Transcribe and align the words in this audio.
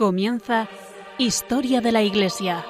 Comienza 0.00 0.66
Historia 1.18 1.82
de 1.82 1.92
la 1.92 2.00
Iglesia. 2.00 2.64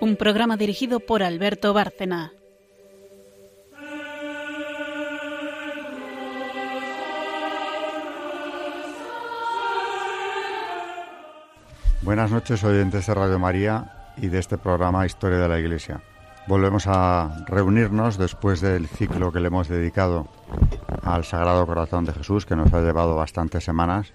Un 0.00 0.16
programa 0.16 0.56
dirigido 0.56 0.98
por 0.98 1.22
Alberto 1.22 1.74
Bárcena. 1.74 2.32
Buenas 12.00 12.30
noches, 12.30 12.64
oyentes 12.64 13.06
de 13.06 13.14
Radio 13.14 13.38
María 13.38 14.14
y 14.16 14.28
de 14.28 14.38
este 14.38 14.56
programa 14.56 15.04
Historia 15.04 15.36
de 15.36 15.48
la 15.48 15.60
Iglesia. 15.60 16.00
Volvemos 16.46 16.84
a 16.86 17.44
reunirnos 17.48 18.16
después 18.16 18.62
del 18.62 18.88
ciclo 18.88 19.30
que 19.30 19.40
le 19.40 19.48
hemos 19.48 19.68
dedicado 19.68 20.26
al 21.02 21.24
Sagrado 21.24 21.66
Corazón 21.66 22.04
de 22.04 22.12
Jesús, 22.12 22.46
que 22.46 22.56
nos 22.56 22.72
ha 22.72 22.80
llevado 22.80 23.16
bastantes 23.16 23.64
semanas, 23.64 24.12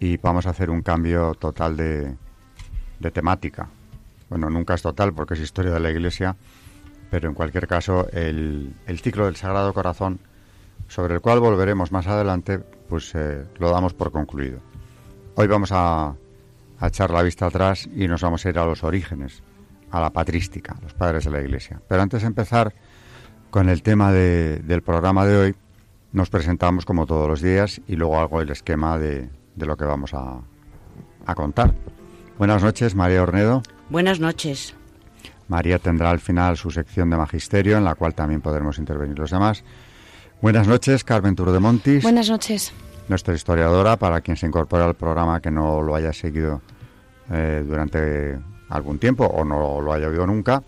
y 0.00 0.16
vamos 0.18 0.46
a 0.46 0.50
hacer 0.50 0.70
un 0.70 0.82
cambio 0.82 1.34
total 1.34 1.76
de, 1.76 2.16
temática. 3.12 3.68
Bueno, 4.28 4.48
nunca 4.50 4.74
es 4.74 4.82
total 4.82 5.12
porque 5.12 5.34
es 5.34 5.40
historia 5.40 5.72
de 5.72 5.80
la 5.80 5.90
Iglesia, 5.90 6.36
pero 7.10 7.28
en 7.28 7.34
cualquier 7.34 7.66
caso 7.66 8.08
el, 8.12 8.74
ciclo 9.02 9.26
del 9.26 9.36
Sagrado 9.36 9.72
Corazón, 9.74 10.20
sobre 10.88 11.14
el 11.14 11.20
cual 11.20 11.40
volveremos 11.40 11.92
más 11.92 12.06
adelante, 12.06 12.58
pues 12.58 13.14
eh, 13.14 13.44
lo 13.58 13.70
damos 13.70 13.94
por 13.94 14.10
concluido. 14.10 14.60
Hoy 15.36 15.46
vamos 15.46 15.70
a, 15.72 16.14
echar 16.82 17.10
la 17.10 17.22
vista 17.22 17.46
atrás 17.46 17.88
y 17.94 18.08
nos 18.08 18.20
vamos 18.20 18.44
a 18.44 18.48
ir 18.50 18.58
a 18.58 18.66
los 18.66 18.84
orígenes 18.84 19.42
a 19.90 20.00
la 20.00 20.10
patrística, 20.10 20.76
los 20.82 20.92
padres 20.92 21.24
de 21.24 21.30
la 21.30 21.40
Iglesia. 21.40 21.80
Pero 21.88 22.02
antes 22.02 22.22
de 22.22 22.26
empezar 22.26 22.74
con 23.50 23.68
el 23.68 23.82
tema 23.82 24.12
del 24.12 24.82
programa 24.82 25.24
de 25.24 25.36
hoy, 25.36 25.56
nos 26.14 26.30
presentamos 26.30 26.86
como 26.86 27.04
todos 27.04 27.28
los 27.28 27.42
días 27.42 27.82
y 27.86 27.96
luego 27.96 28.18
hago 28.18 28.40
el 28.40 28.48
esquema 28.48 28.98
de, 28.98 29.28
lo 29.56 29.76
que 29.76 29.84
vamos 29.84 30.14
a, 30.14 30.40
a 31.26 31.34
contar. 31.34 31.74
Buenas 32.38 32.62
noches, 32.62 32.94
María 32.94 33.22
Ornedo. 33.22 33.62
Buenas 33.90 34.20
noches. 34.20 34.74
María 35.48 35.78
tendrá 35.78 36.10
al 36.10 36.20
final 36.20 36.56
su 36.56 36.70
sección 36.70 37.10
de 37.10 37.16
magisterio, 37.16 37.76
en 37.76 37.84
la 37.84 37.96
cual 37.96 38.14
también 38.14 38.40
podremos 38.40 38.78
intervenir 38.78 39.18
los 39.18 39.30
demás. 39.30 39.64
Buenas 40.40 40.68
noches, 40.68 41.04
Carmen 41.04 41.34
de 41.34 41.60
Montis. 41.60 42.02
Buenas 42.02 42.30
noches. 42.30 42.72
Nuestra 43.08 43.34
historiadora, 43.34 43.96
para 43.96 44.20
quien 44.20 44.36
se 44.36 44.46
incorpora 44.46 44.84
al 44.84 44.94
programa 44.94 45.40
que 45.40 45.50
no 45.50 45.82
lo 45.82 45.94
haya 45.94 46.12
seguido 46.12 46.62
eh, 47.30 47.64
durante 47.66 48.38
algún 48.68 48.98
tiempo 48.98 49.26
o 49.26 49.44
no 49.44 49.80
lo 49.80 49.92
haya 49.92 50.08
oído 50.08 50.26
nunca, 50.26 50.62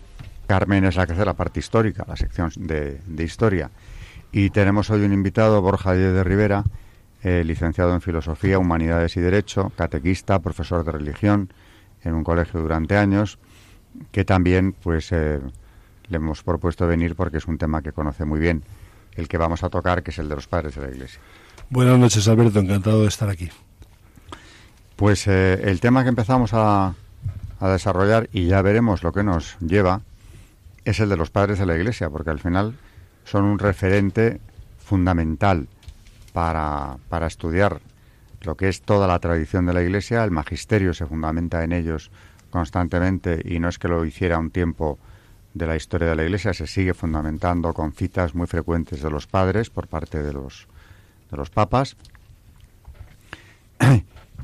Carmen 0.45 0.85
es 0.85 0.95
la 0.95 1.05
que 1.05 1.13
hace 1.13 1.25
la 1.25 1.33
parte 1.33 1.59
histórica, 1.59 2.05
la 2.07 2.15
sección 2.15 2.51
de, 2.55 2.99
historia. 3.17 3.69
Y 4.31 4.49
tenemos 4.49 4.89
hoy 4.89 5.03
un 5.03 5.13
invitado, 5.13 5.61
Borja 5.61 5.93
Díez 5.93 6.13
de 6.13 6.23
Rivera, 6.23 6.63
eh, 7.23 7.43
licenciado 7.45 7.93
en 7.93 8.01
Filosofía, 8.01 8.59
Humanidades 8.59 9.17
y 9.17 9.21
Derecho, 9.21 9.71
catequista, 9.75 10.39
profesor 10.39 10.83
de 10.83 10.91
religión 10.91 11.51
en 12.03 12.13
un 12.13 12.23
colegio 12.23 12.59
durante 12.59 12.97
años, 12.97 13.39
que 14.11 14.23
también 14.23 14.73
pues 14.73 15.11
eh, 15.11 15.39
le 16.09 16.15
hemos 16.17 16.43
propuesto 16.43 16.85
venir 16.87 17.15
porque 17.15 17.37
es 17.37 17.47
un 17.47 17.57
tema 17.57 17.81
que 17.81 17.91
conoce 17.91 18.25
muy 18.25 18.39
bien, 18.39 18.63
el 19.15 19.27
que 19.27 19.37
vamos 19.37 19.63
a 19.63 19.69
tocar, 19.69 20.03
que 20.03 20.11
es 20.11 20.19
el 20.19 20.29
de 20.29 20.35
los 20.35 20.47
padres 20.47 20.75
de 20.75 20.81
la 20.81 20.89
Iglesia. 20.89 21.19
Buenas 21.69 21.97
noches, 21.97 22.27
Alberto, 22.27 22.59
encantado 22.59 23.01
de 23.01 23.07
estar 23.07 23.29
aquí. 23.29 23.49
Pues 24.95 25.27
eh, 25.27 25.59
el 25.63 25.79
tema 25.79 26.03
que 26.03 26.09
empezamos 26.09 26.53
a, 26.53 26.93
a 27.59 27.69
desarrollar 27.69 28.29
y 28.31 28.47
ya 28.47 28.61
veremos 28.61 29.03
lo 29.03 29.11
que 29.11 29.23
nos 29.23 29.57
lleva 29.59 30.01
es 30.85 30.99
el 30.99 31.09
de 31.09 31.17
los 31.17 31.29
padres 31.29 31.59
de 31.59 31.65
la 31.65 31.75
Iglesia, 31.75 32.09
porque 32.09 32.29
al 32.29 32.39
final 32.39 32.75
son 33.29 33.43
un 33.43 33.59
referente 33.59 34.39
fundamental 34.77 35.67
para, 36.31 36.97
para 37.09 37.27
estudiar 37.27 37.81
lo 38.41 38.55
que 38.55 38.69
es 38.69 38.81
toda 38.81 39.05
la 39.07 39.19
tradición 39.19 39.65
de 39.65 39.73
la 39.73 39.83
Iglesia. 39.83 40.23
El 40.23 40.31
magisterio 40.31 40.93
se 40.93 41.05
fundamenta 41.05 41.63
en 41.63 41.73
ellos 41.73 42.09
constantemente 42.49 43.41
y 43.43 43.59
no 43.59 43.67
es 43.67 43.79
que 43.79 43.89
lo 43.89 44.05
hiciera 44.05 44.39
un 44.39 44.49
tiempo 44.49 44.97
de 45.53 45.67
la 45.67 45.75
historia 45.75 46.09
de 46.09 46.15
la 46.15 46.23
Iglesia, 46.23 46.53
se 46.53 46.67
sigue 46.67 46.93
fundamentando 46.93 47.73
con 47.73 47.91
citas 47.91 48.35
muy 48.35 48.47
frecuentes 48.47 49.01
de 49.01 49.09
los 49.09 49.27
padres 49.27 49.69
por 49.69 49.87
parte 49.87 50.21
de 50.21 50.31
los, 50.31 50.67
de 51.29 51.37
los 51.37 51.49
papas. 51.49 51.97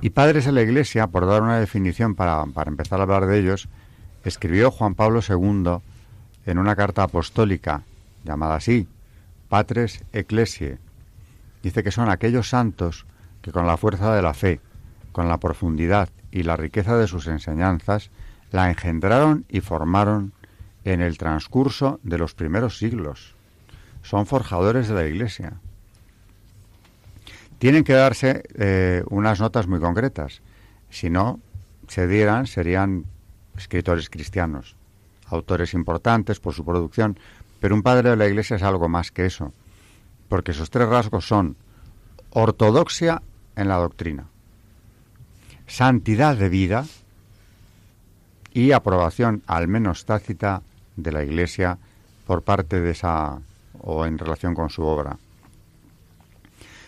Y 0.02 0.10
padres 0.10 0.44
de 0.44 0.52
la 0.52 0.62
Iglesia, 0.62 1.08
por 1.08 1.26
dar 1.26 1.42
una 1.42 1.60
definición 1.60 2.16
para, 2.16 2.44
empezar 2.66 3.00
a 3.00 3.04
hablar 3.04 3.26
de 3.28 3.40
ellos, 3.40 3.70
escribió 4.26 4.70
Juan 4.70 4.96
Pablo 4.96 5.22
II 5.22 5.78
en 6.46 6.58
una 6.58 6.76
carta 6.76 7.04
apostólica 7.04 7.84
llamada 8.24 8.56
así, 8.56 8.88
Patres 9.50 10.04
Ecclesiae. 10.14 10.80
Dice 11.62 11.84
que 11.84 11.92
son 11.92 12.10
aquellos 12.10 12.50
santos 12.50 13.06
que 13.42 13.52
con 13.52 13.68
la 13.68 13.78
fuerza 13.78 14.16
de 14.16 14.22
la 14.22 14.34
fe, 14.34 14.60
con 15.12 15.28
la 15.28 15.40
profundidad 15.40 16.10
y 16.32 16.44
la 16.44 16.58
riqueza 16.58 16.98
de 16.98 17.08
sus 17.08 17.28
enseñanzas, 17.28 18.10
la 18.52 18.70
engendraron 18.70 19.46
y 19.50 19.62
formaron 19.62 20.34
en 20.84 21.02
el 21.02 21.18
transcurso 21.18 22.00
de 22.04 22.18
los 22.18 22.34
primeros 22.34 22.78
siglos. 22.78 23.36
Son 24.02 24.26
forjadores 24.26 24.88
de 24.88 24.94
la 24.94 25.06
Iglesia. 25.06 25.54
Tienen 27.60 27.84
que 27.84 27.94
darse 27.94 28.44
eh, 28.56 29.04
unas 29.10 29.40
notas 29.40 29.68
muy 29.68 29.80
concretas. 29.80 30.42
Si 30.90 31.10
no 31.10 31.40
se 31.88 32.08
dieran, 32.08 32.48
serían 32.48 33.06
escritores 33.58 34.10
cristianos, 34.10 34.76
autores 35.28 35.74
importantes 35.74 36.40
por 36.40 36.54
su 36.54 36.66
producción, 36.66 37.18
pero 37.64 37.76
un 37.76 37.82
padre 37.82 38.10
de 38.10 38.18
la 38.18 38.28
Iglesia 38.28 38.58
es 38.58 38.62
algo 38.62 38.90
más 38.90 39.14
que 39.14 39.26
eso, 39.26 39.54
porque 40.28 40.52
esos 40.52 40.70
tres 40.70 40.90
rasgos 40.90 41.26
son 41.26 41.56
ortodoxia 42.32 43.22
en 43.56 43.70
la 43.70 43.78
doctrina, 43.78 44.26
santidad 45.66 46.36
de 46.36 46.50
vida 46.50 46.86
y 48.52 48.74
aprobación, 48.74 49.44
al 49.48 49.70
menos 49.70 50.04
tácita, 50.04 50.62
de 50.98 51.14
la 51.14 51.24
Iglesia 51.24 51.78
por 52.28 52.42
parte 52.42 52.82
de 52.82 52.92
esa 52.92 53.40
o 53.80 54.06
en 54.06 54.18
relación 54.18 54.56
con 54.56 54.70
su 54.70 54.84
obra 54.84 55.18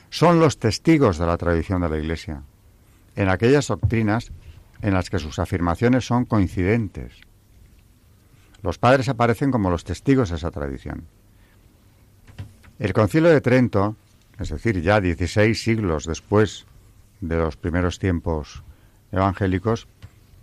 son 0.09 0.41
los 0.41 0.59
testigos 0.59 1.17
de 1.17 1.25
la 1.25 1.37
tradición 1.37 1.83
de 1.83 1.89
la 1.89 1.97
Iglesia, 1.97 2.41
en 3.15 3.29
aquellas 3.29 3.69
doctrinas 3.69 4.33
en 4.81 4.93
las 4.93 5.09
que 5.09 5.19
sus 5.19 5.39
afirmaciones 5.39 6.05
son 6.05 6.25
coincidentes. 6.25 7.13
Los 8.65 8.79
padres 8.79 9.07
aparecen 9.09 9.51
como 9.51 9.69
los 9.69 9.83
testigos 9.83 10.31
de 10.31 10.37
esa 10.37 10.49
tradición. 10.49 11.03
El 12.79 12.93
concilio 12.93 13.29
de 13.29 13.39
Trento, 13.39 13.95
es 14.39 14.49
decir, 14.49 14.81
ya 14.81 14.99
16 14.99 15.61
siglos 15.61 16.07
después 16.07 16.65
de 17.21 17.37
los 17.37 17.57
primeros 17.57 17.99
tiempos 17.99 18.63
evangélicos, 19.11 19.87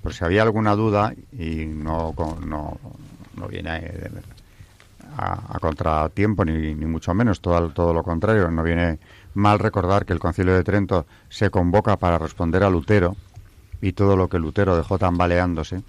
por 0.04 0.14
si 0.14 0.24
había 0.24 0.42
alguna 0.42 0.76
duda, 0.76 1.12
y 1.32 1.66
no, 1.66 2.14
no, 2.46 2.78
no 3.34 3.48
viene 3.48 3.70
a, 5.16 5.56
a, 5.56 5.58
contratiempo, 5.58 6.44
ni, 6.44 6.76
ni, 6.76 6.86
mucho 6.86 7.14
menos, 7.14 7.40
todo, 7.40 7.70
todo 7.70 7.92
lo 7.92 8.04
contrario, 8.04 8.52
no 8.52 8.62
viene 8.62 9.00
mal 9.34 9.58
recordar 9.58 10.06
que 10.06 10.12
el 10.12 10.20
Concilio 10.20 10.54
de 10.54 10.62
Trento 10.62 11.06
se 11.28 11.50
convoca 11.50 11.96
para 11.96 12.18
responder 12.18 12.62
a 12.62 12.70
Lutero 12.70 13.16
y 13.80 13.94
todo 13.94 14.16
lo 14.16 14.28
que 14.28 14.38
Lutero 14.38 14.76
dejó 14.76 14.96
tambaleándose. 14.96 15.82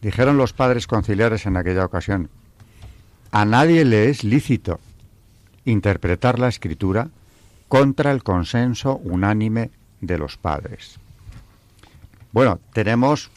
Dijeron 0.00 0.36
los 0.36 0.52
padres 0.52 0.86
conciliares 0.86 1.46
en 1.46 1.56
aquella 1.56 1.84
ocasión, 1.84 2.30
a 3.32 3.44
nadie 3.44 3.84
le 3.84 4.08
es 4.08 4.24
lícito 4.24 4.80
interpretar 5.64 6.38
la 6.38 6.48
escritura 6.48 7.08
contra 7.68 8.10
el 8.10 8.22
consenso 8.22 8.96
unánime 8.96 9.70
de 10.00 10.18
los 10.18 10.36
padres. 10.36 10.98
Bueno, 12.32 12.58
tenemos 12.72 13.30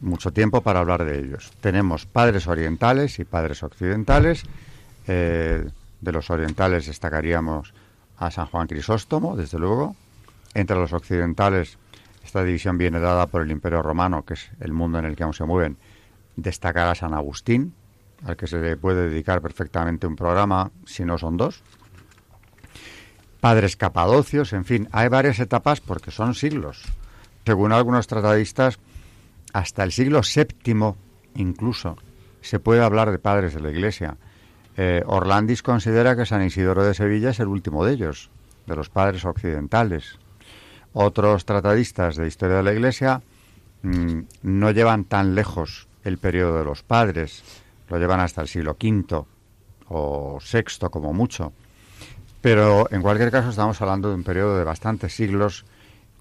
mucho 0.00 0.32
tiempo 0.32 0.60
para 0.60 0.80
hablar 0.80 1.04
de 1.04 1.18
ellos. 1.18 1.52
Tenemos 1.60 2.06
padres 2.06 2.46
orientales 2.46 3.18
y 3.18 3.24
padres 3.24 3.62
occidentales. 3.62 4.44
Eh, 5.06 5.68
de 6.00 6.12
los 6.12 6.30
orientales 6.30 6.86
destacaríamos 6.86 7.74
a 8.18 8.30
San 8.30 8.46
Juan 8.46 8.68
Crisóstomo, 8.68 9.36
desde 9.36 9.58
luego. 9.58 9.96
Entre 10.54 10.76
los 10.76 10.92
occidentales, 10.92 11.78
esta 12.24 12.44
división 12.44 12.78
viene 12.78 13.00
dada 13.00 13.26
por 13.26 13.42
el 13.42 13.50
Imperio 13.50 13.82
Romano, 13.82 14.24
que 14.24 14.34
es 14.34 14.50
el 14.60 14.72
mundo 14.72 14.98
en 14.98 15.06
el 15.06 15.16
que 15.16 15.24
aún 15.24 15.34
se 15.34 15.44
mueven. 15.44 15.76
Destacar 16.36 16.88
a 16.88 16.94
San 16.94 17.14
Agustín, 17.14 17.74
al 18.24 18.36
que 18.36 18.46
se 18.46 18.60
le 18.60 18.76
puede 18.76 19.08
dedicar 19.08 19.40
perfectamente 19.40 20.06
un 20.06 20.16
programa, 20.16 20.70
si 20.86 21.04
no 21.04 21.18
son 21.18 21.36
dos. 21.36 21.62
Padres 23.40 23.76
capadocios, 23.76 24.52
en 24.52 24.64
fin, 24.64 24.88
hay 24.92 25.08
varias 25.08 25.38
etapas 25.38 25.80
porque 25.80 26.10
son 26.10 26.34
siglos. 26.34 26.82
Según 27.44 27.72
algunos 27.72 28.06
tratadistas, 28.06 28.78
hasta 29.52 29.84
el 29.84 29.92
siglo 29.92 30.22
VII 30.22 30.94
incluso 31.34 31.96
se 32.40 32.58
puede 32.58 32.82
hablar 32.82 33.10
de 33.10 33.18
padres 33.18 33.54
de 33.54 33.60
la 33.60 33.70
Iglesia. 33.70 34.16
Eh, 34.76 35.02
Orlandis 35.06 35.62
considera 35.62 36.16
que 36.16 36.26
San 36.26 36.42
Isidoro 36.42 36.84
de 36.84 36.94
Sevilla 36.94 37.30
es 37.30 37.40
el 37.40 37.48
último 37.48 37.84
de 37.84 37.92
ellos, 37.92 38.30
de 38.66 38.76
los 38.76 38.88
padres 38.88 39.24
occidentales. 39.24 40.18
Otros 40.92 41.44
tratadistas 41.44 42.16
de 42.16 42.26
historia 42.26 42.56
de 42.56 42.62
la 42.62 42.72
Iglesia 42.72 43.22
mm, 43.82 44.20
no 44.42 44.70
llevan 44.70 45.04
tan 45.04 45.34
lejos 45.34 45.86
el 46.04 46.18
periodo 46.18 46.58
de 46.58 46.64
los 46.64 46.82
padres, 46.82 47.42
lo 47.88 47.98
llevan 47.98 48.20
hasta 48.20 48.40
el 48.40 48.48
siglo 48.48 48.76
V 48.80 49.24
o 49.88 50.38
VI 50.40 50.88
como 50.90 51.12
mucho. 51.12 51.52
Pero 52.40 52.86
en 52.90 53.02
cualquier 53.02 53.30
caso 53.30 53.50
estamos 53.50 53.80
hablando 53.80 54.10
de 54.10 54.14
un 54.14 54.22
periodo 54.22 54.58
de 54.58 54.64
bastantes 54.64 55.14
siglos 55.14 55.64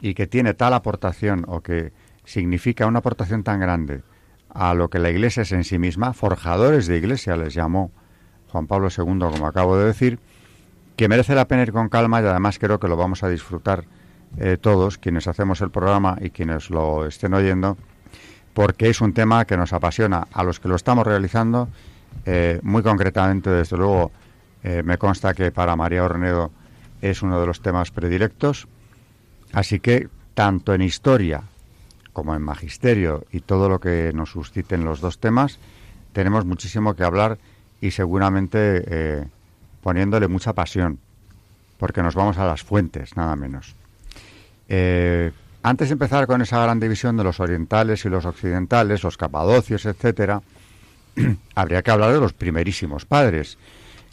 y 0.01 0.13
que 0.13 0.27
tiene 0.27 0.53
tal 0.53 0.73
aportación 0.73 1.45
o 1.47 1.61
que 1.61 1.91
significa 2.25 2.87
una 2.87 2.99
aportación 2.99 3.43
tan 3.43 3.59
grande 3.59 4.03
a 4.49 4.73
lo 4.73 4.89
que 4.89 4.99
la 4.99 5.09
Iglesia 5.09 5.41
es 5.41 5.51
en 5.51 5.63
sí 5.63 5.79
misma, 5.79 6.13
forjadores 6.13 6.87
de 6.87 6.97
Iglesia 6.97 7.35
les 7.35 7.53
llamó 7.53 7.91
Juan 8.49 8.67
Pablo 8.67 8.89
II, 8.95 9.19
como 9.19 9.47
acabo 9.47 9.77
de 9.77 9.85
decir, 9.85 10.19
que 10.95 11.07
merece 11.09 11.33
la 11.35 11.47
pena 11.47 11.63
ir 11.63 11.73
con 11.73 11.89
calma 11.89 12.21
y 12.21 12.25
además 12.25 12.59
creo 12.59 12.79
que 12.79 12.87
lo 12.87 12.95
vamos 12.95 13.23
a 13.23 13.29
disfrutar 13.29 13.85
eh, 14.37 14.57
todos, 14.59 14.97
quienes 14.97 15.27
hacemos 15.27 15.61
el 15.61 15.71
programa 15.71 16.17
y 16.21 16.29
quienes 16.29 16.69
lo 16.69 17.05
estén 17.05 17.33
oyendo, 17.33 17.77
porque 18.53 18.89
es 18.89 19.01
un 19.01 19.13
tema 19.13 19.45
que 19.45 19.57
nos 19.57 19.73
apasiona 19.73 20.27
a 20.31 20.43
los 20.43 20.59
que 20.59 20.67
lo 20.67 20.75
estamos 20.75 21.05
realizando, 21.05 21.69
eh, 22.25 22.59
muy 22.63 22.83
concretamente, 22.83 23.49
desde 23.49 23.77
luego, 23.77 24.11
eh, 24.63 24.83
me 24.83 24.97
consta 24.97 25.33
que 25.33 25.51
para 25.51 25.75
María 25.75 26.03
Ornedo 26.03 26.51
es 27.01 27.21
uno 27.21 27.39
de 27.39 27.47
los 27.47 27.61
temas 27.61 27.91
predilectos, 27.91 28.67
así 29.51 29.79
que 29.79 30.07
tanto 30.33 30.73
en 30.73 30.81
historia 30.81 31.43
como 32.13 32.35
en 32.35 32.43
magisterio 32.43 33.25
y 33.31 33.39
todo 33.39 33.67
lo 33.69 33.79
que 33.79 34.11
nos 34.13 34.31
susciten 34.31 34.85
los 34.85 35.01
dos 35.01 35.19
temas, 35.19 35.59
tenemos 36.13 36.45
muchísimo 36.45 36.95
que 36.95 37.03
hablar 37.03 37.39
y 37.81 37.91
seguramente 37.91 38.83
eh, 38.85 39.27
poniéndole 39.81 40.27
mucha 40.27 40.53
pasión, 40.53 40.99
porque 41.77 42.03
nos 42.03 42.13
vamos 42.15 42.37
a 42.37 42.45
las 42.45 42.63
fuentes, 42.63 43.17
nada 43.17 43.35
menos. 43.35 43.75
Antes 45.63 45.89
de 45.89 45.93
empezar 45.93 46.27
con 46.27 46.41
esa 46.41 46.61
gran 46.61 46.79
división 46.79 47.17
de 47.17 47.23
los 47.23 47.39
orientales 47.39 48.05
y 48.05 48.09
los 48.09 48.25
occidentales, 48.25 49.03
los 49.03 49.17
capadocios, 49.17 49.85
etcétera, 49.85 50.41
habría 51.55 51.81
que 51.81 51.91
hablar 51.91 52.13
de 52.13 52.19
los 52.19 52.33
primerísimos 52.33 53.05
padres, 53.05 53.57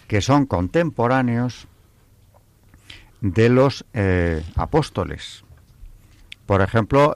que 0.07 0.21
son 0.21 0.47
contemporáneos 0.47 1.67
de 3.21 3.49
los 3.49 3.85
eh, 3.93 4.43
apóstoles. 4.57 5.45
Por 6.47 6.63
ejemplo, 6.63 7.15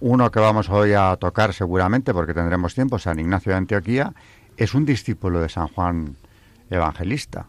uno 0.00 0.30
que 0.30 0.38
vamos 0.38 0.68
hoy 0.68 0.92
a 0.92 1.16
tocar 1.16 1.52
seguramente, 1.52 2.14
porque 2.14 2.34
tendremos 2.34 2.74
tiempo, 2.74 2.98
San 2.98 3.18
Ignacio 3.18 3.50
de 3.52 3.58
Antioquía, 3.58 4.12
es 4.56 4.74
un 4.74 4.84
discípulo 4.84 5.40
de 5.40 5.48
San 5.48 5.68
Juan 5.68 6.16
Evangelista. 6.70 7.46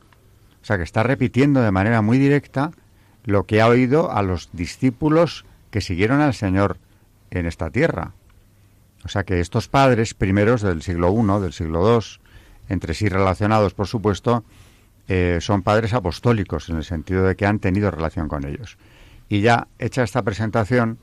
O 0.62 0.66
sea, 0.66 0.78
que 0.78 0.84
está 0.84 1.04
repitiendo 1.04 1.62
de 1.62 1.72
manera 1.72 2.02
muy 2.02 2.18
directa 2.18 2.72
lo 3.24 3.44
que 3.44 3.62
ha 3.62 3.68
oído 3.68 4.12
a 4.12 4.22
los 4.22 4.50
discípulos 4.54 5.46
que 5.72 5.82
siguieron 5.82 6.22
al 6.22 6.34
Señor 6.34 6.78
en 7.32 7.46
esta 7.46 7.70
tierra. 7.72 8.14
O 9.04 9.10
sea, 9.10 9.24
que 9.24 9.40
estos 9.40 9.68
padres 9.68 10.14
primeros 10.14 10.62
del 10.62 10.84
siglo 10.84 11.12
I, 11.12 11.42
del 11.42 11.54
siglo 11.54 11.98
II, 11.98 12.20
entre 12.70 12.94
sí 12.94 13.10
relacionados, 13.10 13.74
por 13.74 13.88
supuesto, 13.88 14.44
eh, 15.08 15.40
son 15.42 15.64
padres 15.64 15.94
apostólicos, 15.94 16.70
en 16.70 16.78
el 16.78 16.84
sentido 16.84 17.24
de 17.24 17.36
que 17.36 17.46
han 17.46 17.60
tenido 17.60 17.90
relación 17.90 18.28
con 18.28 18.46
ellos. 18.46 18.78
Y 19.28 19.42
ya 19.42 19.68
hecha 19.80 20.04
esta 20.04 20.22
presentación, 20.22 21.00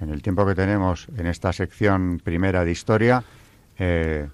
en 0.00 0.10
el 0.10 0.22
tiempo 0.22 0.46
que 0.46 0.54
tenemos 0.54 1.08
en 1.16 1.26
esta 1.26 1.52
sección 1.52 2.20
primera 2.22 2.64
de 2.64 2.70
historia, 2.70 3.24
eh, 3.78 4.28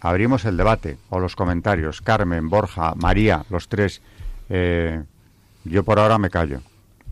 abrimos 0.00 0.44
el 0.44 0.56
debate 0.56 0.98
o 1.10 1.18
los 1.18 1.36
comentarios. 1.36 2.02
Carmen, 2.02 2.48
Borja, 2.48 2.94
María, 2.94 3.44
los 3.50 3.68
tres. 3.68 4.02
Eh, 4.48 5.02
yo 5.64 5.84
por 5.84 5.98
ahora 5.98 6.18
me 6.18 6.30
callo. 6.30 6.60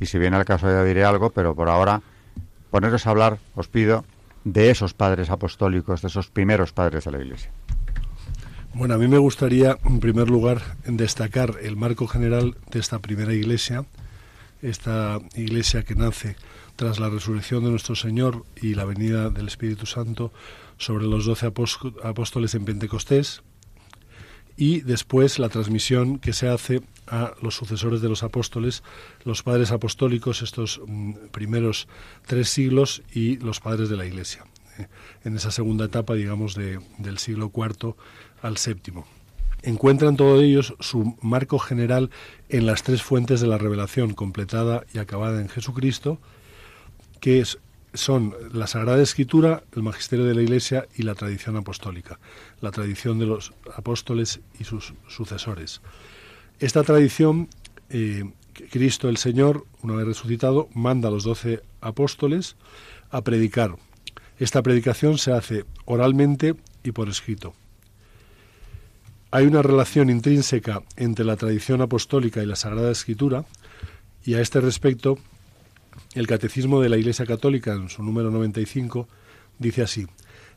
Y 0.00 0.06
si 0.06 0.18
viene 0.18 0.38
el 0.38 0.44
caso 0.44 0.68
ya 0.68 0.84
diré 0.84 1.04
algo, 1.04 1.30
pero 1.30 1.54
por 1.54 1.68
ahora 1.68 2.02
poneros 2.70 3.06
a 3.06 3.10
hablar, 3.10 3.38
os 3.54 3.68
pido, 3.68 4.04
de 4.44 4.70
esos 4.70 4.94
padres 4.94 5.30
apostólicos, 5.30 6.02
de 6.02 6.08
esos 6.08 6.28
primeros 6.28 6.72
padres 6.72 7.04
de 7.04 7.10
la 7.12 7.18
Iglesia. 7.18 7.50
Bueno, 8.74 8.94
a 8.94 8.98
mí 8.98 9.08
me 9.08 9.16
gustaría, 9.18 9.78
en 9.84 10.00
primer 10.00 10.28
lugar, 10.28 10.60
destacar 10.84 11.54
el 11.62 11.76
marco 11.76 12.06
general 12.06 12.56
de 12.70 12.78
esta 12.78 12.98
primera 12.98 13.32
iglesia, 13.32 13.86
esta 14.60 15.18
iglesia 15.34 15.82
que 15.82 15.94
nace 15.94 16.36
tras 16.76 17.00
la 17.00 17.08
resurrección 17.08 17.64
de 17.64 17.70
nuestro 17.70 17.96
Señor 17.96 18.44
y 18.60 18.74
la 18.74 18.84
venida 18.84 19.30
del 19.30 19.48
Espíritu 19.48 19.86
Santo 19.86 20.30
sobre 20.76 21.06
los 21.06 21.24
doce 21.24 21.46
apóstoles 21.46 22.54
en 22.54 22.66
Pentecostés 22.66 23.42
y 24.56 24.80
después 24.80 25.38
la 25.38 25.48
transmisión 25.48 26.18
que 26.18 26.32
se 26.32 26.48
hace 26.48 26.82
a 27.06 27.34
los 27.40 27.54
sucesores 27.54 28.00
de 28.00 28.08
los 28.08 28.22
apóstoles, 28.22 28.82
los 29.24 29.42
padres 29.42 29.70
apostólicos, 29.70 30.42
estos 30.42 30.80
mm, 30.86 31.28
primeros 31.30 31.88
tres 32.26 32.48
siglos 32.48 33.02
y 33.12 33.36
los 33.36 33.60
padres 33.60 33.88
de 33.88 33.96
la 33.96 34.06
Iglesia, 34.06 34.44
eh, 34.78 34.86
en 35.24 35.36
esa 35.36 35.50
segunda 35.50 35.84
etapa, 35.84 36.14
digamos, 36.14 36.54
de, 36.54 36.80
del 36.98 37.18
siglo 37.18 37.52
IV 37.54 37.94
al 38.42 38.54
VII. 38.54 39.04
Encuentran 39.62 40.16
todos 40.16 40.42
ellos 40.42 40.74
su 40.80 41.16
marco 41.22 41.58
general 41.58 42.10
en 42.48 42.66
las 42.66 42.82
tres 42.82 43.02
fuentes 43.02 43.40
de 43.40 43.46
la 43.46 43.58
revelación, 43.58 44.14
completada 44.14 44.84
y 44.92 44.98
acabada 44.98 45.40
en 45.40 45.48
Jesucristo, 45.48 46.18
que 47.20 47.40
son 47.96 48.34
la 48.52 48.66
Sagrada 48.66 49.02
Escritura, 49.02 49.62
el 49.74 49.82
magisterio 49.82 50.24
de 50.24 50.34
la 50.34 50.42
Iglesia 50.42 50.86
y 50.96 51.02
la 51.02 51.14
tradición 51.14 51.56
apostólica, 51.56 52.18
la 52.60 52.70
tradición 52.70 53.18
de 53.18 53.26
los 53.26 53.52
apóstoles 53.74 54.40
y 54.60 54.64
sus 54.64 54.94
sucesores. 55.08 55.80
Esta 56.58 56.82
tradición, 56.82 57.48
eh, 57.90 58.24
Cristo 58.70 59.08
el 59.08 59.16
Señor, 59.16 59.66
una 59.82 59.94
vez 59.94 60.06
resucitado, 60.06 60.68
manda 60.74 61.08
a 61.08 61.10
los 61.12 61.24
doce 61.24 61.62
apóstoles 61.80 62.56
a 63.10 63.22
predicar. 63.22 63.76
Esta 64.38 64.62
predicación 64.62 65.18
se 65.18 65.32
hace 65.32 65.64
oralmente 65.84 66.54
y 66.84 66.92
por 66.92 67.08
escrito. 67.08 67.54
Hay 69.30 69.46
una 69.46 69.62
relación 69.62 70.08
intrínseca 70.08 70.82
entre 70.96 71.24
la 71.24 71.36
tradición 71.36 71.82
apostólica 71.82 72.42
y 72.42 72.46
la 72.46 72.56
Sagrada 72.56 72.90
Escritura, 72.90 73.44
y 74.24 74.34
a 74.34 74.40
este 74.40 74.60
respecto 74.60 75.18
el 76.14 76.26
Catecismo 76.26 76.80
de 76.80 76.88
la 76.88 76.96
Iglesia 76.96 77.26
Católica, 77.26 77.72
en 77.72 77.88
su 77.88 78.02
número 78.02 78.30
95, 78.30 79.08
dice 79.58 79.82
así, 79.82 80.06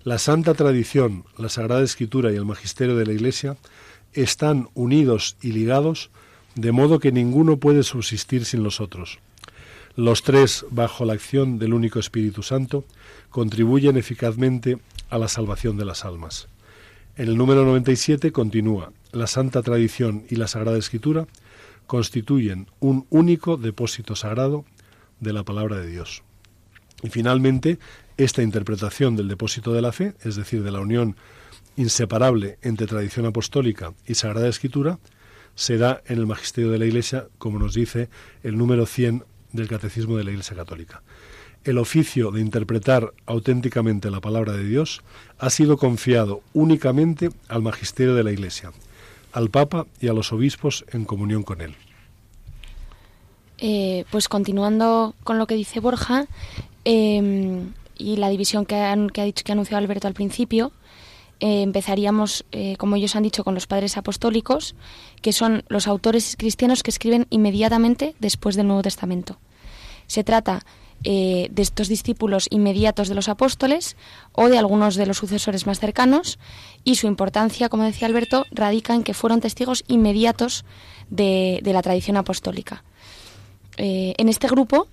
La 0.03 0.17
Santa 0.17 0.53
Tradición, 0.53 1.25
la 1.37 1.49
Sagrada 1.49 1.83
Escritura 1.83 2.31
y 2.31 2.35
el 2.35 2.45
Magisterio 2.45 2.95
de 2.95 3.05
la 3.05 3.13
Iglesia 3.13 3.57
están 4.13 4.69
unidos 4.73 5.37
y 5.41 5.51
ligados 5.51 6.09
de 6.55 6.71
modo 6.71 6.99
que 6.99 7.11
ninguno 7.11 7.57
puede 7.57 7.83
subsistir 7.83 8.45
sin 8.45 8.63
los 8.63 8.81
otros. 8.81 9.19
Los 9.95 10.23
tres, 10.23 10.65
bajo 10.71 11.05
la 11.05 11.13
acción 11.13 11.59
del 11.59 11.73
único 11.73 11.99
Espíritu 11.99 12.43
Santo, 12.43 12.85
contribuyen 13.29 13.97
eficazmente 13.97 14.79
a 15.09 15.17
la 15.17 15.27
salvación 15.27 15.77
de 15.77 15.85
las 15.85 16.05
almas. 16.05 16.47
En 17.17 17.27
el 17.27 17.37
número 17.37 17.65
97 17.65 18.31
continúa, 18.31 18.93
la 19.11 19.27
Santa 19.27 19.61
Tradición 19.61 20.23
y 20.29 20.35
la 20.37 20.47
Sagrada 20.47 20.77
Escritura 20.77 21.27
constituyen 21.85 22.67
un 22.79 23.07
único 23.09 23.57
depósito 23.57 24.15
sagrado 24.15 24.63
de 25.19 25.33
la 25.33 25.43
palabra 25.43 25.77
de 25.77 25.87
Dios. 25.87 26.23
Y 27.03 27.09
finalmente, 27.09 27.79
esta 28.17 28.41
interpretación 28.41 29.15
del 29.15 29.27
depósito 29.27 29.73
de 29.73 29.81
la 29.81 29.91
fe, 29.91 30.13
es 30.23 30.35
decir, 30.35 30.63
de 30.63 30.71
la 30.71 30.81
unión 30.81 31.15
inseparable 31.77 32.57
entre 32.61 32.87
tradición 32.87 33.25
apostólica 33.25 33.93
y 34.05 34.15
sagrada 34.15 34.49
escritura, 34.49 34.99
se 35.55 35.77
da 35.77 36.01
en 36.05 36.17
el 36.19 36.27
magisterio 36.27 36.71
de 36.71 36.79
la 36.79 36.85
Iglesia, 36.85 37.27
como 37.37 37.59
nos 37.59 37.73
dice 37.73 38.09
el 38.43 38.57
número 38.57 38.85
100 38.85 39.23
del 39.53 39.67
Catecismo 39.67 40.17
de 40.17 40.23
la 40.23 40.31
Iglesia 40.31 40.55
Católica. 40.55 41.01
El 41.63 41.77
oficio 41.77 42.31
de 42.31 42.39
interpretar 42.41 43.13
auténticamente 43.25 44.11
la 44.11 44.21
palabra 44.21 44.53
de 44.53 44.63
Dios 44.63 45.01
ha 45.37 45.49
sido 45.49 45.77
confiado 45.77 46.41
únicamente 46.53 47.29
al 47.49 47.61
magisterio 47.61 48.15
de 48.15 48.23
la 48.23 48.31
Iglesia, 48.31 48.71
al 49.33 49.49
Papa 49.49 49.85
y 49.99 50.07
a 50.07 50.13
los 50.13 50.31
obispos 50.31 50.85
en 50.91 51.05
comunión 51.05 51.43
con 51.43 51.61
él. 51.61 51.75
Eh, 53.61 54.05
pues 54.09 54.29
continuando 54.29 55.15
con 55.25 55.37
lo 55.37 55.45
que 55.45 55.55
dice 55.55 55.81
Borja 55.81 56.27
em, 56.85 57.73
y 57.97 58.15
la 58.15 58.29
división 58.29 58.65
que, 58.65 58.75
ha 58.75 58.95
dicho 58.95 59.43
que 59.43 59.51
ha 59.51 59.53
anunciado 59.53 59.83
Alberto 59.83 60.07
al 60.07 60.13
principio, 60.13 60.71
eh, 61.41 61.61
empezaríamos, 61.63 62.45
eh, 62.53 62.77
como 62.77 62.95
ellos 62.95 63.17
han 63.17 63.23
dicho, 63.23 63.43
con 63.43 63.55
los 63.55 63.67
padres 63.67 63.97
apostólicos, 63.97 64.75
que 65.21 65.33
son 65.33 65.63
los 65.67 65.87
autores 65.87 66.37
cristianos 66.37 66.83
que 66.83 66.91
escriben 66.91 67.27
inmediatamente 67.31 68.15
después 68.19 68.55
del 68.55 68.67
Nuevo 68.67 68.81
Testamento. 68.81 69.39
Se 70.07 70.23
trata 70.23 70.65
de 71.01 71.49
estos 71.55 71.87
discípulos 71.87 72.47
inmediatos 72.49 73.07
de 73.07 73.15
los 73.15 73.29
apóstoles 73.29 73.95
o 74.33 74.49
de 74.49 74.57
algunos 74.57 74.95
de 74.95 75.05
los 75.05 75.15
sucesores 75.15 75.65
más 75.65 75.79
cercanos 75.79 76.39
y 76.83 76.95
su 76.95 77.07
importancia, 77.07 77.69
como 77.69 77.85
decía 77.85 78.05
Alberto, 78.05 78.45
radica 78.51 78.95
en 78.95 79.03
que 79.03 79.13
fueron 79.13 79.39
testigos 79.39 79.85
inmediatos 79.87 80.65
de 81.09 81.61
la 81.63 81.81
tradición 81.81 82.17
apostólica. 82.17 82.83
Eh, 83.79 84.13
en 84.17 84.27
este 84.27 84.47
grupo 84.47 84.87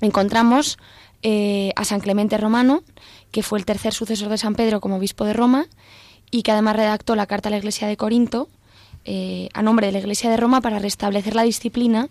encontramos 0.00 0.78
eh, 1.22 1.72
a 1.74 1.84
San 1.84 2.00
Clemente 2.00 2.38
Romano, 2.38 2.84
que 3.32 3.42
fue 3.42 3.58
el 3.58 3.64
tercer 3.64 3.92
sucesor 3.92 4.28
de 4.28 4.38
San 4.38 4.54
Pedro 4.54 4.80
como 4.80 4.96
obispo 4.96 5.24
de 5.24 5.32
Roma 5.32 5.66
y 6.30 6.42
que 6.42 6.52
además 6.52 6.76
redactó 6.76 7.16
la 7.16 7.26
carta 7.26 7.48
a 7.48 7.50
la 7.50 7.58
Iglesia 7.58 7.88
de 7.88 7.96
Corinto 7.96 8.48
eh, 9.04 9.48
a 9.52 9.62
nombre 9.62 9.88
de 9.88 9.92
la 9.92 9.98
Iglesia 9.98 10.30
de 10.30 10.36
Roma 10.36 10.60
para 10.60 10.78
restablecer 10.78 11.34
la 11.34 11.42
disciplina 11.42 12.08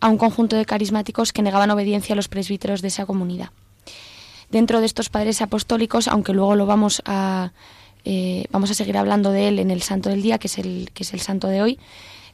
a 0.00 0.08
un 0.08 0.18
conjunto 0.18 0.54
de 0.54 0.66
carismáticos 0.66 1.32
que 1.32 1.42
negaban 1.42 1.70
obediencia 1.70 2.12
a 2.12 2.16
los 2.16 2.28
presbíteros 2.28 2.82
de 2.82 2.88
esa 2.88 3.06
comunidad. 3.06 3.50
Dentro 4.50 4.80
de 4.80 4.86
estos 4.86 5.08
padres 5.08 5.40
apostólicos, 5.40 6.08
aunque 6.08 6.34
luego 6.34 6.54
lo 6.56 6.66
vamos 6.66 7.02
a 7.06 7.52
vamos 8.50 8.70
a 8.70 8.74
seguir 8.74 8.96
hablando 8.96 9.32
de 9.32 9.48
él 9.48 9.58
en 9.58 9.70
el 9.70 9.82
Santo 9.82 10.08
del 10.08 10.22
Día, 10.22 10.38
que 10.38 10.46
es 10.46 10.56
el 10.56 10.90
que 10.94 11.02
es 11.02 11.12
el 11.12 11.20
Santo 11.20 11.48
de 11.48 11.60
hoy, 11.60 11.78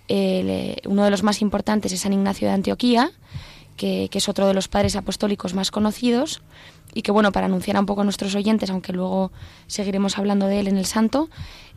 uno 0.08 1.04
de 1.04 1.10
los 1.10 1.22
más 1.22 1.40
importantes 1.42 1.92
es 1.92 2.00
San 2.00 2.12
Ignacio 2.12 2.48
de 2.48 2.54
Antioquía, 2.54 3.10
que, 3.76 4.08
es 4.12 4.28
otro 4.28 4.46
de 4.46 4.54
los 4.54 4.68
padres 4.68 4.96
apostólicos 4.96 5.54
más 5.54 5.70
conocidos, 5.70 6.42
y 6.92 7.02
que, 7.02 7.10
bueno, 7.10 7.32
para 7.32 7.46
anunciar 7.46 7.78
un 7.78 7.86
poco 7.86 8.02
a 8.02 8.04
nuestros 8.04 8.34
oyentes, 8.34 8.70
aunque 8.70 8.92
luego 8.92 9.32
seguiremos 9.66 10.16
hablando 10.18 10.46
de 10.46 10.60
él 10.60 10.68
en 10.68 10.76
el 10.76 10.86
santo, 10.86 11.28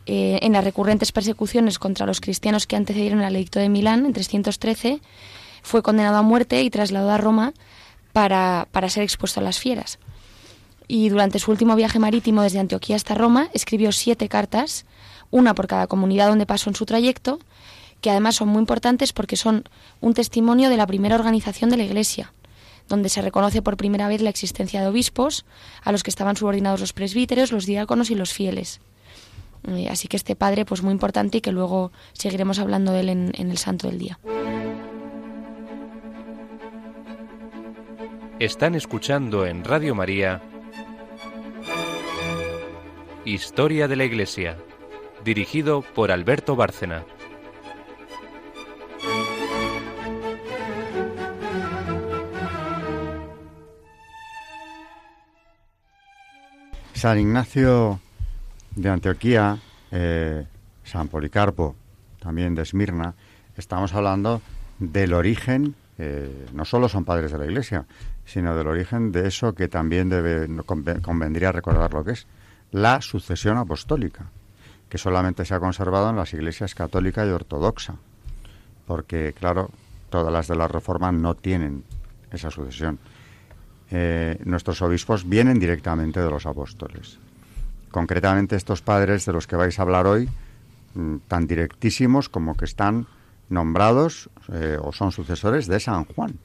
eh, 0.06 0.38
en 0.42 0.52
las 0.52 0.64
recurrentes 0.64 1.12
persecuciones 1.12 1.78
contra 1.78 2.06
los 2.06 2.20
cristianos 2.20 2.66
que 2.66 2.76
antecedieron 2.76 3.20
al 3.20 3.34
edicto 3.34 3.58
de 3.58 3.68
Milán 3.68 4.06
en 4.06 4.12
313, 4.12 5.00
fue 5.62 5.82
condenado 5.82 6.18
a 6.18 6.22
muerte 6.22 6.62
y 6.62 6.70
trasladado 6.70 7.10
a 7.10 7.18
Roma 7.18 7.52
para, 8.12 8.68
para 8.70 8.88
ser 8.88 9.02
expuesto 9.02 9.40
a 9.40 9.42
las 9.42 9.58
fieras. 9.58 9.98
Y 10.86 11.08
durante 11.10 11.38
su 11.38 11.50
último 11.50 11.76
viaje 11.76 11.98
marítimo 11.98 12.42
desde 12.42 12.60
Antioquía 12.60 12.96
hasta 12.96 13.14
Roma, 13.14 13.50
escribió 13.52 13.92
siete 13.92 14.28
cartas, 14.28 14.86
una 15.30 15.54
por 15.54 15.66
cada 15.66 15.88
comunidad 15.88 16.28
donde 16.28 16.46
pasó 16.46 16.70
en 16.70 16.76
su 16.76 16.86
trayecto, 16.86 17.40
que 18.00 18.10
además 18.10 18.36
son 18.36 18.48
muy 18.48 18.60
importantes 18.60 19.12
porque 19.12 19.36
son 19.36 19.64
un 20.00 20.14
testimonio 20.14 20.70
de 20.70 20.76
la 20.76 20.86
primera 20.86 21.16
organización 21.16 21.70
de 21.70 21.76
la 21.76 21.84
Iglesia, 21.84 22.32
donde 22.88 23.08
se 23.08 23.22
reconoce 23.22 23.62
por 23.62 23.76
primera 23.76 24.08
vez 24.08 24.20
la 24.22 24.30
existencia 24.30 24.80
de 24.80 24.86
obispos, 24.88 25.44
a 25.82 25.92
los 25.92 26.02
que 26.02 26.10
estaban 26.10 26.36
subordinados 26.36 26.80
los 26.80 26.92
presbíteros, 26.92 27.52
los 27.52 27.66
diáconos 27.66 28.10
y 28.10 28.14
los 28.14 28.32
fieles. 28.32 28.80
Eh, 29.66 29.88
así 29.90 30.08
que 30.08 30.16
este 30.16 30.36
padre, 30.36 30.64
pues 30.64 30.82
muy 30.82 30.92
importante 30.92 31.38
y 31.38 31.40
que 31.40 31.52
luego 31.52 31.92
seguiremos 32.12 32.58
hablando 32.58 32.92
de 32.92 33.00
él 33.00 33.08
en, 33.08 33.32
en 33.34 33.50
el 33.50 33.58
Santo 33.58 33.88
del 33.88 33.98
Día. 33.98 34.18
Están 38.38 38.76
escuchando 38.76 39.46
en 39.46 39.64
Radio 39.64 39.96
María 39.96 40.40
Historia 43.24 43.88
de 43.88 43.96
la 43.96 44.04
Iglesia, 44.04 44.56
dirigido 45.24 45.82
por 45.82 46.12
Alberto 46.12 46.56
Bárcena. 46.56 47.04
San 56.98 57.20
Ignacio 57.20 58.00
de 58.74 58.88
Antioquía, 58.88 59.56
eh, 59.92 60.44
San 60.82 61.06
Policarpo, 61.06 61.76
también 62.18 62.56
de 62.56 62.62
Esmirna, 62.62 63.14
estamos 63.56 63.94
hablando 63.94 64.42
del 64.80 65.12
origen, 65.12 65.76
eh, 65.96 66.46
no 66.52 66.64
solo 66.64 66.88
son 66.88 67.04
padres 67.04 67.30
de 67.30 67.38
la 67.38 67.44
Iglesia, 67.44 67.86
sino 68.24 68.56
del 68.56 68.66
origen 68.66 69.12
de 69.12 69.28
eso 69.28 69.54
que 69.54 69.68
también 69.68 70.08
debe, 70.08 70.48
convendría 71.00 71.52
recordar 71.52 71.94
lo 71.94 72.02
que 72.02 72.12
es, 72.12 72.26
la 72.72 73.00
sucesión 73.00 73.58
apostólica, 73.58 74.26
que 74.88 74.98
solamente 74.98 75.44
se 75.44 75.54
ha 75.54 75.60
conservado 75.60 76.10
en 76.10 76.16
las 76.16 76.34
iglesias 76.34 76.74
católica 76.74 77.24
y 77.24 77.28
ortodoxa, 77.28 77.94
porque, 78.88 79.34
claro, 79.38 79.70
todas 80.10 80.32
las 80.32 80.48
de 80.48 80.56
la 80.56 80.66
Reforma 80.66 81.12
no 81.12 81.36
tienen 81.36 81.84
esa 82.32 82.50
sucesión. 82.50 82.98
Eh, 83.90 84.38
nuestros 84.44 84.82
obispos 84.82 85.28
vienen 85.28 85.58
directamente 85.58 86.20
de 86.20 86.30
los 86.30 86.46
apóstoles. 86.46 87.18
Concretamente 87.90 88.56
estos 88.56 88.82
padres 88.82 89.24
de 89.24 89.32
los 89.32 89.46
que 89.46 89.56
vais 89.56 89.78
a 89.78 89.82
hablar 89.82 90.06
hoy, 90.06 90.28
mm, 90.94 91.16
tan 91.26 91.46
directísimos 91.46 92.28
como 92.28 92.54
que 92.54 92.66
están 92.66 93.06
nombrados 93.48 94.28
eh, 94.52 94.76
o 94.80 94.92
son 94.92 95.10
sucesores 95.10 95.66
de 95.66 95.80
San 95.80 96.04
Juan. 96.04 96.38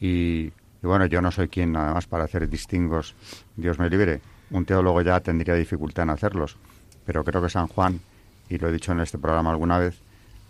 Y, 0.00 0.50
bueno, 0.80 1.04
yo 1.04 1.20
no 1.20 1.30
soy 1.30 1.48
quien 1.48 1.72
nada 1.72 1.92
más 1.92 2.06
para 2.06 2.24
hacer 2.24 2.48
distingos, 2.48 3.14
Dios 3.56 3.78
me 3.78 3.90
libre. 3.90 4.22
Un 4.50 4.64
teólogo 4.64 5.02
ya 5.02 5.20
tendría 5.20 5.54
dificultad 5.54 6.04
en 6.04 6.10
hacerlos, 6.10 6.56
pero 7.04 7.22
creo 7.22 7.42
que 7.42 7.50
San 7.50 7.66
Juan, 7.66 8.00
y 8.48 8.56
lo 8.56 8.68
he 8.68 8.72
dicho 8.72 8.92
en 8.92 9.00
este 9.00 9.18
programa 9.18 9.50
alguna 9.50 9.78
vez, 9.78 10.00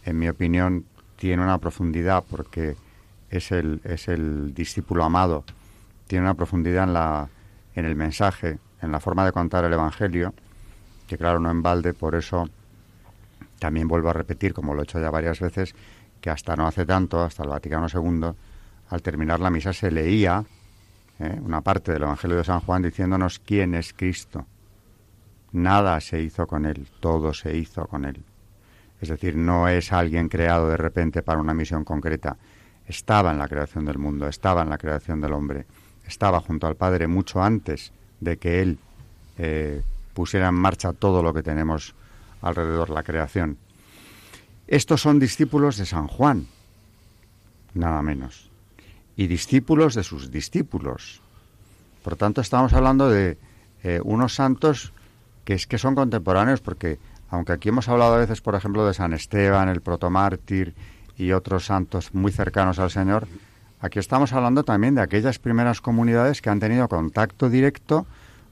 en 0.04 0.18
mi 0.18 0.28
opinión 0.28 0.84
tiene 1.16 1.42
una 1.42 1.58
profundidad 1.58 2.24
porque 2.30 2.76
es 3.28 3.50
el, 3.50 3.80
es 3.84 4.06
el 4.06 4.54
discípulo 4.54 5.04
amado 5.04 5.44
tiene 6.10 6.24
una 6.24 6.34
profundidad 6.34 6.82
en, 6.88 6.92
la, 6.92 7.28
en 7.72 7.84
el 7.84 7.94
mensaje, 7.94 8.58
en 8.82 8.90
la 8.90 8.98
forma 8.98 9.24
de 9.24 9.30
contar 9.30 9.64
el 9.64 9.72
Evangelio, 9.72 10.34
que 11.06 11.16
claro, 11.16 11.38
no 11.38 11.52
en 11.52 11.62
balde, 11.62 11.94
por 11.94 12.16
eso 12.16 12.50
también 13.60 13.86
vuelvo 13.86 14.10
a 14.10 14.12
repetir, 14.12 14.52
como 14.52 14.74
lo 14.74 14.80
he 14.80 14.82
hecho 14.82 15.00
ya 15.00 15.08
varias 15.08 15.38
veces, 15.38 15.72
que 16.20 16.28
hasta 16.28 16.56
no 16.56 16.66
hace 16.66 16.84
tanto, 16.84 17.22
hasta 17.22 17.44
el 17.44 17.50
Vaticano 17.50 17.86
II, 17.86 18.28
al 18.88 19.02
terminar 19.02 19.38
la 19.38 19.50
misa 19.50 19.72
se 19.72 19.92
leía 19.92 20.44
¿eh? 21.20 21.38
una 21.44 21.60
parte 21.60 21.92
del 21.92 22.02
Evangelio 22.02 22.38
de 22.38 22.44
San 22.44 22.58
Juan 22.58 22.82
diciéndonos 22.82 23.38
quién 23.38 23.76
es 23.76 23.92
Cristo. 23.92 24.44
Nada 25.52 26.00
se 26.00 26.20
hizo 26.20 26.44
con 26.48 26.66
él, 26.66 26.88
todo 26.98 27.32
se 27.32 27.56
hizo 27.56 27.86
con 27.86 28.04
él. 28.04 28.20
Es 29.00 29.10
decir, 29.10 29.36
no 29.36 29.68
es 29.68 29.92
alguien 29.92 30.28
creado 30.28 30.70
de 30.70 30.76
repente 30.76 31.22
para 31.22 31.38
una 31.38 31.54
misión 31.54 31.84
concreta. 31.84 32.36
Estaba 32.84 33.30
en 33.30 33.38
la 33.38 33.46
creación 33.46 33.84
del 33.84 33.98
mundo, 33.98 34.26
estaba 34.26 34.62
en 34.62 34.70
la 34.70 34.78
creación 34.78 35.20
del 35.20 35.34
hombre 35.34 35.66
estaba 36.10 36.40
junto 36.40 36.66
al 36.66 36.74
Padre 36.74 37.06
mucho 37.06 37.42
antes 37.42 37.92
de 38.18 38.36
que 38.36 38.60
Él 38.60 38.78
eh, 39.38 39.82
pusiera 40.12 40.48
en 40.48 40.54
marcha 40.54 40.92
todo 40.92 41.22
lo 41.22 41.32
que 41.32 41.42
tenemos 41.42 41.94
alrededor, 42.42 42.90
la 42.90 43.04
creación. 43.04 43.56
Estos 44.66 45.00
son 45.00 45.18
discípulos 45.18 45.76
de 45.76 45.86
San 45.86 46.08
Juan, 46.08 46.46
nada 47.74 48.02
menos, 48.02 48.50
y 49.16 49.28
discípulos 49.28 49.94
de 49.94 50.02
sus 50.02 50.30
discípulos. 50.30 51.22
Por 52.02 52.16
tanto, 52.16 52.40
estamos 52.40 52.72
hablando 52.72 53.08
de 53.08 53.38
eh, 53.82 54.00
unos 54.02 54.34
santos 54.34 54.92
que 55.44 55.54
es 55.54 55.66
que 55.66 55.78
son 55.78 55.94
contemporáneos, 55.94 56.60
porque 56.60 56.98
aunque 57.30 57.52
aquí 57.52 57.68
hemos 57.68 57.88
hablado 57.88 58.14
a 58.14 58.18
veces, 58.18 58.40
por 58.40 58.54
ejemplo, 58.54 58.84
de 58.86 58.94
San 58.94 59.12
Esteban, 59.12 59.68
el 59.68 59.80
protomártir 59.80 60.74
y 61.16 61.32
otros 61.32 61.66
santos 61.66 62.14
muy 62.14 62.32
cercanos 62.32 62.78
al 62.78 62.90
Señor, 62.90 63.28
Aquí 63.80 63.98
estamos 63.98 64.32
hablando 64.32 64.62
también 64.62 64.94
de 64.94 65.00
aquellas 65.00 65.38
primeras 65.38 65.80
comunidades 65.80 66.42
que 66.42 66.50
han 66.50 66.60
tenido 66.60 66.86
contacto 66.88 67.48
directo 67.48 68.06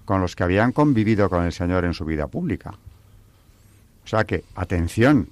con 0.06 0.22
los 0.22 0.34
que 0.34 0.42
habían 0.42 0.72
convivido 0.72 1.28
con 1.28 1.44
el 1.44 1.52
Señor 1.52 1.84
en 1.84 1.92
su 1.92 2.06
vida 2.06 2.28
pública. 2.28 2.74
O 4.04 4.08
sea 4.08 4.24
que, 4.24 4.44
atención 4.54 5.28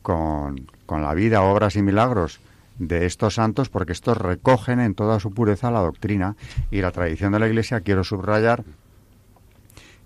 con, 0.00 0.70
con 0.86 1.02
la 1.02 1.12
vida, 1.14 1.42
obras 1.42 1.74
y 1.74 1.82
milagros 1.82 2.40
de 2.78 3.04
estos 3.04 3.34
santos, 3.34 3.68
porque 3.68 3.92
estos 3.92 4.16
recogen 4.16 4.78
en 4.78 4.94
toda 4.94 5.18
su 5.18 5.32
pureza 5.32 5.72
la 5.72 5.80
doctrina 5.80 6.36
y 6.70 6.80
la 6.80 6.92
tradición 6.92 7.32
de 7.32 7.40
la 7.40 7.48
Iglesia. 7.48 7.80
Quiero 7.80 8.04
subrayar 8.04 8.62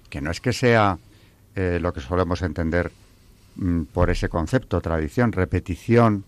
que 0.09 0.23
no 0.23 0.31
es 0.31 0.41
que 0.41 0.55
sea 0.55 0.99
eh, 1.55 1.79
lo 1.81 1.93
que 1.93 2.01
solemos 2.01 2.41
entender 2.41 2.91
mm, 3.57 3.83
por 3.93 4.09
ese 4.09 4.31
concepto, 4.31 4.81
tradición, 4.81 5.33
repetición, 5.33 6.25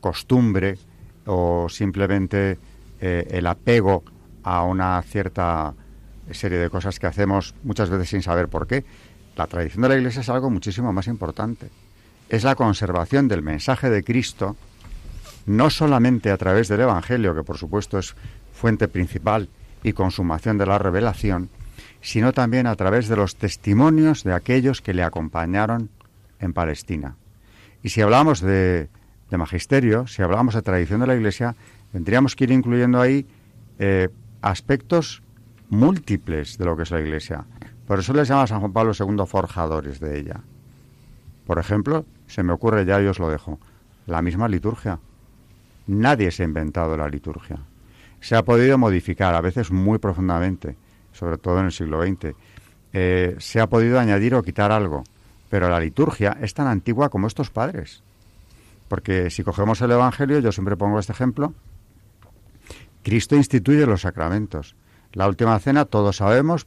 costumbre, 0.00 0.78
o 1.26 1.68
simplemente 1.68 2.58
eh, 3.00 3.26
el 3.30 3.46
apego 3.46 4.02
a 4.42 4.62
una 4.62 5.02
cierta 5.02 5.74
serie 6.30 6.58
de 6.58 6.70
cosas 6.70 6.98
que 6.98 7.06
hacemos 7.06 7.54
muchas 7.62 7.90
veces 7.90 8.08
sin 8.08 8.22
saber 8.22 8.48
por 8.48 8.66
qué. 8.66 8.84
La 9.36 9.46
tradición 9.46 9.82
de 9.82 9.88
la 9.90 9.96
Iglesia 9.96 10.20
es 10.20 10.28
algo 10.28 10.50
muchísimo 10.50 10.92
más 10.92 11.06
importante. 11.08 11.68
Es 12.28 12.42
la 12.42 12.54
conservación 12.54 13.28
del 13.28 13.42
mensaje 13.42 13.90
de 13.90 14.02
Cristo, 14.02 14.56
no 15.46 15.70
solamente 15.70 16.30
a 16.30 16.36
través 16.36 16.68
del 16.68 16.80
Evangelio, 16.80 17.34
que 17.34 17.42
por 17.42 17.58
supuesto 17.58 17.98
es 17.98 18.14
fuente 18.52 18.88
principal 18.88 19.48
y 19.82 19.92
consumación 19.92 20.58
de 20.58 20.66
la 20.66 20.78
revelación, 20.78 21.50
sino 22.00 22.32
también 22.32 22.66
a 22.66 22.74
través 22.76 23.08
de 23.08 23.16
los 23.16 23.36
testimonios 23.36 24.24
de 24.24 24.32
aquellos 24.32 24.80
que 24.80 24.94
le 24.94 25.02
acompañaron 25.04 25.90
en 26.40 26.52
Palestina. 26.52 27.16
Y 27.82 27.90
si 27.90 28.00
hablamos 28.00 28.40
de 28.40 28.88
de 29.30 29.36
magisterio, 29.36 30.06
si 30.06 30.22
hablamos 30.22 30.54
de 30.54 30.62
tradición 30.62 31.00
de 31.00 31.06
la 31.06 31.14
Iglesia, 31.14 31.56
tendríamos 31.92 32.36
que 32.36 32.44
ir 32.44 32.52
incluyendo 32.52 33.00
ahí 33.00 33.26
eh, 33.78 34.08
aspectos 34.42 35.22
múltiples 35.68 36.58
de 36.58 36.64
lo 36.64 36.76
que 36.76 36.84
es 36.84 36.90
la 36.90 37.00
Iglesia. 37.00 37.44
Por 37.86 37.98
eso 37.98 38.12
les 38.12 38.28
llama 38.28 38.46
San 38.46 38.60
Juan 38.60 38.72
Pablo 38.72 38.92
II 38.98 39.26
forjadores 39.26 40.00
de 40.00 40.18
ella. 40.18 40.40
Por 41.46 41.58
ejemplo, 41.58 42.04
se 42.26 42.42
me 42.42 42.52
ocurre 42.52 42.84
ya 42.84 43.00
y 43.00 43.06
os 43.06 43.18
lo 43.18 43.28
dejo, 43.28 43.58
la 44.06 44.22
misma 44.22 44.48
liturgia. 44.48 44.98
Nadie 45.86 46.30
se 46.30 46.42
ha 46.42 46.46
inventado 46.46 46.96
la 46.96 47.08
liturgia. 47.08 47.58
Se 48.20 48.34
ha 48.34 48.44
podido 48.44 48.78
modificar, 48.78 49.34
a 49.34 49.40
veces 49.40 49.70
muy 49.70 49.98
profundamente, 49.98 50.76
sobre 51.12 51.38
todo 51.38 51.60
en 51.60 51.66
el 51.66 51.72
siglo 51.72 52.02
XX. 52.02 52.34
Eh, 52.92 53.36
se 53.38 53.60
ha 53.60 53.68
podido 53.68 54.00
añadir 54.00 54.34
o 54.34 54.42
quitar 54.42 54.72
algo, 54.72 55.04
pero 55.48 55.68
la 55.68 55.78
liturgia 55.78 56.36
es 56.40 56.54
tan 56.54 56.66
antigua 56.66 57.08
como 57.08 57.28
estos 57.28 57.50
padres. 57.50 58.02
Porque 58.88 59.30
si 59.30 59.42
cogemos 59.42 59.80
el 59.80 59.90
Evangelio, 59.90 60.38
yo 60.38 60.52
siempre 60.52 60.76
pongo 60.76 60.98
este 60.98 61.12
ejemplo, 61.12 61.54
Cristo 63.02 63.36
instituye 63.36 63.86
los 63.86 64.02
sacramentos. 64.02 64.76
La 65.12 65.28
última 65.28 65.58
cena, 65.58 65.84
todos 65.84 66.16
sabemos, 66.16 66.66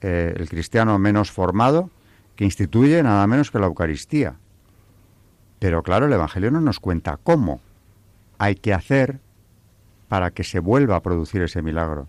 eh, 0.00 0.34
el 0.36 0.48
cristiano 0.48 0.98
menos 0.98 1.30
formado, 1.30 1.90
que 2.34 2.44
instituye 2.44 3.02
nada 3.02 3.26
menos 3.26 3.50
que 3.50 3.58
la 3.58 3.66
Eucaristía. 3.66 4.36
Pero 5.58 5.82
claro, 5.82 6.06
el 6.06 6.12
Evangelio 6.12 6.50
no 6.50 6.60
nos 6.60 6.80
cuenta 6.80 7.18
cómo 7.22 7.60
hay 8.38 8.56
que 8.56 8.74
hacer 8.74 9.20
para 10.08 10.30
que 10.30 10.44
se 10.44 10.58
vuelva 10.58 10.96
a 10.96 11.02
producir 11.02 11.42
ese 11.42 11.62
milagro. 11.62 12.08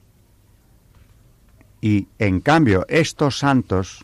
Y 1.80 2.08
en 2.20 2.42
cambio, 2.42 2.86
estos 2.90 3.40
santos, 3.40 4.04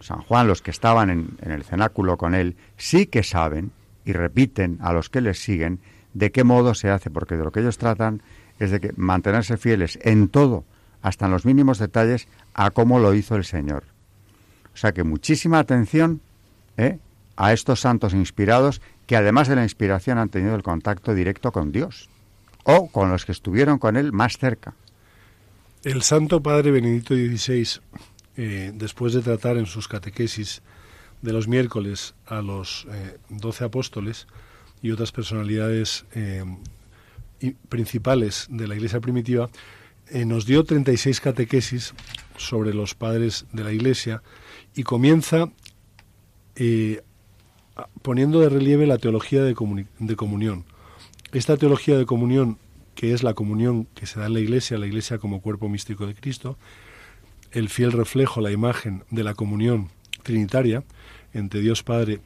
San 0.00 0.22
Juan, 0.22 0.48
los 0.48 0.62
que 0.62 0.70
estaban 0.70 1.10
en 1.10 1.50
el 1.50 1.64
cenáculo 1.64 2.16
con 2.16 2.34
él, 2.34 2.56
sí 2.76 3.06
que 3.06 3.22
saben 3.22 3.70
y 4.04 4.12
repiten 4.12 4.78
a 4.80 4.92
los 4.92 5.08
que 5.08 5.20
les 5.20 5.42
siguen 5.42 5.80
de 6.14 6.30
qué 6.30 6.44
modo 6.44 6.74
se 6.74 6.90
hace, 6.90 7.10
porque 7.10 7.36
de 7.36 7.44
lo 7.44 7.52
que 7.52 7.60
ellos 7.60 7.78
tratan 7.78 8.22
es 8.58 8.70
de 8.70 8.80
que 8.80 8.92
mantenerse 8.96 9.56
fieles 9.56 9.98
en 10.02 10.28
todo, 10.28 10.64
hasta 11.00 11.26
en 11.26 11.32
los 11.32 11.44
mínimos 11.44 11.78
detalles, 11.78 12.28
a 12.54 12.70
cómo 12.70 12.98
lo 12.98 13.14
hizo 13.14 13.36
el 13.36 13.44
Señor. 13.44 13.84
O 14.74 14.76
sea 14.76 14.92
que 14.92 15.04
muchísima 15.04 15.58
atención 15.58 16.20
¿eh? 16.76 16.98
a 17.36 17.52
estos 17.52 17.80
santos 17.80 18.14
inspirados 18.14 18.80
que 19.06 19.16
además 19.16 19.48
de 19.48 19.56
la 19.56 19.62
inspiración 19.62 20.18
han 20.18 20.28
tenido 20.28 20.54
el 20.54 20.62
contacto 20.62 21.14
directo 21.14 21.52
con 21.52 21.72
Dios 21.72 22.08
o 22.64 22.88
con 22.88 23.10
los 23.10 23.24
que 23.24 23.32
estuvieron 23.32 23.78
con 23.78 23.96
Él 23.96 24.12
más 24.12 24.38
cerca. 24.38 24.74
El 25.82 26.02
Santo 26.02 26.42
Padre 26.42 26.70
Benedicto 26.70 27.14
XVI, 27.14 27.80
eh, 28.36 28.72
después 28.74 29.12
de 29.14 29.20
tratar 29.20 29.56
en 29.56 29.66
sus 29.66 29.88
catequesis 29.88 30.62
de 31.22 31.32
los 31.32 31.48
miércoles 31.48 32.14
a 32.26 32.42
los 32.42 32.86
eh, 32.90 33.18
doce 33.28 33.64
apóstoles 33.64 34.26
y 34.82 34.90
otras 34.90 35.12
personalidades 35.12 36.04
eh, 36.14 36.44
principales 37.68 38.46
de 38.50 38.68
la 38.68 38.74
Iglesia 38.74 39.00
primitiva, 39.00 39.48
nos 40.26 40.44
dio 40.44 40.62
36 40.62 41.20
catequesis 41.20 41.94
sobre 42.36 42.74
los 42.74 42.94
padres 42.94 43.46
de 43.52 43.64
la 43.64 43.72
Iglesia 43.72 44.22
y 44.74 44.82
comienza 44.82 45.50
poniendo 48.02 48.40
de 48.40 48.48
relieve 48.50 48.86
la 48.86 48.98
teología 48.98 49.42
de 49.42 49.54
comunión. 49.54 50.64
Esta 51.32 51.56
teología 51.56 51.96
de 51.96 52.04
comunión 52.04 52.58
que 52.94 53.12
es 53.12 53.22
la 53.22 53.34
comunión 53.34 53.86
que 53.94 54.06
se 54.06 54.20
da 54.20 54.26
en 54.26 54.34
la 54.34 54.40
Iglesia, 54.40 54.78
la 54.78 54.86
Iglesia 54.86 55.18
como 55.18 55.40
cuerpo 55.40 55.68
místico 55.68 56.06
de 56.06 56.14
Cristo, 56.14 56.58
el 57.50 57.68
fiel 57.68 57.92
reflejo, 57.92 58.40
la 58.40 58.50
imagen 58.50 59.04
de 59.10 59.24
la 59.24 59.34
comunión 59.34 59.90
trinitaria 60.22 60.84
entre 61.32 61.60
Dios 61.60 61.82
Padre, 61.82 62.20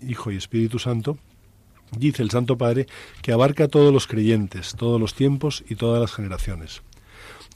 Hijo 0.00 0.30
y 0.30 0.36
Espíritu 0.36 0.78
Santo, 0.78 1.18
dice 1.96 2.22
el 2.22 2.30
Santo 2.30 2.56
Padre 2.56 2.86
que 3.22 3.32
abarca 3.32 3.64
a 3.64 3.68
todos 3.68 3.92
los 3.92 4.06
creyentes, 4.06 4.74
todos 4.76 5.00
los 5.00 5.14
tiempos 5.14 5.64
y 5.68 5.74
todas 5.74 6.00
las 6.00 6.12
generaciones. 6.12 6.82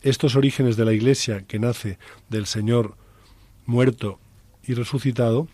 Estos 0.03 0.37
orígenes 0.37 0.77
de 0.77 0.85
la 0.85 0.93
Iglesia 0.93 1.45
que 1.47 1.59
nace 1.59 1.99
del 2.29 2.47
Señor 2.47 2.97
muerto 3.65 4.19
y 4.63 4.75
resucitado, 4.75 5.49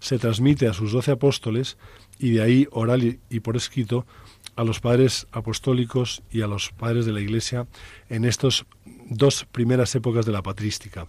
se 0.00 0.18
transmite 0.18 0.66
a 0.66 0.72
sus 0.72 0.92
doce 0.92 1.10
apóstoles 1.10 1.76
y 2.18 2.32
de 2.32 2.42
ahí 2.42 2.68
oral 2.70 3.18
y 3.28 3.40
por 3.40 3.56
escrito 3.56 4.06
a 4.56 4.64
los 4.64 4.80
padres 4.80 5.26
apostólicos 5.32 6.22
y 6.30 6.42
a 6.42 6.46
los 6.46 6.70
padres 6.70 7.06
de 7.06 7.12
la 7.12 7.20
Iglesia 7.20 7.66
en 8.08 8.24
estas 8.24 8.64
dos 9.08 9.46
primeras 9.50 9.94
épocas 9.94 10.26
de 10.26 10.32
la 10.32 10.42
patrística, 10.42 11.06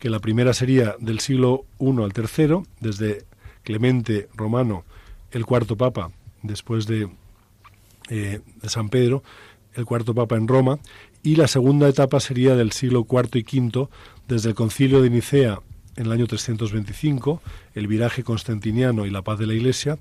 que 0.00 0.10
la 0.10 0.18
primera 0.18 0.52
sería 0.54 0.96
del 0.98 1.20
siglo 1.20 1.66
I 1.78 1.90
al 2.02 2.12
III, 2.16 2.62
desde 2.80 3.24
Clemente 3.62 4.28
Romano, 4.34 4.84
el 5.30 5.44
cuarto 5.44 5.76
papa, 5.76 6.10
después 6.42 6.86
de, 6.86 7.10
eh, 8.08 8.40
de 8.62 8.68
San 8.68 8.88
Pedro, 8.88 9.22
el 9.74 9.84
cuarto 9.84 10.14
papa 10.14 10.36
en 10.36 10.48
Roma, 10.48 10.80
y 11.22 11.36
la 11.36 11.46
segunda 11.46 11.86
etapa 11.86 12.18
sería 12.18 12.56
del 12.56 12.72
siglo 12.72 13.06
IV 13.08 13.28
y 13.34 13.58
V, 13.58 13.88
desde 14.26 14.48
el 14.48 14.54
concilio 14.54 15.02
de 15.02 15.10
Nicea 15.10 15.60
en 15.96 16.06
el 16.06 16.12
año 16.12 16.26
325, 16.26 17.42
el 17.74 17.86
viraje 17.86 18.24
constantiniano 18.24 19.04
y 19.04 19.10
la 19.10 19.20
paz 19.20 19.38
de 19.38 19.46
la 19.46 19.54
Iglesia, 19.54 19.98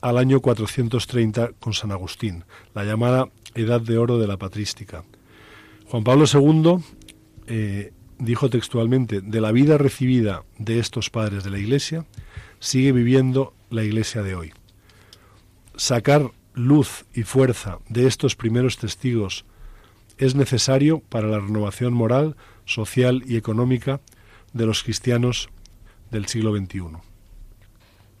al 0.00 0.16
año 0.16 0.40
430 0.40 1.52
con 1.60 1.74
San 1.74 1.92
Agustín, 1.92 2.44
la 2.74 2.84
llamada 2.84 3.28
Edad 3.54 3.82
de 3.82 3.98
Oro 3.98 4.18
de 4.18 4.26
la 4.26 4.38
Patrística. 4.38 5.04
Juan 5.86 6.02
Pablo 6.02 6.24
II 6.32 6.82
dijo 8.24 8.50
textualmente, 8.50 9.20
de 9.20 9.40
la 9.40 9.52
vida 9.52 9.78
recibida 9.78 10.44
de 10.58 10.78
estos 10.78 11.10
padres 11.10 11.44
de 11.44 11.50
la 11.50 11.58
Iglesia, 11.58 12.04
sigue 12.58 12.92
viviendo 12.92 13.54
la 13.70 13.84
Iglesia 13.84 14.22
de 14.22 14.34
hoy. 14.34 14.52
Sacar 15.76 16.30
luz 16.54 17.04
y 17.12 17.24
fuerza 17.24 17.78
de 17.88 18.06
estos 18.06 18.36
primeros 18.36 18.78
testigos 18.78 19.44
es 20.18 20.34
necesario 20.34 21.00
para 21.00 21.28
la 21.28 21.40
renovación 21.40 21.92
moral, 21.92 22.36
social 22.64 23.22
y 23.26 23.36
económica 23.36 24.00
de 24.52 24.66
los 24.66 24.82
cristianos 24.82 25.50
del 26.10 26.26
siglo 26.26 26.56
XXI. 26.56 26.80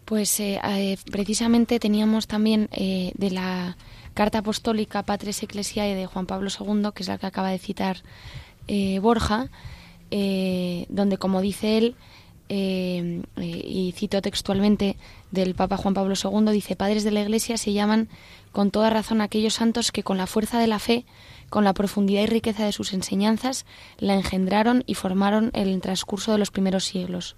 Pues 0.04 0.38
eh, 0.40 0.60
eh, 0.62 0.98
precisamente 1.10 1.78
teníamos 1.78 2.26
también 2.26 2.68
eh, 2.72 3.12
de 3.16 3.30
la 3.30 3.76
carta 4.12 4.38
apostólica 4.38 5.02
Patres 5.04 5.42
Ecclesiae 5.42 5.94
de 5.94 6.06
Juan 6.06 6.26
Pablo 6.26 6.50
II, 6.50 6.90
que 6.94 7.02
es 7.02 7.08
la 7.08 7.18
que 7.18 7.26
acaba 7.26 7.50
de 7.50 7.58
citar 7.58 8.02
Borja, 9.00 9.50
donde, 10.88 11.18
como 11.18 11.40
dice 11.40 11.78
él, 11.78 11.96
y 12.48 13.92
cito 13.96 14.22
textualmente 14.22 14.96
del 15.30 15.54
Papa 15.54 15.76
Juan 15.76 15.94
Pablo 15.94 16.14
II, 16.14 16.52
dice, 16.52 16.76
Padres 16.76 17.04
de 17.04 17.10
la 17.10 17.22
Iglesia 17.22 17.56
se 17.56 17.72
llaman 17.72 18.08
con 18.52 18.70
toda 18.70 18.90
razón 18.90 19.20
aquellos 19.20 19.54
santos 19.54 19.90
que 19.90 20.04
con 20.04 20.16
la 20.16 20.26
fuerza 20.26 20.60
de 20.60 20.68
la 20.68 20.78
fe, 20.78 21.04
con 21.50 21.64
la 21.64 21.74
profundidad 21.74 22.22
y 22.22 22.26
riqueza 22.26 22.64
de 22.64 22.72
sus 22.72 22.92
enseñanzas, 22.92 23.66
la 23.98 24.14
engendraron 24.14 24.84
y 24.86 24.94
formaron 24.94 25.50
en 25.54 25.68
el 25.68 25.80
transcurso 25.80 26.32
de 26.32 26.38
los 26.38 26.50
primeros 26.50 26.84
siglos. 26.84 27.36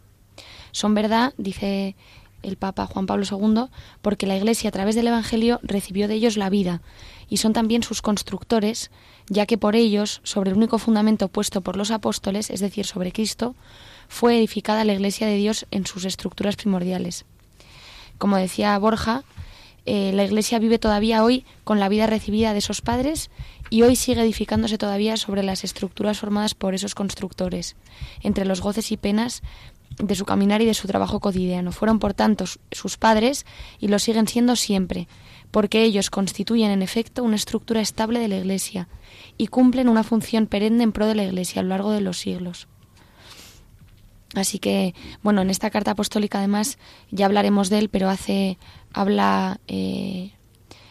Son 0.72 0.94
verdad, 0.94 1.32
dice 1.38 1.96
el 2.42 2.56
Papa 2.56 2.86
Juan 2.86 3.06
Pablo 3.06 3.24
II, 3.30 3.70
porque 4.02 4.26
la 4.26 4.36
Iglesia 4.36 4.68
a 4.68 4.72
través 4.72 4.94
del 4.94 5.06
Evangelio 5.08 5.58
recibió 5.62 6.06
de 6.06 6.14
ellos 6.14 6.36
la 6.36 6.50
vida, 6.50 6.82
y 7.28 7.38
son 7.38 7.52
también 7.52 7.82
sus 7.82 8.02
constructores, 8.02 8.90
ya 9.28 9.46
que 9.46 9.58
por 9.58 9.76
ellos, 9.76 10.20
sobre 10.22 10.50
el 10.50 10.56
único 10.56 10.78
fundamento 10.78 11.28
puesto 11.28 11.60
por 11.60 11.76
los 11.76 11.90
apóstoles, 11.90 12.50
es 12.50 12.60
decir, 12.60 12.86
sobre 12.86 13.12
Cristo, 13.12 13.54
fue 14.08 14.38
edificada 14.38 14.84
la 14.84 14.94
Iglesia 14.94 15.26
de 15.26 15.36
Dios 15.36 15.66
en 15.70 15.86
sus 15.86 16.04
estructuras 16.04 16.56
primordiales. 16.56 17.24
Como 18.18 18.36
decía 18.36 18.78
Borja, 18.78 19.24
eh, 19.84 20.12
la 20.14 20.24
Iglesia 20.24 20.58
vive 20.58 20.78
todavía 20.78 21.24
hoy 21.24 21.44
con 21.64 21.80
la 21.80 21.88
vida 21.88 22.06
recibida 22.06 22.52
de 22.52 22.58
esos 22.58 22.80
padres 22.80 23.30
y 23.68 23.82
hoy 23.82 23.96
sigue 23.96 24.22
edificándose 24.22 24.78
todavía 24.78 25.16
sobre 25.16 25.42
las 25.42 25.64
estructuras 25.64 26.18
formadas 26.18 26.54
por 26.54 26.74
esos 26.74 26.94
constructores, 26.94 27.76
entre 28.22 28.44
los 28.44 28.60
goces 28.60 28.92
y 28.92 28.96
penas 28.96 29.42
de 29.98 30.14
su 30.14 30.24
caminar 30.24 30.62
y 30.62 30.66
de 30.66 30.74
su 30.74 30.86
trabajo 30.86 31.20
cotidiano. 31.20 31.72
Fueron, 31.72 31.98
por 31.98 32.14
tanto, 32.14 32.44
sus 32.70 32.96
padres 32.96 33.46
y 33.80 33.88
lo 33.88 33.98
siguen 33.98 34.28
siendo 34.28 34.56
siempre, 34.56 35.08
porque 35.50 35.82
ellos 35.82 36.10
constituyen, 36.10 36.70
en 36.70 36.82
efecto, 36.82 37.22
una 37.22 37.36
estructura 37.36 37.80
estable 37.80 38.18
de 38.18 38.28
la 38.28 38.36
Iglesia 38.36 38.88
y 39.38 39.48
cumplen 39.48 39.88
una 39.88 40.02
función 40.02 40.46
perenne 40.46 40.84
en 40.84 40.92
pro 40.92 41.06
de 41.06 41.14
la 41.14 41.24
Iglesia 41.24 41.60
a 41.60 41.62
lo 41.62 41.70
largo 41.70 41.92
de 41.92 42.00
los 42.00 42.18
siglos. 42.18 42.68
Así 44.34 44.58
que, 44.58 44.94
bueno, 45.22 45.42
en 45.42 45.50
esta 45.50 45.70
carta 45.70 45.92
apostólica 45.92 46.38
además 46.38 46.78
ya 47.10 47.26
hablaremos 47.26 47.70
de 47.70 47.78
él, 47.78 47.88
pero 47.88 48.08
hace 48.08 48.58
habla 48.92 49.60
eh, 49.68 50.32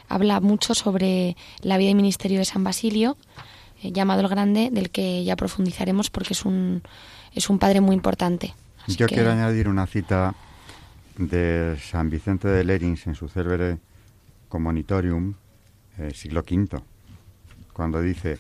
habla 0.08 0.40
mucho 0.40 0.74
sobre 0.74 1.36
la 1.62 1.78
vida 1.78 1.90
y 1.90 1.96
ministerio 1.96 2.40
de 2.40 2.46
San 2.46 2.64
Basilio, 2.64 3.18
eh, 3.84 3.92
llamado 3.92 4.22
el 4.22 4.30
Grande, 4.30 4.70
del 4.72 4.90
que 4.90 5.24
ya 5.24 5.36
profundizaremos 5.36 6.10
porque 6.10 6.34
es 6.34 6.46
un 6.46 6.82
es 7.34 7.50
un 7.50 7.60
padre 7.60 7.82
muy 7.82 7.96
importante. 7.96 8.54
Yo 8.88 9.08
quiero 9.08 9.32
añadir 9.32 9.68
una 9.68 9.88
cita 9.88 10.36
de 11.18 11.78
San 11.82 12.10
Vicente 12.10 12.48
de 12.48 12.64
Lerins 12.64 13.08
en 13.08 13.16
su 13.16 13.28
Cerbere 13.28 13.80
Commonitorium, 14.48 15.34
eh, 15.98 16.12
siglo 16.14 16.42
V, 16.50 16.82
cuando 17.76 18.02
dice, 18.02 18.40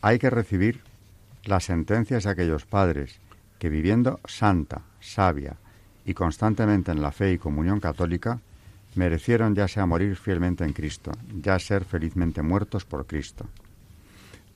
hay 0.00 0.18
que 0.18 0.30
recibir 0.30 0.80
las 1.44 1.64
sentencias 1.64 2.24
de 2.24 2.30
aquellos 2.30 2.64
padres 2.64 3.18
que 3.58 3.68
viviendo 3.68 4.18
santa, 4.24 4.80
sabia 5.00 5.56
y 6.06 6.14
constantemente 6.14 6.90
en 6.90 7.02
la 7.02 7.12
fe 7.12 7.32
y 7.32 7.38
comunión 7.38 7.78
católica, 7.78 8.40
merecieron 8.94 9.54
ya 9.54 9.68
sea 9.68 9.84
morir 9.84 10.16
fielmente 10.16 10.64
en 10.64 10.72
Cristo, 10.72 11.12
ya 11.42 11.58
ser 11.58 11.84
felizmente 11.84 12.40
muertos 12.40 12.86
por 12.86 13.06
Cristo. 13.06 13.44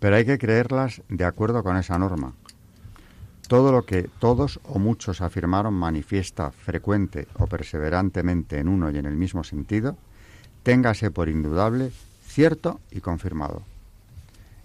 Pero 0.01 0.17
hay 0.17 0.25
que 0.25 0.39
creerlas 0.39 1.03
de 1.09 1.25
acuerdo 1.25 1.63
con 1.63 1.77
esa 1.77 1.99
norma, 1.99 2.33
todo 3.47 3.73
lo 3.73 3.85
que 3.85 4.09
todos 4.19 4.59
o 4.65 4.79
muchos 4.79 5.21
afirmaron 5.21 5.75
manifiesta 5.75 6.51
frecuente 6.51 7.29
o 7.35 7.47
perseverantemente 7.47 8.59
en 8.59 8.69
uno 8.69 8.91
y 8.91 8.97
en 8.97 9.05
el 9.05 9.17
mismo 9.17 9.45
sentido, 9.45 9.99
téngase 10.63 11.11
por 11.11 11.29
indudable, 11.29 11.93
cierto 12.27 12.81
y 12.91 13.01
confirmado. 13.01 13.74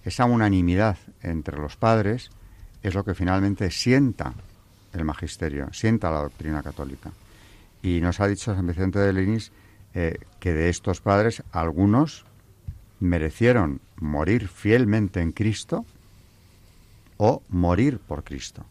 Esa 0.04 0.26
unanimidad 0.26 0.98
entre 1.22 1.58
los 1.58 1.76
padres 1.76 2.32
es 2.84 2.94
lo 2.94 3.04
que 3.04 3.16
finalmente 3.16 3.70
sienta 3.72 4.34
el 4.94 5.06
magisterio, 5.06 5.68
sienta 5.74 6.12
la 6.12 6.22
doctrina 6.22 6.64
católica. 6.64 7.12
Y 7.82 8.02
nos 8.02 8.20
ha 8.20 8.28
dicho 8.28 8.56
San 8.56 8.68
Vicente 8.68 9.00
de 9.00 9.14
Lenis 9.14 9.52
eh, 9.94 10.18
que 10.40 10.54
de 10.54 10.70
estos 10.70 11.02
padres 11.02 11.44
algunos 11.52 12.26
merecieron 13.00 13.82
morir 13.98 14.48
fielmente 14.48 15.22
en 15.22 15.32
Cristo 15.32 15.86
o 17.18 17.42
morir 17.50 18.00
por 18.00 18.24
Cristo. 18.24 18.66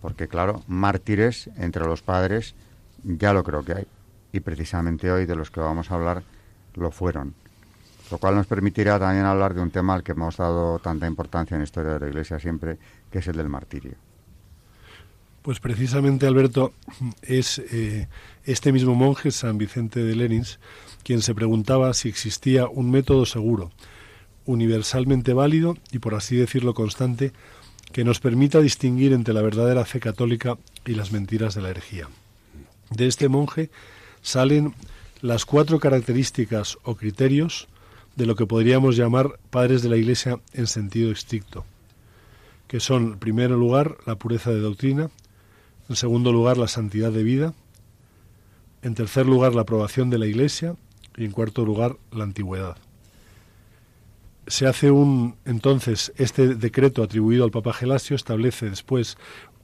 Porque 0.00 0.28
claro, 0.28 0.62
mártires 0.66 1.50
entre 1.56 1.84
los 1.84 2.02
padres 2.02 2.54
ya 3.02 3.32
lo 3.32 3.42
creo 3.44 3.64
que 3.64 3.72
hay. 3.72 3.86
Y 4.32 4.40
precisamente 4.40 5.10
hoy 5.10 5.26
de 5.26 5.36
los 5.36 5.50
que 5.50 5.60
vamos 5.60 5.90
a 5.90 5.94
hablar 5.94 6.22
lo 6.74 6.90
fueron. 6.90 7.34
Lo 8.10 8.18
cual 8.18 8.36
nos 8.36 8.46
permitirá 8.46 8.98
también 8.98 9.24
hablar 9.24 9.54
de 9.54 9.60
un 9.60 9.70
tema 9.70 9.94
al 9.94 10.02
que 10.02 10.12
hemos 10.12 10.36
dado 10.36 10.78
tanta 10.78 11.06
importancia 11.06 11.54
en 11.54 11.60
la 11.60 11.64
historia 11.64 11.92
de 11.94 12.00
la 12.00 12.08
Iglesia 12.08 12.38
siempre, 12.38 12.78
que 13.10 13.18
es 13.18 13.26
el 13.26 13.36
del 13.36 13.48
martirio. 13.48 13.94
Pues 15.42 15.60
precisamente, 15.60 16.26
Alberto, 16.26 16.72
es 17.22 17.58
eh, 17.58 18.08
este 18.44 18.72
mismo 18.72 18.94
monje, 18.94 19.30
San 19.30 19.58
Vicente 19.58 20.02
de 20.02 20.16
Lenins, 20.16 20.58
quien 21.04 21.22
se 21.22 21.34
preguntaba 21.34 21.94
si 21.94 22.08
existía 22.08 22.68
un 22.68 22.90
método 22.90 23.26
seguro, 23.26 23.70
universalmente 24.44 25.32
válido 25.34 25.76
y, 25.92 26.00
por 26.00 26.14
así 26.14 26.36
decirlo, 26.36 26.74
constante, 26.74 27.32
que 27.92 28.04
nos 28.04 28.20
permita 28.20 28.60
distinguir 28.60 29.12
entre 29.12 29.34
la 29.34 29.42
verdadera 29.42 29.84
fe 29.84 30.00
católica 30.00 30.58
y 30.84 30.94
las 30.94 31.12
mentiras 31.12 31.54
de 31.54 31.62
la 31.62 31.70
herejía. 31.70 32.08
De 32.90 33.06
este 33.06 33.28
monje 33.28 33.70
salen 34.22 34.74
las 35.22 35.44
cuatro 35.44 35.78
características 35.78 36.78
o 36.82 36.96
criterios 36.96 37.68
de 38.16 38.26
lo 38.26 38.34
que 38.34 38.46
podríamos 38.46 38.96
llamar 38.96 39.38
padres 39.50 39.82
de 39.82 39.90
la 39.90 39.96
Iglesia 39.96 40.40
en 40.54 40.66
sentido 40.66 41.12
estricto, 41.12 41.64
que 42.66 42.80
son, 42.80 43.12
en 43.12 43.18
primer 43.18 43.50
lugar, 43.50 43.98
la 44.06 44.16
pureza 44.16 44.50
de 44.50 44.60
doctrina, 44.60 45.10
en 45.88 45.96
segundo 45.96 46.32
lugar, 46.32 46.56
la 46.56 46.66
santidad 46.66 47.12
de 47.12 47.22
vida, 47.22 47.54
en 48.82 48.94
tercer 48.94 49.26
lugar, 49.26 49.54
la 49.54 49.62
aprobación 49.62 50.10
de 50.10 50.18
la 50.18 50.26
Iglesia 50.26 50.74
y 51.16 51.24
en 51.24 51.32
cuarto 51.32 51.64
lugar, 51.64 51.96
la 52.10 52.24
antigüedad. 52.24 52.76
Se 54.46 54.66
hace 54.66 54.90
un 54.90 55.36
entonces 55.44 56.12
este 56.16 56.54
decreto 56.54 57.02
atribuido 57.02 57.44
al 57.44 57.50
Papa 57.50 57.72
Gelasio 57.72 58.14
establece 58.14 58.70
después 58.70 59.18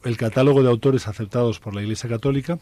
el 0.05 0.17
catálogo 0.17 0.63
de 0.63 0.69
autores 0.69 1.07
aceptados 1.07 1.61
por 1.61 1.75
la 1.75 1.83
Iglesia 1.83 2.11
Católica 2.11 2.59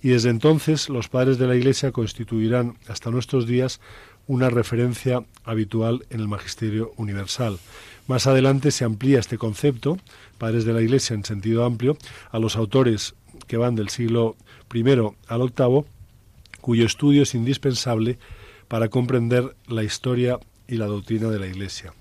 y 0.00 0.10
desde 0.10 0.30
entonces 0.30 0.88
los 0.88 1.08
padres 1.08 1.38
de 1.38 1.48
la 1.48 1.56
Iglesia 1.56 1.90
constituirán 1.90 2.78
hasta 2.86 3.10
nuestros 3.10 3.46
días 3.46 3.80
una 4.26 4.50
referencia 4.50 5.24
habitual 5.44 6.06
en 6.10 6.20
el 6.20 6.28
magisterio 6.28 6.92
universal. 6.96 7.58
Más 8.06 8.26
adelante 8.26 8.70
se 8.70 8.84
amplía 8.84 9.18
este 9.18 9.38
concepto, 9.38 9.98
padres 10.38 10.64
de 10.64 10.72
la 10.72 10.82
Iglesia 10.82 11.14
en 11.14 11.24
sentido 11.24 11.64
amplio, 11.64 11.96
a 12.30 12.38
los 12.38 12.56
autores 12.56 13.14
que 13.46 13.56
van 13.56 13.74
del 13.74 13.88
siglo 13.88 14.36
I 14.72 14.84
al 15.28 15.40
VIII, 15.40 15.84
cuyo 16.60 16.86
estudio 16.86 17.22
es 17.22 17.34
indispensable 17.34 18.18
para 18.68 18.88
comprender 18.88 19.54
la 19.66 19.82
historia 19.82 20.38
y 20.66 20.76
la 20.76 20.86
doctrina 20.86 21.28
de 21.28 21.38
la 21.38 21.46
Iglesia. 21.46 21.94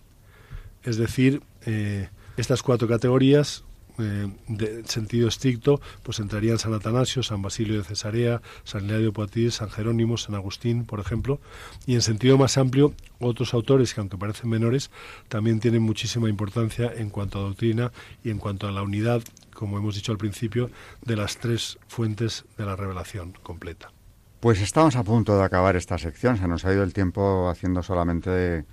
Es 0.83 0.97
decir, 0.97 1.41
eh, 1.65 2.09
estas 2.37 2.63
cuatro 2.63 2.87
categorías 2.87 3.63
eh, 3.99 4.27
de 4.47 4.83
sentido 4.85 5.27
estricto, 5.27 5.79
pues 6.01 6.19
entrarían 6.19 6.57
San 6.57 6.73
Atanasio, 6.73 7.23
San 7.23 7.41
Basilio 7.41 7.77
de 7.77 7.83
Cesarea, 7.83 8.41
San 8.63 8.85
Hilario 8.85 9.13
Poitiers, 9.13 9.55
San 9.55 9.69
Jerónimo, 9.69 10.17
San 10.17 10.35
Agustín, 10.35 10.85
por 10.85 10.99
ejemplo, 10.99 11.39
y 11.85 11.95
en 11.95 12.01
sentido 12.01 12.37
más 12.37 12.57
amplio, 12.57 12.93
otros 13.19 13.53
autores 13.53 13.93
que, 13.93 14.01
aunque 14.01 14.17
parecen 14.17 14.49
menores, 14.49 14.91
también 15.27 15.59
tienen 15.59 15.83
muchísima 15.83 16.29
importancia 16.29 16.91
en 16.95 17.09
cuanto 17.09 17.39
a 17.39 17.43
doctrina 17.43 17.91
y 18.23 18.29
en 18.29 18.39
cuanto 18.39 18.67
a 18.67 18.71
la 18.71 18.81
unidad, 18.81 19.21
como 19.53 19.77
hemos 19.77 19.95
dicho 19.95 20.11
al 20.11 20.17
principio, 20.17 20.69
de 21.03 21.15
las 21.15 21.37
tres 21.37 21.77
fuentes 21.87 22.45
de 22.57 22.65
la 22.65 22.75
revelación 22.75 23.33
completa. 23.43 23.91
Pues 24.39 24.59
estamos 24.59 24.95
a 24.97 25.03
punto 25.03 25.37
de 25.37 25.43
acabar 25.43 25.75
esta 25.75 25.97
sección, 25.97 26.37
se 26.37 26.47
nos 26.47 26.65
ha 26.65 26.73
ido 26.73 26.83
el 26.83 26.93
tiempo 26.93 27.47
haciendo 27.49 27.81
solamente 27.81 28.65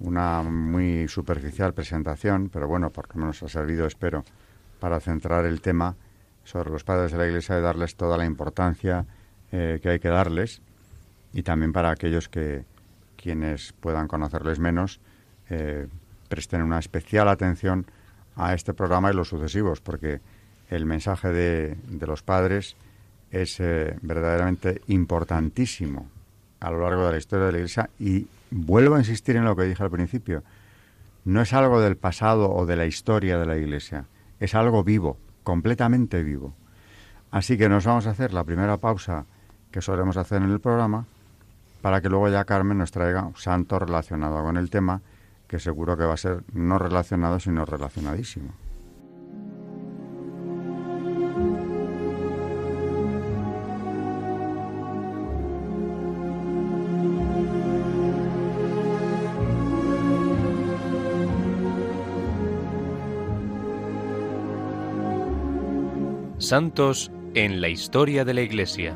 una 0.00 0.42
muy 0.42 1.06
superficial 1.06 1.74
presentación, 1.74 2.48
pero 2.52 2.66
bueno, 2.66 2.90
por 2.90 3.08
lo 3.14 3.20
menos 3.20 3.42
ha 3.42 3.48
servido, 3.48 3.86
espero, 3.86 4.24
para 4.82 4.98
centrar 4.98 5.46
el 5.46 5.60
tema 5.60 5.94
sobre 6.42 6.70
los 6.70 6.82
padres 6.82 7.12
de 7.12 7.18
la 7.18 7.28
Iglesia 7.28 7.56
y 7.56 7.62
darles 7.62 7.94
toda 7.94 8.16
la 8.16 8.26
importancia 8.26 9.06
eh, 9.52 9.78
que 9.80 9.90
hay 9.90 10.00
que 10.00 10.08
darles 10.08 10.60
y 11.32 11.44
también 11.44 11.72
para 11.72 11.92
aquellos 11.92 12.28
que 12.28 12.64
quienes 13.16 13.74
puedan 13.74 14.08
conocerles 14.08 14.58
menos 14.58 14.98
eh, 15.50 15.86
presten 16.28 16.62
una 16.62 16.80
especial 16.80 17.28
atención 17.28 17.86
a 18.34 18.54
este 18.54 18.74
programa 18.74 19.12
y 19.12 19.14
los 19.14 19.28
sucesivos 19.28 19.80
porque 19.80 20.20
el 20.68 20.84
mensaje 20.84 21.28
de, 21.28 21.76
los 22.04 22.24
padres 22.24 22.74
es 23.30 23.60
eh, 23.60 23.96
verdaderamente 24.02 24.82
importantísimo 24.88 26.08
a 26.58 26.72
lo 26.72 26.80
largo 26.80 27.06
de 27.06 27.12
la 27.12 27.18
historia 27.18 27.46
de 27.46 27.52
la 27.52 27.58
Iglesia 27.58 27.90
y 28.00 28.26
vuelvo 28.50 28.96
a 28.96 28.98
insistir 28.98 29.36
en 29.36 29.44
lo 29.44 29.54
que 29.54 29.62
dije 29.62 29.84
al 29.84 29.92
principio 29.92 30.42
no 31.24 31.40
es 31.40 31.52
algo 31.52 31.80
del 31.80 31.96
pasado 31.96 32.50
o 32.50 32.66
de 32.66 32.74
la 32.74 32.86
historia 32.86 33.38
de 33.38 33.46
la 33.46 33.56
Iglesia 33.56 34.06
es 34.42 34.56
algo 34.56 34.82
vivo, 34.82 35.18
completamente 35.44 36.24
vivo. 36.24 36.52
Así 37.30 37.56
que 37.56 37.68
nos 37.68 37.86
vamos 37.86 38.08
a 38.08 38.10
hacer 38.10 38.34
la 38.34 38.42
primera 38.42 38.76
pausa 38.78 39.24
que 39.70 39.80
solemos 39.80 40.16
hacer 40.16 40.42
en 40.42 40.50
el 40.50 40.58
programa 40.58 41.06
para 41.80 42.00
que 42.00 42.08
luego 42.08 42.28
ya 42.28 42.44
Carmen 42.44 42.78
nos 42.78 42.90
traiga 42.90 43.22
un 43.22 43.36
santo 43.36 43.78
relacionado 43.78 44.42
con 44.42 44.56
el 44.56 44.68
tema, 44.68 45.00
que 45.46 45.60
seguro 45.60 45.96
que 45.96 46.04
va 46.04 46.14
a 46.14 46.16
ser 46.16 46.42
no 46.52 46.76
relacionado, 46.78 47.38
sino 47.38 47.64
relacionadísimo. 47.64 48.52
Santos 66.52 67.10
en 67.32 67.62
la 67.62 67.70
historia 67.70 68.26
de 68.26 68.34
la 68.34 68.42
Iglesia. 68.42 68.94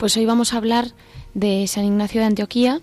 Pues 0.00 0.16
hoy 0.16 0.26
vamos 0.26 0.52
a 0.52 0.56
hablar 0.56 0.88
de 1.34 1.68
San 1.68 1.84
Ignacio 1.84 2.20
de 2.20 2.26
Antioquía, 2.26 2.80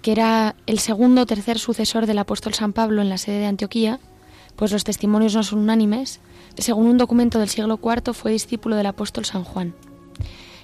que 0.00 0.12
era 0.12 0.56
el 0.64 0.78
segundo 0.78 1.20
o 1.20 1.26
tercer 1.26 1.58
sucesor 1.58 2.06
del 2.06 2.20
apóstol 2.20 2.54
San 2.54 2.72
Pablo 2.72 3.02
en 3.02 3.10
la 3.10 3.18
sede 3.18 3.40
de 3.40 3.44
Antioquía, 3.44 4.00
pues 4.56 4.72
los 4.72 4.82
testimonios 4.82 5.34
no 5.34 5.42
son 5.42 5.58
unánimes. 5.58 6.20
Según 6.56 6.86
un 6.86 6.96
documento 6.96 7.38
del 7.38 7.50
siglo 7.50 7.78
IV, 7.82 8.14
fue 8.14 8.32
discípulo 8.32 8.76
del 8.76 8.86
apóstol 8.86 9.26
San 9.26 9.44
Juan. 9.44 9.74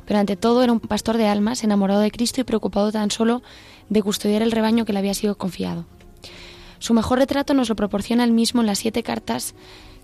Pero 0.06 0.20
ante 0.20 0.36
todo 0.36 0.62
era 0.62 0.72
un 0.72 0.80
pastor 0.80 1.18
de 1.18 1.28
almas, 1.28 1.64
enamorado 1.64 2.00
de 2.00 2.10
Cristo 2.10 2.40
y 2.40 2.44
preocupado 2.44 2.90
tan 2.92 3.10
solo 3.10 3.42
de 3.92 4.02
custodiar 4.02 4.42
el 4.42 4.52
rebaño 4.52 4.84
que 4.84 4.92
le 4.92 4.98
había 4.98 5.14
sido 5.14 5.36
confiado. 5.36 5.84
Su 6.78 6.94
mejor 6.94 7.18
retrato 7.18 7.54
nos 7.54 7.68
lo 7.68 7.76
proporciona 7.76 8.24
él 8.24 8.32
mismo 8.32 8.60
en 8.60 8.66
las 8.66 8.78
siete 8.78 9.02
cartas 9.02 9.54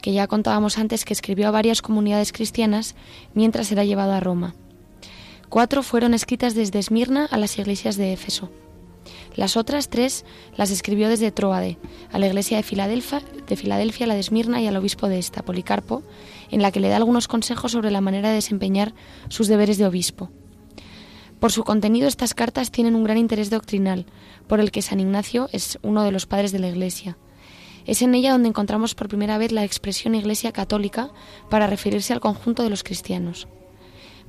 que 0.02 0.12
ya 0.12 0.28
contábamos 0.28 0.78
antes 0.78 1.04
que 1.04 1.12
escribió 1.12 1.48
a 1.48 1.50
varias 1.50 1.82
comunidades 1.82 2.32
cristianas 2.32 2.94
mientras 3.34 3.72
era 3.72 3.84
llevado 3.84 4.12
a 4.12 4.20
Roma. 4.20 4.54
Cuatro 5.48 5.82
fueron 5.82 6.14
escritas 6.14 6.54
desde 6.54 6.78
Esmirna 6.78 7.24
a 7.24 7.38
las 7.38 7.58
iglesias 7.58 7.96
de 7.96 8.12
Éfeso. 8.12 8.50
Las 9.34 9.56
otras 9.56 9.88
tres 9.88 10.24
las 10.56 10.70
escribió 10.70 11.08
desde 11.08 11.32
Troade, 11.32 11.78
a 12.12 12.18
la 12.18 12.26
iglesia 12.26 12.58
de 12.58 12.62
Filadelfia, 12.62 13.22
de 13.48 13.56
Filadelfia, 13.56 14.06
la 14.06 14.14
de 14.14 14.20
Esmirna 14.20 14.60
y 14.60 14.66
al 14.66 14.76
obispo 14.76 15.08
de 15.08 15.18
esta, 15.18 15.42
Policarpo, 15.42 16.02
en 16.50 16.60
la 16.60 16.70
que 16.70 16.80
le 16.80 16.88
da 16.88 16.96
algunos 16.96 17.28
consejos 17.28 17.72
sobre 17.72 17.90
la 17.90 18.00
manera 18.00 18.28
de 18.28 18.36
desempeñar 18.36 18.94
sus 19.28 19.48
deberes 19.48 19.78
de 19.78 19.86
obispo. 19.86 20.30
Por 21.40 21.52
su 21.52 21.62
contenido, 21.62 22.08
estas 22.08 22.34
cartas 22.34 22.72
tienen 22.72 22.96
un 22.96 23.04
gran 23.04 23.16
interés 23.16 23.48
doctrinal, 23.48 24.06
por 24.48 24.58
el 24.58 24.72
que 24.72 24.82
San 24.82 24.98
Ignacio 24.98 25.48
es 25.52 25.78
uno 25.82 26.02
de 26.02 26.10
los 26.10 26.26
padres 26.26 26.50
de 26.50 26.58
la 26.58 26.68
Iglesia. 26.68 27.16
Es 27.86 28.02
en 28.02 28.14
ella 28.14 28.32
donde 28.32 28.48
encontramos 28.48 28.94
por 28.94 29.08
primera 29.08 29.38
vez 29.38 29.52
la 29.52 29.64
expresión 29.64 30.14
Iglesia 30.14 30.52
católica 30.52 31.10
para 31.48 31.68
referirse 31.68 32.12
al 32.12 32.20
conjunto 32.20 32.64
de 32.64 32.70
los 32.70 32.82
cristianos. 32.82 33.46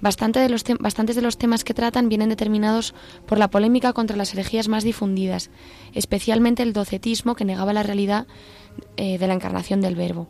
Bastantes 0.01 1.15
de 1.15 1.21
los 1.21 1.37
temas 1.37 1.63
que 1.63 1.73
tratan 1.73 2.07
vienen 2.07 2.29
determinados 2.29 2.93
por 3.25 3.37
la 3.37 3.49
polémica 3.49 3.91
contra 3.91 4.15
las 4.15 4.33
herejías 4.33 4.69
más 4.69 4.83
difundidas, 4.83 5.49
especialmente 5.93 6.63
el 6.63 6.73
docetismo 6.73 7.35
que 7.35 7.43
negaba 7.43 7.73
la 7.73 7.83
realidad 7.83 8.27
eh, 8.95 9.17
de 9.17 9.27
la 9.27 9.33
encarnación 9.33 9.81
del 9.81 9.95
Verbo. 9.95 10.27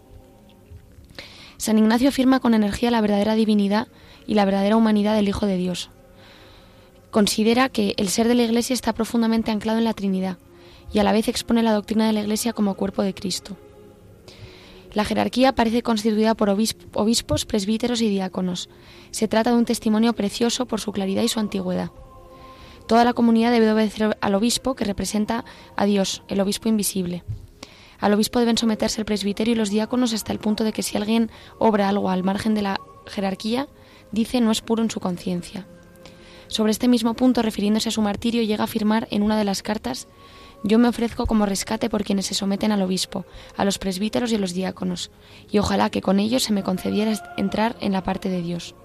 San 1.57 1.77
Ignacio 1.77 2.09
afirma 2.09 2.39
con 2.39 2.53
energía 2.53 2.89
la 2.89 3.01
verdadera 3.01 3.35
divinidad 3.35 3.89
y 4.25 4.33
la 4.33 4.45
verdadera 4.45 4.77
humanidad 4.77 5.13
del 5.13 5.27
Hijo 5.27 5.45
de 5.45 5.57
Dios. 5.57 5.91
Considera 7.11 7.69
que 7.69 7.95
el 7.97 8.09
ser 8.09 8.27
de 8.27 8.35
la 8.35 8.43
Iglesia 8.43 8.73
está 8.73 8.93
profundamente 8.93 9.49
anclado 9.49 9.79
en 9.79 9.85
la 9.85 9.93
Trinidad 9.93 10.37
y 10.93 10.99
a 10.99 11.03
la 11.03 11.11
vez 11.11 11.27
expone 11.27 11.63
la 11.63 11.73
doctrina 11.73 12.05
de 12.05 12.13
la 12.13 12.21
Iglesia 12.21 12.53
como 12.53 12.75
cuerpo 12.75 13.01
de 13.01 13.13
Cristo. 13.15 13.57
La 14.93 15.05
jerarquía 15.05 15.53
parece 15.53 15.83
constituida 15.83 16.35
por 16.35 16.49
obispos, 16.49 17.45
presbíteros 17.45 18.01
y 18.01 18.09
diáconos. 18.09 18.69
Se 19.11 19.27
trata 19.27 19.51
de 19.51 19.57
un 19.57 19.65
testimonio 19.65 20.13
precioso 20.13 20.67
por 20.67 20.81
su 20.81 20.91
claridad 20.91 21.23
y 21.23 21.27
su 21.27 21.39
antigüedad. 21.39 21.91
Toda 22.87 23.03
la 23.03 23.13
comunidad 23.13 23.51
debe 23.51 23.71
obedecer 23.71 24.17
al 24.19 24.35
obispo 24.35 24.75
que 24.75 24.85
representa 24.85 25.45
a 25.75 25.85
Dios, 25.85 26.23
el 26.27 26.41
obispo 26.41 26.69
invisible. 26.69 27.23
Al 27.99 28.13
obispo 28.13 28.39
deben 28.39 28.57
someterse 28.57 29.01
el 29.01 29.05
presbiterio 29.05 29.53
y 29.53 29.57
los 29.57 29.69
diáconos 29.69 30.13
hasta 30.13 30.31
el 30.31 30.39
punto 30.39 30.63
de 30.63 30.73
que 30.73 30.83
si 30.83 30.97
alguien 30.97 31.29
obra 31.59 31.89
algo 31.89 32.09
al 32.09 32.23
margen 32.23 32.55
de 32.55 32.63
la 32.63 32.79
jerarquía, 33.05 33.67
dice 34.11 34.41
no 34.41 34.51
es 34.51 34.61
puro 34.61 34.81
en 34.81 34.89
su 34.89 34.99
conciencia. 34.99 35.67
Sobre 36.49 36.71
este 36.71 36.89
mismo 36.89 37.13
punto, 37.13 37.41
refiriéndose 37.41 37.87
a 37.87 37.93
su 37.93 38.01
martirio, 38.01 38.43
llega 38.43 38.63
a 38.63 38.65
afirmar 38.65 39.07
en 39.09 39.23
una 39.23 39.37
de 39.37 39.45
las 39.45 39.63
cartas 39.63 40.07
yo 40.63 40.77
me 40.77 40.89
ofrezco 40.89 41.25
como 41.25 41.45
rescate 41.45 41.89
por 41.89 42.03
quienes 42.03 42.25
se 42.25 42.33
someten 42.33 42.71
al 42.71 42.81
obispo, 42.81 43.25
a 43.55 43.63
los 43.63 43.77
presbíteros 43.77 44.31
y 44.31 44.35
a 44.35 44.39
los 44.39 44.53
diáconos, 44.53 45.09
y 45.49 45.57
ojalá 45.59 45.89
que 45.89 46.01
con 46.01 46.19
ellos 46.19 46.43
se 46.43 46.53
me 46.53 46.63
concediera 46.63 47.13
entrar 47.37 47.77
en 47.79 47.93
la 47.93 48.03
parte 48.03 48.29
de 48.29 48.41
Dios. 48.41 48.75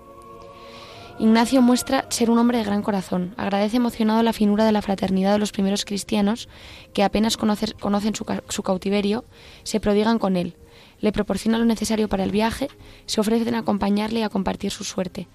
Ignacio 1.18 1.62
muestra 1.62 2.06
ser 2.10 2.30
un 2.30 2.38
hombre 2.38 2.58
de 2.58 2.64
gran 2.64 2.82
corazón. 2.82 3.34
Agradece 3.36 3.76
emocionado 3.76 4.22
la 4.22 4.32
finura 4.32 4.64
de 4.64 4.72
la 4.72 4.82
fraternidad 4.82 5.32
de 5.32 5.38
los 5.38 5.52
primeros 5.52 5.84
cristianos 5.84 6.48
que 6.92 7.04
apenas 7.04 7.36
conocen 7.36 8.14
su, 8.14 8.24
su 8.48 8.62
cautiverio, 8.62 9.24
se 9.62 9.78
prodigan 9.78 10.18
con 10.18 10.36
él, 10.36 10.56
le 11.00 11.12
proporcionan 11.12 11.60
lo 11.60 11.66
necesario 11.66 12.08
para 12.08 12.24
el 12.24 12.32
viaje, 12.32 12.68
se 13.06 13.20
ofrecen 13.20 13.54
a 13.54 13.60
acompañarle 13.60 14.20
y 14.20 14.22
a 14.22 14.28
compartir 14.28 14.70
su 14.70 14.82
suerte. 14.82 15.28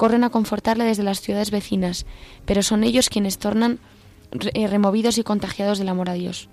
Corren 0.00 0.24
a 0.24 0.30
confortarle 0.30 0.84
desde 0.84 1.02
las 1.02 1.20
ciudades 1.20 1.50
vecinas, 1.50 2.06
pero 2.46 2.62
son 2.62 2.84
ellos 2.84 3.10
quienes 3.10 3.36
tornan 3.36 3.80
eh, 4.54 4.66
removidos 4.66 5.18
y 5.18 5.22
contagiados 5.22 5.78
del 5.78 5.90
amor 5.90 6.08
a 6.08 6.14
Dios. 6.14 6.48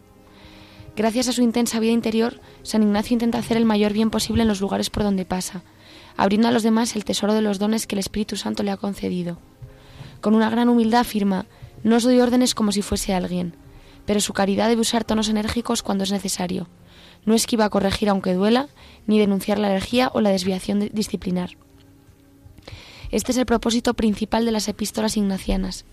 Gracias 0.98 1.30
a 1.30 1.32
su 1.32 1.42
intensa 1.42 1.80
vida 1.80 1.94
interior, 1.94 2.42
San 2.64 2.84
Ignacio 2.84 3.14
intenta 3.14 3.38
hacer 3.38 3.56
el 3.56 3.64
mayor 3.64 3.94
bien 3.94 4.10
posible 4.10 4.42
en 4.42 4.50
los 4.50 4.60
lugares 4.60 4.90
por 4.90 5.04
donde 5.04 5.24
pasa, 5.24 5.64
abriendo 6.18 6.50
a 6.50 6.52
los 6.52 6.62
demás 6.62 6.98
el 6.98 7.06
tesoro 7.06 7.34
de 7.34 7.42
los 7.42 7.58
dones 7.58 7.88
que 7.88 7.96
el 7.96 8.00
Espíritu 8.00 8.36
Santo 8.36 8.64
le 8.64 8.72
ha 8.72 8.76
concedido. 8.76 9.40
Con 10.20 10.36
una 10.36 10.50
gran 10.50 10.68
humildad 10.68 11.00
afirma, 11.00 11.46
no 11.84 11.96
os 11.96 12.04
doy 12.04 12.20
órdenes 12.20 12.54
como 12.54 12.74
si 12.74 12.82
fuese 12.82 13.14
alguien, 13.14 13.56
pero 14.06 14.20
su 14.20 14.34
caridad 14.34 14.68
debe 14.68 14.82
usar 14.82 15.06
tonos 15.06 15.30
enérgicos 15.30 15.84
cuando 15.84 16.04
es 16.04 16.12
necesario. 16.12 16.68
No 17.24 17.34
esquiva 17.34 17.70
corregir 17.70 18.10
aunque 18.10 18.34
duela, 18.34 18.68
ni 19.06 19.20
denunciar 19.20 19.58
la 19.58 19.72
herejía 19.72 20.12
o 20.14 20.20
la 20.20 20.32
desviación 20.32 20.90
disciplinar. 20.92 21.52
Este 23.12 23.32
es 23.32 23.38
el 23.38 23.46
propósito 23.46 23.94
principal 23.94 24.46
de 24.46 24.52
las 24.52 24.68
epístolas 24.68 25.18
ignacianas. 25.18 25.86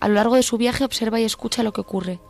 A 0.00 0.08
lo 0.08 0.14
largo 0.14 0.36
de 0.36 0.42
su 0.42 0.58
viaje 0.58 0.84
observa 0.84 1.20
y 1.20 1.24
escucha 1.24 1.62
lo 1.62 1.72
que 1.72 1.80
ocurre. 1.80 2.20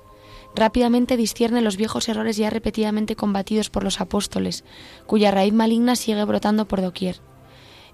Rápidamente 0.54 1.16
discierne 1.16 1.62
los 1.62 1.76
viejos 1.76 2.08
errores 2.08 2.36
ya 2.36 2.50
repetidamente 2.50 3.16
combatidos 3.16 3.70
por 3.70 3.84
los 3.84 4.00
apóstoles, 4.00 4.64
cuya 5.06 5.30
raíz 5.30 5.54
maligna 5.54 5.96
sigue 5.96 6.24
brotando 6.24 6.66
por 6.66 6.82
doquier. 6.82 7.20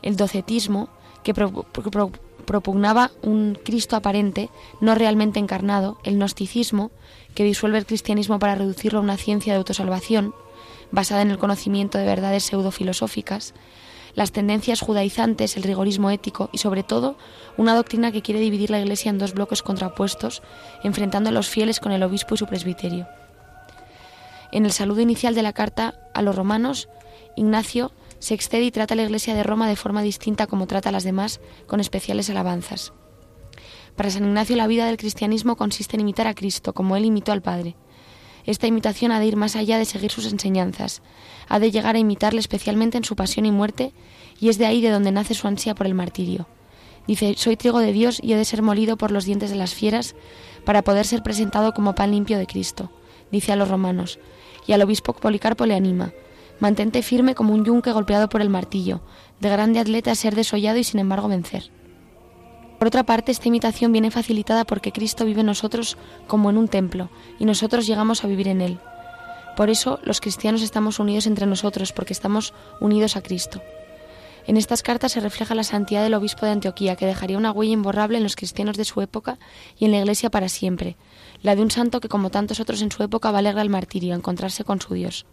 El 0.03 0.17
docetismo, 0.17 0.89
que 1.23 1.35
propugnaba 1.35 3.11
un 3.23 3.57
Cristo 3.65 3.97
aparente, 3.97 4.51
no 4.81 4.95
realmente 4.95 5.39
encarnado, 5.39 5.99
el 6.05 6.17
gnosticismo, 6.17 6.91
que 7.35 7.45
disuelve 7.45 7.79
el 7.79 7.87
cristianismo 7.87 8.39
para 8.39 8.57
reducirlo 8.57 8.99
a 8.99 9.03
una 9.03 9.17
ciencia 9.17 9.53
de 9.53 9.59
autosalvación, 9.59 10.35
basada 10.91 11.23
en 11.23 11.31
el 11.31 11.39
conocimiento 11.39 11.99
de 11.99 12.07
verdades 12.07 12.45
pseudofilosóficas, 12.45 13.55
las 14.19 14.33
tendencias 14.33 14.81
judaizantes, 14.81 15.57
el 15.57 15.63
rigorismo 15.63 16.11
ético 16.11 16.51
y, 16.53 16.59
sobre 16.59 16.83
todo, 16.83 17.17
una 17.57 17.77
doctrina 17.77 18.11
que 18.11 18.21
quiere 18.21 18.41
dividir 18.41 18.69
la 18.69 18.81
Iglesia 18.81 19.11
en 19.11 19.19
dos 19.19 19.33
bloques 19.33 19.63
contrapuestos, 19.63 20.43
enfrentando 20.83 21.31
a 21.31 21.33
los 21.33 21.49
fieles 21.49 21.79
con 21.79 21.93
el 21.93 22.03
obispo 22.03 22.35
y 22.35 22.39
su 22.39 22.47
presbiterio. 22.47 23.07
En 24.51 24.65
el 24.65 24.73
saludo 24.73 25.03
inicial 25.03 25.37
de 25.37 25.43
la 25.43 25.53
carta 25.53 26.01
a 26.15 26.23
los 26.23 26.35
romanos, 26.35 26.89
Ignacio 27.37 27.93
se 28.19 28.35
excede 28.35 28.65
y 28.65 28.73
trata 28.73 28.95
a 28.95 28.97
la 28.97 29.05
Iglesia 29.05 29.37
de 29.37 29.45
Roma 29.45 29.69
de 29.69 29.77
forma 29.77 30.03
distinta 30.03 30.49
como 30.49 30.67
trata 30.67 30.89
a 30.89 30.93
las 30.93 31.05
demás, 31.05 31.41
con 31.69 31.79
especiales 31.79 32.29
alabanzas. 32.29 32.93
Para 33.95 34.11
San 34.11 34.25
Ignacio 34.25 34.57
la 34.57 34.67
vida 34.67 34.87
del 34.87 34.97
cristianismo 34.97 35.55
consiste 35.55 35.95
en 35.95 36.01
imitar 36.01 36.27
a 36.27 36.35
Cristo, 36.35 36.75
como 36.75 36.97
él 36.97 37.05
imitó 37.05 37.31
al 37.31 37.43
Padre. 37.43 37.77
Esta 38.49 38.67
imitación 38.67 39.13
ha 39.13 39.21
de 39.21 39.27
ir 39.27 39.37
más 39.37 39.57
allá 39.57 39.77
de 39.77 39.85
seguir 39.85 40.11
sus 40.11 40.25
enseñanzas, 40.25 41.03
ha 41.51 41.59
de 41.59 41.71
llegar 41.71 41.97
a 41.97 41.99
imitarle 41.99 42.41
especialmente 42.41 42.97
en 42.97 43.05
su 43.05 43.15
pasión 43.15 43.45
y 43.45 43.51
muerte, 43.51 43.93
y 44.41 44.49
es 44.49 44.57
de 44.57 44.65
ahí 44.65 44.81
de 44.81 44.89
donde 44.89 45.13
nace 45.13 45.35
su 45.35 45.47
ansia 45.47 45.75
por 45.75 45.87
el 45.87 45.93
martirio. 45.93 46.47
Dice, 47.07 47.35
soy 47.37 47.59
trigo 47.59 47.79
de 47.81 47.93
Dios 47.93 48.21
y 48.23 48.33
he 48.33 48.37
de 48.39 48.47
ser 48.47 48.63
molido 48.63 48.97
por 48.97 49.11
los 49.11 49.27
dientes 49.27 49.51
de 49.51 49.57
las 49.57 49.75
fieras 49.75 50.15
para 50.65 50.81
poder 50.81 51.05
ser 51.05 51.23
presentado 51.23 51.75
como 51.75 51.95
pan 51.95 52.11
limpio 52.11 52.39
de 52.39 52.47
Cristo, 52.47 52.91
dice 53.31 53.53
a 53.53 53.57
los 53.57 53.69
romanos, 53.69 54.19
y 54.67 54.73
al 54.73 54.81
obispo 54.81 55.13
Policarpo 55.13 55.67
le 55.67 55.75
anima, 55.75 56.15
mantente 56.59 57.03
firme 57.03 57.35
como 57.35 57.53
un 57.53 57.67
yunque 57.67 57.93
golpeado 57.93 58.31
por 58.31 58.41
el 58.41 58.49
martillo, 58.49 59.03
de 59.41 59.51
grande 59.51 59.79
atleta 59.79 60.15
ser 60.15 60.35
desollado 60.35 60.79
y 60.79 60.85
sin 60.85 61.01
embargo 61.01 61.29
vencer. 61.29 61.71
Por 62.79 62.89
otra 62.89 63.03
parte, 63.03 63.33
esta 63.33 63.49
imitación 63.49 63.93
viene 63.93 64.11
facilitada 64.11 64.65
porque 64.65 64.93
Cristo 64.93 65.25
vive 65.25 65.41
en 65.41 65.47
nosotros 65.47 65.97
como 66.27 66.49
en 66.51 66.57
un 66.57 66.69
templo, 66.69 67.11
y 67.39 67.45
nosotros 67.45 67.87
llegamos 67.87 68.23
a 68.25 68.29
vivir 68.29 68.49
en 68.49 68.61
Él. 68.61 68.79
Por 69.57 69.71
eso 69.71 69.99
los 70.05 70.21
cristianos 70.21 70.63
estamos 70.63 71.01
unidos 71.01 71.27
entre 71.27 71.47
nosotros, 71.47 71.93
porque 71.93 72.13
estamos 72.13 72.55
unidos 72.81 73.17
a 73.17 73.23
Cristo. 73.23 73.61
En 74.47 74.57
estas 74.57 74.83
cartas 74.83 75.13
se 75.13 75.21
refleja 75.21 75.55
la 75.55 75.65
santidad 75.65 76.03
del 76.03 76.15
obispo 76.15 76.47
de 76.47 76.53
Antioquía, 76.53 76.97
que 76.97 77.05
dejaría 77.05 77.37
una 77.37 77.51
huella 77.51 77.75
imborrable 77.75 78.17
en 78.17 78.23
los 78.23 78.37
cristianos 78.37 78.77
de 78.77 78.85
su 78.85 79.03
época 79.03 79.39
y 79.77 79.85
en 79.85 79.91
la 79.91 79.99
Iglesia 79.99 80.31
para 80.31 80.49
siempre, 80.49 80.97
la 81.43 81.55
de 81.55 81.63
un 81.63 81.71
santo 81.71 82.01
que, 82.01 82.09
como 82.09 82.31
tantos 82.31 82.61
otros 82.61 82.81
en 82.81 82.91
su 82.91 83.03
época, 83.03 83.31
va 83.31 83.41
alegra 83.41 83.61
el 83.61 83.69
martirio, 83.69 84.15
a 84.15 84.17
encontrarse 84.17 84.65
con 84.65 84.81
su 84.81 84.95
Dios. 84.95 85.27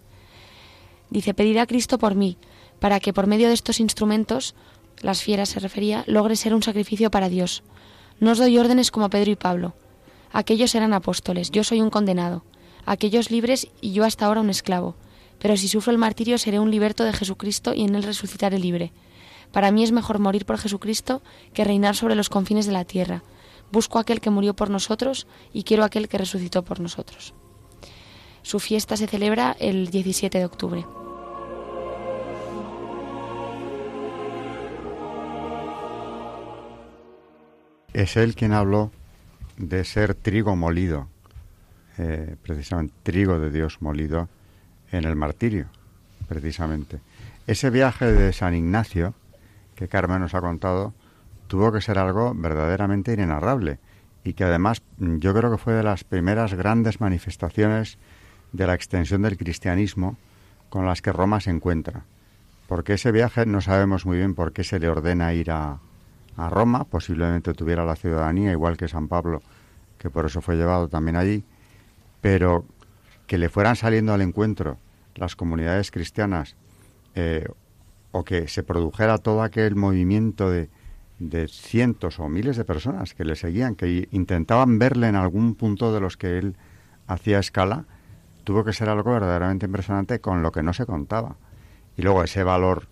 Dice, 1.12 1.34
pedirá 1.34 1.62
a 1.62 1.68
Cristo 1.68 1.98
por 1.98 2.16
mí, 2.16 2.38
para 2.80 3.00
que 3.00 3.14
por 3.14 3.28
medio 3.28 3.48
de 3.48 3.54
estos 3.54 3.80
instrumentos 3.80 4.56
las 5.06 5.22
fieras 5.22 5.50
se 5.50 5.60
refería, 5.60 6.04
logre 6.08 6.36
ser 6.36 6.56
un 6.56 6.64
sacrificio 6.64 7.12
para 7.12 7.30
Dios. 7.30 7.62
No 8.20 8.32
os 8.32 8.40
doy 8.40 8.58
órdenes 8.58 8.90
como 8.90 9.08
Pedro 9.08 9.30
y 9.30 9.36
Pablo. 9.36 9.76
Aquellos 10.32 10.74
eran 10.74 10.94
apóstoles, 10.94 11.52
yo 11.52 11.64
soy 11.64 11.80
un 11.80 11.92
condenado. 11.92 12.44
Aquellos 12.88 13.30
libres 13.30 13.68
y 13.82 13.92
yo 13.92 14.04
hasta 14.04 14.26
ahora 14.26 14.42
un 14.42 14.50
esclavo. 14.50 14.96
Pero 15.38 15.58
si 15.58 15.68
sufro 15.68 15.92
el 15.92 16.00
martirio 16.00 16.40
seré 16.40 16.60
un 16.60 16.72
liberto 16.72 17.04
de 17.04 17.14
Jesucristo 17.14 17.76
y 17.76 17.84
en 17.84 17.94
él 17.94 18.02
resucitaré 18.02 18.58
libre. 18.58 18.94
Para 19.52 19.70
mí 19.70 19.84
es 19.84 19.92
mejor 19.92 20.18
morir 20.18 20.44
por 20.44 20.58
Jesucristo 20.58 21.22
que 21.54 21.64
reinar 21.64 21.96
sobre 21.96 22.16
los 22.16 22.30
confines 22.30 22.66
de 22.66 22.74
la 22.74 22.84
tierra. 22.84 23.22
Busco 23.72 24.00
aquel 24.00 24.22
que 24.22 24.32
murió 24.32 24.56
por 24.56 24.72
nosotros 24.72 25.28
y 25.54 25.66
quiero 25.66 25.84
aquel 25.84 26.08
que 26.08 26.18
resucitó 26.18 26.66
por 26.66 26.80
nosotros. 26.80 27.36
Su 28.42 28.60
fiesta 28.60 28.98
se 28.98 29.06
celebra 29.06 29.56
el 29.60 29.92
17 29.92 30.40
de 30.40 30.46
octubre. 30.46 30.84
Es 37.96 38.18
él 38.18 38.36
quien 38.36 38.52
habló 38.52 38.92
de 39.56 39.86
ser 39.86 40.16
trigo 40.16 40.58
molido, 40.58 41.08
eh, 41.98 42.36
precisamente 42.44 42.94
trigo 43.04 43.40
de 43.40 43.50
Dios 43.50 43.82
molido 43.82 44.28
en 44.92 45.06
el 45.06 45.16
martirio, 45.16 45.68
precisamente. 46.28 47.00
Ese 47.48 47.70
viaje 47.70 48.12
de 48.12 48.34
San 48.34 48.54
Ignacio, 48.54 49.14
que 49.76 49.88
Carmen 49.88 50.20
nos 50.20 50.36
ha 50.36 50.42
contado, 50.42 50.94
tuvo 51.48 51.72
que 51.72 51.80
ser 51.80 51.98
algo 51.98 52.34
verdaderamente 52.36 53.14
inenarrable 53.14 53.80
y 54.26 54.34
que 54.34 54.44
además 54.44 54.82
yo 54.98 55.34
creo 55.34 55.50
que 55.50 55.58
fue 55.58 55.72
de 55.72 55.84
las 55.84 56.04
primeras 56.04 56.54
grandes 56.54 57.00
manifestaciones 57.00 57.98
de 58.52 58.68
la 58.68 58.74
extensión 58.74 59.22
del 59.22 59.38
cristianismo 59.38 60.18
con 60.68 60.86
las 60.86 61.02
que 61.02 61.14
Roma 61.14 61.40
se 61.40 61.52
encuentra. 61.52 62.04
Porque 62.68 62.96
ese 62.96 63.14
viaje 63.14 63.46
no 63.46 63.62
sabemos 63.62 64.06
muy 64.06 64.18
bien 64.18 64.36
por 64.36 64.52
qué 64.52 64.66
se 64.66 64.80
le 64.80 64.90
ordena 64.90 65.34
ir 65.34 65.50
a, 65.50 65.80
a 66.38 66.50
Roma, 66.50 66.84
posiblemente 66.86 67.54
tuviera 67.54 67.86
la 67.86 67.96
ciudadanía, 67.96 68.52
igual 68.52 68.78
que 68.78 68.88
San 68.88 69.08
Pablo, 69.08 69.42
que 69.98 70.10
por 70.10 70.26
eso 70.26 70.42
fue 70.42 70.56
llevado 70.56 70.88
también 70.88 71.16
allí, 71.16 71.44
pero 72.22 72.66
que 73.28 73.38
le 73.38 73.50
fueran 73.50 73.76
saliendo 73.76 74.14
al 74.14 74.22
encuentro 74.22 74.78
las 75.16 75.36
comunidades 75.36 75.92
cristianas 75.92 76.56
eh, 77.16 77.48
o 78.12 78.24
que 78.24 78.48
se 78.48 78.64
produjera 78.64 79.18
todo 79.18 79.42
aquel 79.42 79.76
movimiento 79.76 80.50
de, 80.50 80.70
de 81.20 81.48
cientos 81.48 82.20
o 82.20 82.28
miles 82.28 82.58
de 82.58 82.66
personas 82.66 83.14
que 83.14 83.24
le 83.24 83.36
seguían, 83.36 83.76
que 83.76 84.08
intentaban 84.12 84.78
verle 84.80 85.08
en 85.08 85.16
algún 85.16 85.56
punto 85.56 85.94
de 85.94 86.02
los 86.02 86.18
que 86.18 86.38
él 86.38 86.56
hacía 87.08 87.40
escala, 87.40 87.86
tuvo 88.44 88.64
que 88.64 88.74
ser 88.74 88.90
algo 88.90 89.12
verdaderamente 89.12 89.66
impresionante 89.66 90.20
con 90.20 90.44
lo 90.44 90.52
que 90.52 90.64
no 90.64 90.74
se 90.74 90.86
contaba. 90.86 91.36
Y 91.98 92.02
luego 92.02 92.24
ese 92.24 92.44
valor 92.44 92.88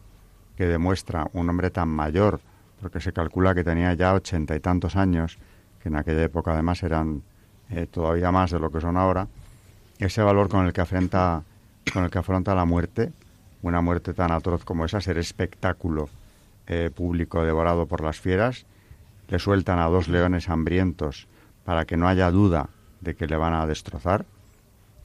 que 0.55 0.65
demuestra 0.65 1.27
un 1.33 1.49
hombre 1.49 1.69
tan 1.69 1.89
mayor, 1.89 2.41
porque 2.83 2.99
se 2.99 3.13
calcula 3.13 3.55
que 3.55 3.63
tenía 3.63 3.93
ya 3.93 4.13
ochenta 4.13 4.57
y 4.57 4.59
tantos 4.59 4.97
años, 4.97 5.37
que 5.81 5.87
en 5.87 5.95
aquella 5.95 6.23
época 6.23 6.51
además 6.51 6.83
eran 6.83 7.23
eh, 7.69 7.87
todavía 7.89 8.29
más 8.29 8.51
de 8.51 8.59
lo 8.59 8.69
que 8.69 8.81
son 8.81 8.97
ahora, 8.97 9.29
ese 9.99 10.21
valor 10.21 10.49
con 10.49 10.65
el 10.65 10.73
que 10.73 10.81
afronta, 10.81 11.43
con 11.93 12.03
el 12.03 12.09
que 12.09 12.19
afronta 12.19 12.53
la 12.53 12.65
muerte, 12.65 13.13
una 13.61 13.79
muerte 13.79 14.13
tan 14.13 14.33
atroz 14.33 14.65
como 14.65 14.83
esa, 14.83 14.99
ser 14.99 15.17
espectáculo 15.17 16.09
eh, 16.67 16.91
público 16.93 17.45
devorado 17.45 17.85
por 17.85 18.01
las 18.01 18.19
fieras, 18.19 18.65
le 19.29 19.39
sueltan 19.39 19.79
a 19.79 19.85
dos 19.85 20.09
leones 20.09 20.49
hambrientos 20.49 21.29
para 21.63 21.85
que 21.85 21.95
no 21.95 22.09
haya 22.09 22.29
duda 22.31 22.67
de 22.99 23.15
que 23.15 23.27
le 23.27 23.37
van 23.37 23.53
a 23.53 23.65
destrozar, 23.65 24.25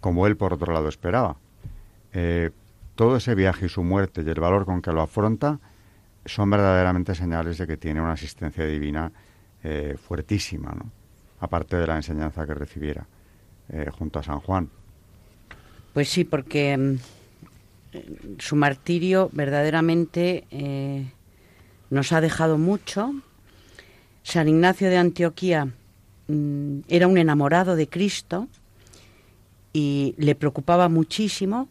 como 0.00 0.26
él 0.26 0.36
por 0.36 0.52
otro 0.52 0.72
lado 0.72 0.88
esperaba. 0.88 1.36
Eh, 2.12 2.50
todo 2.96 3.18
ese 3.18 3.36
viaje 3.36 3.66
y 3.66 3.68
su 3.68 3.84
muerte 3.84 4.22
y 4.26 4.28
el 4.28 4.40
valor 4.40 4.64
con 4.64 4.82
que 4.82 4.90
lo 4.90 5.00
afronta 5.00 5.60
son 6.28 6.50
verdaderamente 6.50 7.14
señales 7.14 7.58
de 7.58 7.66
que 7.66 7.76
tiene 7.76 8.00
una 8.00 8.12
asistencia 8.12 8.64
divina 8.64 9.10
eh, 9.64 9.96
fuertísima, 10.00 10.72
¿no? 10.72 10.90
aparte 11.40 11.76
de 11.76 11.86
la 11.86 11.96
enseñanza 11.96 12.46
que 12.46 12.54
recibiera 12.54 13.06
eh, 13.70 13.90
junto 13.90 14.18
a 14.18 14.22
San 14.22 14.40
Juan. 14.40 14.68
Pues 15.94 16.08
sí, 16.08 16.24
porque 16.24 16.76
mm, 16.76 16.96
su 18.38 18.56
martirio 18.56 19.30
verdaderamente 19.32 20.44
eh, 20.50 21.10
nos 21.90 22.12
ha 22.12 22.20
dejado 22.20 22.58
mucho. 22.58 23.14
San 24.22 24.48
Ignacio 24.48 24.90
de 24.90 24.96
Antioquía 24.96 25.68
mm, 26.28 26.80
era 26.88 27.06
un 27.06 27.18
enamorado 27.18 27.76
de 27.76 27.88
Cristo 27.88 28.48
y 29.72 30.14
le 30.18 30.34
preocupaba 30.34 30.88
muchísimo 30.88 31.68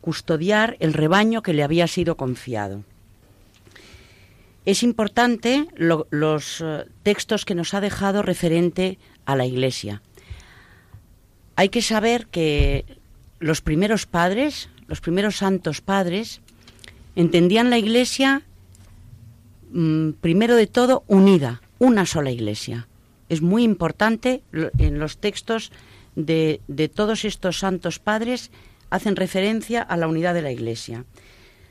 custodiar 0.00 0.76
el 0.80 0.92
rebaño 0.92 1.42
que 1.42 1.54
le 1.54 1.62
había 1.62 1.86
sido 1.86 2.16
confiado. 2.16 2.84
Es 4.66 4.82
importante 4.82 5.66
los 5.76 6.60
eh, 6.60 6.84
textos 7.02 7.44
que 7.44 7.54
nos 7.54 7.74
ha 7.74 7.80
dejado 7.80 8.22
referente 8.22 8.98
a 9.26 9.36
la 9.36 9.46
Iglesia. 9.46 10.02
Hay 11.56 11.68
que 11.68 11.82
saber 11.82 12.26
que 12.26 12.84
los 13.40 13.60
primeros 13.60 14.06
padres, 14.06 14.70
los 14.86 15.00
primeros 15.00 15.36
santos 15.36 15.80
padres, 15.80 16.40
entendían 17.14 17.70
la 17.70 17.78
Iglesia, 17.78 18.42
mm, 19.70 20.12
primero 20.20 20.56
de 20.56 20.66
todo, 20.66 21.04
unida, 21.08 21.60
una 21.78 22.06
sola 22.06 22.30
Iglesia. 22.30 22.88
Es 23.28 23.42
muy 23.42 23.64
importante 23.64 24.42
en 24.52 24.98
los 24.98 25.18
textos 25.18 25.72
de, 26.16 26.60
de 26.68 26.88
todos 26.88 27.24
estos 27.24 27.58
santos 27.58 27.98
padres, 27.98 28.50
hacen 28.88 29.16
referencia 29.16 29.82
a 29.82 29.96
la 29.96 30.08
unidad 30.08 30.34
de 30.34 30.42
la 30.42 30.52
Iglesia. 30.52 31.04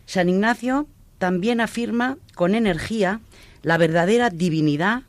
San 0.06 0.30
Ignacio 0.30 0.88
también 1.24 1.62
afirma 1.62 2.18
con 2.36 2.54
energía 2.54 3.22
la 3.62 3.78
verdadera 3.78 4.30
divinidad 4.30 5.04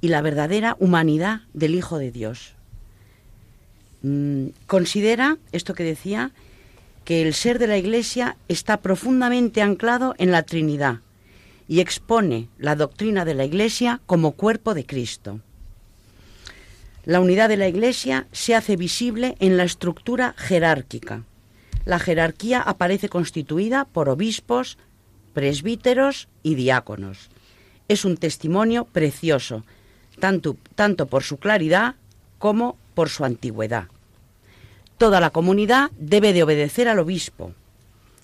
y 0.00 0.06
la 0.06 0.22
verdadera 0.22 0.76
humanidad 0.78 1.40
del 1.52 1.74
Hijo 1.74 1.98
de 1.98 2.12
Dios. 2.12 2.52
Mm, 4.02 4.50
considera, 4.68 5.38
esto 5.50 5.74
que 5.74 5.82
decía, 5.82 6.30
que 7.04 7.22
el 7.22 7.34
ser 7.34 7.58
de 7.58 7.66
la 7.66 7.76
Iglesia 7.76 8.36
está 8.46 8.76
profundamente 8.76 9.62
anclado 9.62 10.14
en 10.18 10.30
la 10.30 10.44
Trinidad 10.44 11.00
y 11.66 11.80
expone 11.80 12.46
la 12.56 12.76
doctrina 12.76 13.24
de 13.24 13.34
la 13.34 13.44
Iglesia 13.44 14.00
como 14.06 14.36
cuerpo 14.36 14.74
de 14.74 14.86
Cristo. 14.86 15.40
La 17.04 17.18
unidad 17.18 17.48
de 17.48 17.56
la 17.56 17.66
Iglesia 17.66 18.28
se 18.30 18.54
hace 18.54 18.76
visible 18.76 19.34
en 19.40 19.56
la 19.56 19.64
estructura 19.64 20.36
jerárquica. 20.38 21.24
La 21.84 21.98
jerarquía 21.98 22.60
aparece 22.60 23.08
constituida 23.08 23.86
por 23.86 24.08
obispos, 24.08 24.78
presbíteros 25.32 26.28
y 26.42 26.54
diáconos. 26.54 27.30
Es 27.88 28.04
un 28.04 28.16
testimonio 28.16 28.84
precioso, 28.84 29.64
tanto, 30.18 30.56
tanto 30.74 31.06
por 31.06 31.22
su 31.22 31.38
claridad 31.38 31.96
como 32.38 32.76
por 32.94 33.08
su 33.08 33.24
antigüedad. 33.24 33.88
Toda 34.98 35.20
la 35.20 35.30
comunidad 35.30 35.90
debe 35.98 36.32
de 36.32 36.42
obedecer 36.42 36.88
al 36.88 36.98
obispo, 36.98 37.54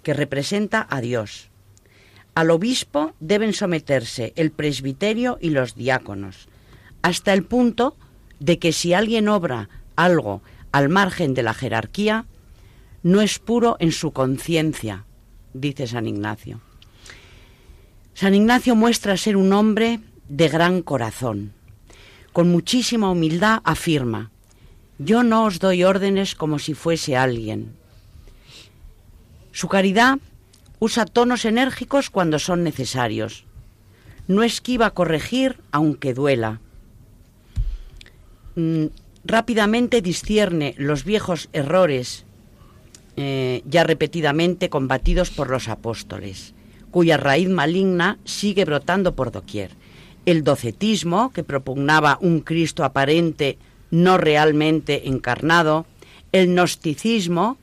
que 0.03 0.15
representa 0.15 0.87
a 0.89 1.01
Dios. 1.01 1.49
Al 2.35 2.51
obispo 2.51 3.15
deben 3.19 3.53
someterse 3.53 4.33
el 4.37 4.53
presbiterio 4.53 5.39
y 5.41 5.51
los 5.51 5.75
diáconos, 5.75 6.49
hasta 7.03 7.33
el 7.33 7.45
punto 7.45 7.97
de 8.39 8.59
que 8.59 8.73
si 8.73 8.95
alguien 8.95 9.29
obra 9.29 9.69
algo 9.97 10.43
al 10.71 10.89
margen 10.89 11.35
de 11.35 11.43
la 11.43 11.55
jerarquía, 11.55 12.27
no 13.03 13.21
es 13.21 13.39
puro 13.39 13.77
en 13.81 13.93
su 13.93 14.13
conciencia, 14.13 15.05
dice 15.53 15.87
San 15.87 16.07
Ignacio. 16.07 16.61
San 18.19 18.35
Ignacio 18.35 18.75
muestra 18.75 19.17
ser 19.17 19.37
un 19.37 19.53
hombre 19.53 20.01
de 20.29 20.49
gran 20.49 20.83
corazón. 20.83 21.53
Con 22.33 22.51
muchísima 22.51 23.13
humildad 23.13 23.61
afirma, 23.63 24.33
yo 24.99 25.23
no 25.23 25.45
os 25.45 25.61
doy 25.61 25.85
órdenes 25.85 26.35
como 26.35 26.59
si 26.59 26.75
fuese 26.75 27.17
alguien. 27.17 27.77
Su 29.53 29.69
caridad 29.69 30.19
usa 30.81 31.07
tonos 31.07 31.45
enérgicos 31.45 32.11
cuando 32.11 32.41
son 32.41 32.65
necesarios. 32.65 33.45
No 34.27 34.43
esquiva 34.43 34.91
corregir 34.91 35.61
aunque 35.71 36.13
duela. 36.13 36.61
Mm, 38.57 38.87
rápidamente 39.25 40.03
discierne 40.03 40.75
los 40.77 41.05
viejos 41.05 41.49
errores 41.53 42.25
eh, 43.15 43.63
ya 43.65 43.85
repetidamente 43.85 44.69
combatidos 44.71 45.31
por 45.31 45.51
los 45.51 45.69
apóstoles 45.69 46.53
cuya 46.99 47.17
raíz 47.17 47.49
maligna 47.49 48.19
sigue 48.25 48.65
brotando 48.65 49.15
por 49.15 49.31
doquier. 49.31 49.71
El 50.27 50.43
docetismo, 50.43 51.33
que 51.33 51.45
propugnaba 51.45 52.19
un 52.21 52.41
Cristo 52.41 52.83
aparente, 52.83 53.57
no 53.93 54.19
realmente 54.19 55.07
encarnado, 55.07 55.87
el 56.33 56.49
gnosticismo, 56.49 57.57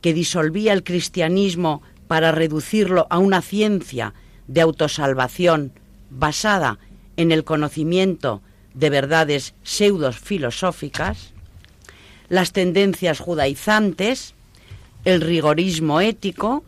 que 0.00 0.14
disolvía 0.14 0.72
el 0.72 0.84
cristianismo 0.84 1.82
para 2.06 2.30
reducirlo 2.30 3.08
a 3.10 3.18
una 3.18 3.42
ciencia 3.42 4.14
de 4.46 4.60
autosalvación 4.60 5.72
basada 6.10 6.78
en 7.16 7.32
el 7.32 7.42
conocimiento 7.42 8.40
de 8.74 8.88
verdades 8.88 9.54
pseudo 9.64 10.12
filosóficas, 10.12 11.32
las 12.28 12.52
tendencias 12.52 13.18
judaizantes, 13.18 14.36
el 15.04 15.22
rigorismo 15.22 16.00
ético, 16.00 16.62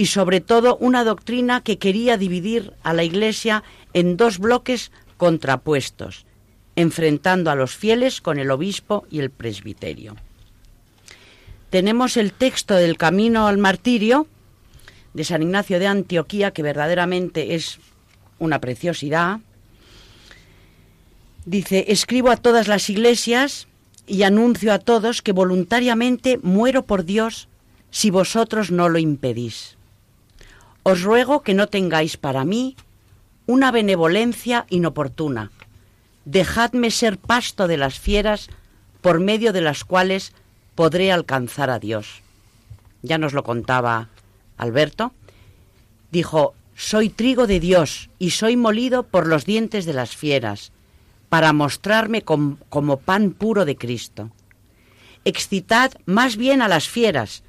y 0.00 0.06
sobre 0.06 0.40
todo 0.40 0.78
una 0.78 1.04
doctrina 1.04 1.60
que 1.60 1.76
quería 1.76 2.16
dividir 2.16 2.72
a 2.82 2.94
la 2.94 3.04
Iglesia 3.04 3.62
en 3.92 4.16
dos 4.16 4.38
bloques 4.38 4.92
contrapuestos, 5.18 6.24
enfrentando 6.74 7.50
a 7.50 7.54
los 7.54 7.76
fieles 7.76 8.22
con 8.22 8.38
el 8.38 8.50
obispo 8.50 9.06
y 9.10 9.18
el 9.18 9.28
presbiterio. 9.28 10.16
Tenemos 11.68 12.16
el 12.16 12.32
texto 12.32 12.76
del 12.76 12.96
Camino 12.96 13.46
al 13.46 13.58
Martirio 13.58 14.26
de 15.12 15.24
San 15.24 15.42
Ignacio 15.42 15.78
de 15.78 15.88
Antioquía, 15.88 16.52
que 16.52 16.62
verdaderamente 16.62 17.54
es 17.54 17.78
una 18.38 18.58
preciosidad. 18.58 19.40
Dice, 21.44 21.84
escribo 21.88 22.30
a 22.30 22.38
todas 22.38 22.68
las 22.68 22.88
iglesias 22.88 23.68
y 24.06 24.22
anuncio 24.22 24.72
a 24.72 24.78
todos 24.78 25.20
que 25.20 25.32
voluntariamente 25.32 26.38
muero 26.42 26.86
por 26.86 27.04
Dios 27.04 27.48
si 27.90 28.08
vosotros 28.08 28.70
no 28.70 28.88
lo 28.88 28.98
impedís. 28.98 29.76
Os 30.82 31.02
ruego 31.02 31.42
que 31.42 31.54
no 31.54 31.68
tengáis 31.68 32.16
para 32.16 32.44
mí 32.44 32.76
una 33.46 33.70
benevolencia 33.70 34.66
inoportuna. 34.70 35.50
Dejadme 36.24 36.90
ser 36.90 37.18
pasto 37.18 37.66
de 37.68 37.76
las 37.76 37.98
fieras 37.98 38.48
por 39.00 39.20
medio 39.20 39.52
de 39.52 39.60
las 39.60 39.84
cuales 39.84 40.32
podré 40.74 41.12
alcanzar 41.12 41.70
a 41.70 41.78
Dios. 41.78 42.22
Ya 43.02 43.18
nos 43.18 43.32
lo 43.32 43.42
contaba 43.42 44.08
Alberto. 44.56 45.12
Dijo, 46.10 46.54
soy 46.74 47.08
trigo 47.08 47.46
de 47.46 47.60
Dios 47.60 48.08
y 48.18 48.30
soy 48.30 48.56
molido 48.56 49.02
por 49.02 49.26
los 49.26 49.44
dientes 49.44 49.84
de 49.84 49.92
las 49.92 50.16
fieras, 50.16 50.72
para 51.28 51.52
mostrarme 51.52 52.22
como 52.22 52.96
pan 52.98 53.32
puro 53.32 53.64
de 53.64 53.76
Cristo. 53.76 54.30
Excitad 55.24 55.92
más 56.06 56.36
bien 56.36 56.62
a 56.62 56.68
las 56.68 56.88
fieras, 56.88 57.42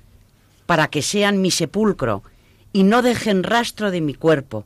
para 0.65 0.89
que 0.89 1.01
sean 1.01 1.41
mi 1.41 1.51
sepulcro 1.51 2.23
y 2.73 2.83
no 2.83 3.01
dejen 3.01 3.43
rastro 3.43 3.91
de 3.91 4.01
mi 4.01 4.13
cuerpo, 4.13 4.65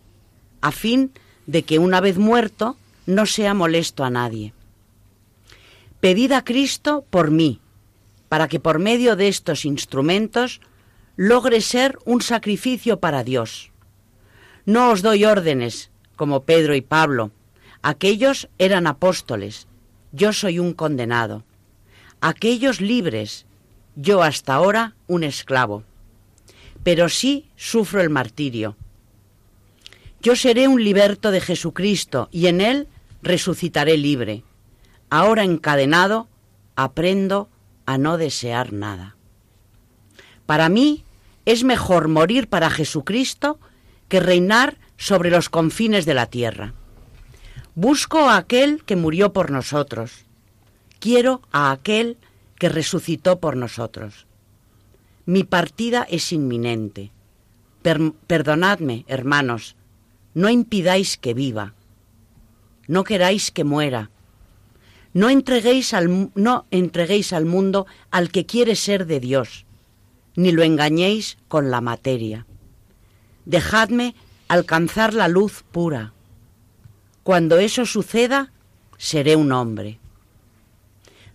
a 0.61 0.71
fin 0.71 1.11
de 1.45 1.63
que 1.63 1.79
una 1.79 2.01
vez 2.01 2.17
muerto 2.17 2.77
no 3.05 3.25
sea 3.25 3.53
molesto 3.53 4.03
a 4.03 4.09
nadie. 4.09 4.53
Pedid 5.99 6.31
a 6.33 6.43
Cristo 6.43 7.05
por 7.09 7.31
mí, 7.31 7.59
para 8.29 8.47
que 8.47 8.59
por 8.59 8.79
medio 8.79 9.15
de 9.15 9.27
estos 9.27 9.65
instrumentos 9.65 10.61
logre 11.15 11.61
ser 11.61 11.97
un 12.05 12.21
sacrificio 12.21 12.99
para 12.99 13.23
Dios. 13.23 13.71
No 14.65 14.91
os 14.91 15.01
doy 15.01 15.25
órdenes, 15.25 15.91
como 16.15 16.43
Pedro 16.43 16.75
y 16.75 16.81
Pablo. 16.81 17.31
Aquellos 17.81 18.49
eran 18.57 18.87
apóstoles, 18.87 19.67
yo 20.11 20.33
soy 20.33 20.59
un 20.59 20.73
condenado. 20.73 21.43
Aquellos 22.21 22.81
libres, 22.81 23.45
yo 23.95 24.23
hasta 24.23 24.55
ahora 24.55 24.95
un 25.07 25.23
esclavo 25.23 25.83
pero 26.85 27.09
sí 27.09 27.49
sufro 27.55 27.99
el 27.99 28.11
martirio. 28.11 28.77
Yo 30.21 30.35
seré 30.35 30.67
un 30.67 30.83
liberto 30.83 31.31
de 31.31 31.41
Jesucristo 31.41 32.29
y 32.31 32.45
en 32.45 32.61
él 32.61 32.87
resucitaré 33.23 33.97
libre. 33.97 34.43
Ahora 35.09 35.43
encadenado, 35.43 36.27
aprendo 36.75 37.49
a 37.87 37.97
no 37.97 38.19
desear 38.19 38.71
nada. 38.71 39.15
Para 40.45 40.69
mí 40.69 41.03
es 41.45 41.63
mejor 41.63 42.07
morir 42.07 42.49
para 42.49 42.69
Jesucristo 42.69 43.59
que 44.07 44.19
reinar 44.19 44.77
sobre 44.95 45.31
los 45.31 45.49
confines 45.49 46.05
de 46.05 46.13
la 46.13 46.27
tierra. 46.27 46.75
Busco 47.73 48.29
a 48.29 48.37
aquel 48.37 48.83
que 48.83 48.95
murió 48.95 49.33
por 49.33 49.49
nosotros. 49.49 50.25
Quiero 50.99 51.41
a 51.51 51.71
aquel 51.71 52.19
que 52.59 52.69
resucitó 52.69 53.39
por 53.39 53.57
nosotros. 53.57 54.27
Mi 55.25 55.43
partida 55.43 56.05
es 56.09 56.31
inminente. 56.31 57.11
perdonadme, 58.27 59.05
hermanos, 59.07 59.75
no 60.33 60.49
impidáis 60.49 61.17
que 61.17 61.33
viva, 61.33 61.73
no 62.87 63.03
queráis 63.03 63.51
que 63.51 63.63
muera. 63.63 64.11
No 65.13 65.29
entreguéis, 65.29 65.93
al, 65.93 66.31
no 66.35 66.65
entreguéis 66.71 67.31
al 67.31 67.45
mundo 67.45 67.87
al 68.11 68.29
que 68.29 68.45
quiere 68.45 68.75
ser 68.75 69.05
de 69.05 69.19
Dios, 69.19 69.65
ni 70.35 70.51
lo 70.51 70.61
engañéis 70.61 71.37
con 71.47 71.71
la 71.71 71.79
materia. 71.79 72.45
Dejadme 73.45 74.13
alcanzar 74.47 75.13
la 75.13 75.27
luz 75.27 75.63
pura. 75.71 76.13
Cuando 77.23 77.57
eso 77.57 77.85
suceda, 77.85 78.51
seré 78.97 79.35
un 79.35 79.51
hombre. 79.51 79.99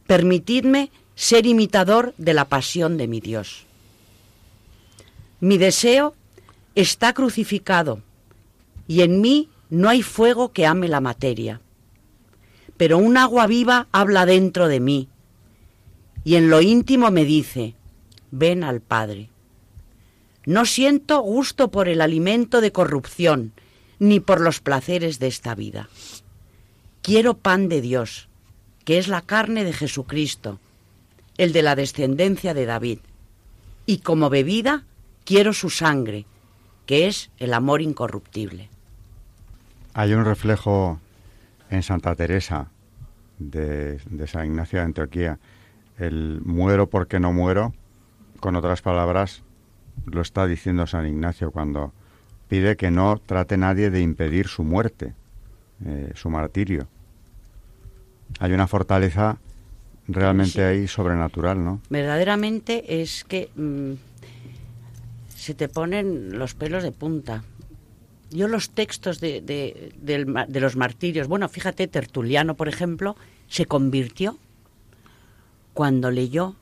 Permitidme 0.07 0.91
ser 1.15 1.47
imitador 1.47 2.15
de 2.19 2.35
la 2.35 2.49
pasión 2.49 2.99
de 2.99 3.09
mi 3.09 3.21
Dios. 3.21 3.67
Mi 5.41 5.59
deseo 5.59 6.15
está 6.75 7.13
crucificado 7.15 8.03
y 8.87 9.03
en 9.03 9.21
mí 9.21 9.49
no 9.71 9.89
hay 9.89 10.03
fuego 10.03 10.53
que 10.53 10.67
ame 10.67 10.89
la 10.89 11.01
materia, 11.01 11.61
pero 12.77 12.99
un 12.99 13.17
agua 13.17 13.47
viva 13.47 13.89
habla 13.93 14.27
dentro 14.27 14.69
de 14.69 14.81
mí 14.81 15.09
y 16.25 16.37
en 16.37 16.51
lo 16.51 16.61
íntimo 16.61 17.11
me 17.11 17.25
dice, 17.25 17.75
ven 18.31 18.65
al 18.65 18.81
Padre. 18.81 19.31
No 20.45 20.67
siento 20.67 21.21
gusto 21.21 21.71
por 21.71 21.89
el 21.89 22.01
alimento 22.01 22.61
de 22.61 22.73
corrupción, 22.73 23.53
ni 23.99 24.21
por 24.21 24.41
los 24.41 24.61
placeres 24.61 25.19
de 25.19 25.27
esta 25.27 25.55
vida. 25.55 25.89
Quiero 27.03 27.35
pan 27.39 27.69
de 27.69 27.81
Dios, 27.81 28.29
que 28.85 28.99
es 28.99 29.09
la 29.09 29.23
carne 29.23 29.65
de 29.65 29.73
Jesucristo, 29.73 30.59
el 31.37 31.53
de 31.53 31.63
la 31.63 31.77
descendencia 31.77 32.55
de 32.55 32.67
David. 32.67 32.99
Y 33.87 33.99
como 33.99 34.31
bebida, 34.31 34.85
quiero 35.25 35.53
su 35.53 35.71
sangre, 35.71 36.27
que 36.87 37.07
es 37.07 37.31
el 37.39 37.55
amor 37.55 37.83
incorruptible. 37.83 38.69
Hay 39.95 40.13
un 40.13 40.25
reflejo 40.25 41.01
en 41.71 41.83
Santa 41.83 42.15
Teresa 42.15 42.69
de, 43.39 43.99
de 44.07 44.27
San 44.27 44.47
Ignacio 44.47 44.79
de 44.79 44.85
Antioquía, 44.85 45.39
el 45.99 46.41
muero 46.45 46.89
porque 46.89 47.21
no 47.21 47.33
muero, 47.33 47.75
con 48.41 48.57
otras 48.57 48.83
palabras, 48.83 49.43
lo 50.07 50.23
está 50.23 50.47
diciendo 50.47 50.87
San 50.87 51.07
Ignacio 51.07 51.51
cuando 51.51 51.93
pide 52.49 52.77
que 52.77 52.91
no 52.91 53.21
trate 53.25 53.57
nadie 53.57 53.91
de 53.91 54.01
impedir 54.01 54.49
su 54.49 54.65
muerte, 54.65 55.15
eh, 55.85 56.13
su 56.15 56.31
martirio. 56.31 56.89
Hay 58.39 58.53
una 58.53 58.67
fortaleza 58.67 59.39
realmente 60.09 60.65
ahí 60.65 60.89
sobrenatural, 60.89 61.65
¿no? 61.65 61.81
Verdaderamente 61.91 63.03
es 63.03 63.25
que 63.25 63.51
mm, 63.55 63.93
se 65.51 65.55
te 65.55 65.69
ponen 65.69 66.39
los 66.39 66.55
pelos 66.55 66.85
de 66.85 66.93
punta. 66.93 67.43
Yo 68.31 68.47
los 68.47 68.71
textos 68.71 69.19
de, 69.19 69.41
de, 69.41 70.61
los 70.61 70.77
martirios, 70.77 71.27
bueno, 71.27 71.49
fíjate, 71.49 71.89
Tertuliano, 71.89 72.55
por 72.55 72.69
ejemplo, 72.69 73.17
se 73.49 73.67
convirtió 73.67 74.39
cuando 75.75 76.13
leyó 76.13 76.55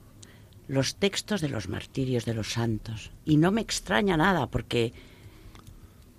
los 0.68 0.94
textos 0.94 1.42
de 1.42 1.50
los 1.50 1.68
martirios 1.68 2.24
de 2.24 2.32
los 2.32 2.52
santos. 2.52 3.10
Y 3.26 3.36
no 3.36 3.52
me 3.52 3.60
extraña 3.60 4.16
nada, 4.16 4.46
porque 4.46 4.94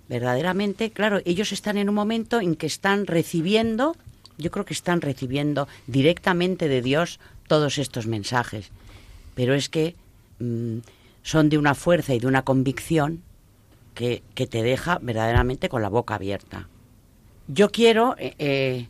verdaderamente, 0.08 0.92
claro, 0.92 1.18
ellos 1.24 1.50
están 1.50 1.76
en 1.76 1.88
un 1.88 1.96
momento 1.96 2.40
en 2.40 2.54
que 2.54 2.66
están 2.66 3.08
recibiendo, 3.08 3.96
yo 4.38 4.52
creo 4.52 4.64
que 4.64 4.74
están 4.74 5.00
recibiendo 5.00 5.66
directamente 5.88 6.68
de 6.68 6.82
Dios 6.82 7.18
todos 7.48 7.78
estos 7.78 8.06
mensajes. 8.06 8.70
Pero 9.34 9.54
es 9.54 9.68
que 9.68 9.96
mm, 10.38 10.78
son 11.22 11.48
de 11.48 11.58
una 11.58 11.74
fuerza 11.74 12.14
y 12.14 12.20
de 12.20 12.26
una 12.26 12.42
convicción 12.42 13.22
que, 13.94 14.22
que, 14.34 14.46
te 14.46 14.62
deja 14.62 14.98
verdaderamente 15.02 15.68
con 15.68 15.82
la 15.82 15.88
boca 15.88 16.14
abierta. 16.14 16.68
Yo 17.48 17.70
quiero 17.70 18.14
eh, 18.18 18.34
eh, 18.38 18.88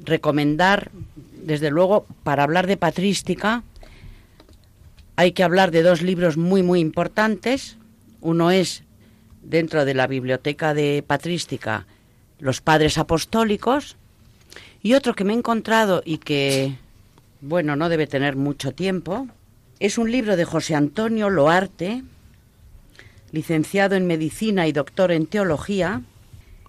recomendar, 0.00 0.90
desde 1.44 1.70
luego, 1.70 2.06
para 2.22 2.42
hablar 2.42 2.66
de 2.66 2.76
patrística, 2.76 3.62
hay 5.16 5.32
que 5.32 5.42
hablar 5.42 5.70
de 5.70 5.82
dos 5.82 6.02
libros 6.02 6.36
muy, 6.36 6.62
muy 6.62 6.80
importantes. 6.80 7.76
Uno 8.20 8.50
es, 8.50 8.82
dentro 9.42 9.84
de 9.84 9.94
la 9.94 10.06
biblioteca 10.06 10.74
de 10.74 11.04
patrística, 11.06 11.86
Los 12.38 12.60
Padres 12.60 12.98
Apostólicos, 12.98 13.96
y 14.82 14.94
otro 14.94 15.14
que 15.14 15.24
me 15.24 15.32
he 15.32 15.36
encontrado 15.36 16.02
y 16.04 16.18
que, 16.18 16.78
bueno, 17.40 17.76
no 17.76 17.88
debe 17.88 18.06
tener 18.06 18.34
mucho 18.36 18.72
tiempo, 18.72 19.28
es 19.80 19.96
un 19.96 20.12
libro 20.12 20.36
de 20.36 20.44
José 20.44 20.74
Antonio 20.74 21.30
Loarte, 21.30 22.04
licenciado 23.32 23.96
en 23.96 24.06
Medicina 24.06 24.66
y 24.66 24.72
doctor 24.72 25.10
en 25.10 25.26
Teología, 25.26 26.02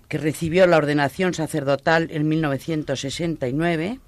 que 0.07 0.17
recibió 0.17 0.65
la 0.65 0.77
ordenación 0.77 1.33
sacerdotal 1.33 2.07
en 2.11 2.27
1969 2.29 3.99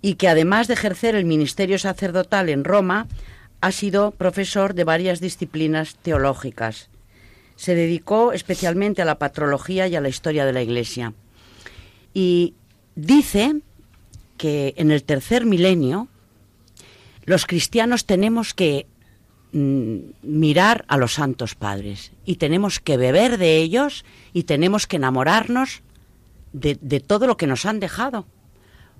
y 0.00 0.14
que 0.14 0.28
además 0.28 0.68
de 0.68 0.74
ejercer 0.74 1.16
el 1.16 1.24
ministerio 1.24 1.78
sacerdotal 1.78 2.48
en 2.50 2.62
Roma, 2.62 3.08
ha 3.60 3.72
sido 3.72 4.12
profesor 4.12 4.74
de 4.74 4.84
varias 4.84 5.20
disciplinas 5.20 5.96
teológicas. 5.96 6.90
Se 7.56 7.74
dedicó 7.74 8.32
especialmente 8.32 9.02
a 9.02 9.06
la 9.06 9.18
patrología 9.18 9.88
y 9.88 9.96
a 9.96 10.00
la 10.00 10.08
historia 10.08 10.44
de 10.44 10.52
la 10.52 10.62
Iglesia. 10.62 11.14
Y 12.12 12.54
dice 12.94 13.56
que 14.36 14.74
en 14.76 14.92
el 14.92 15.02
tercer 15.02 15.46
milenio 15.46 16.08
los 17.24 17.46
cristianos 17.46 18.06
tenemos 18.06 18.54
que 18.54 18.86
Mm, 19.56 20.14
mirar 20.22 20.84
a 20.88 20.96
los 20.96 21.14
santos 21.14 21.54
padres 21.54 22.10
y 22.24 22.36
tenemos 22.36 22.80
que 22.80 22.96
beber 22.96 23.38
de 23.38 23.58
ellos 23.58 24.04
y 24.32 24.42
tenemos 24.42 24.88
que 24.88 24.96
enamorarnos 24.96 25.82
de, 26.52 26.74
todo 26.98 27.28
lo 27.28 27.36
que 27.36 27.46
nos 27.46 27.64
han 27.64 27.78
dejado. 27.78 28.26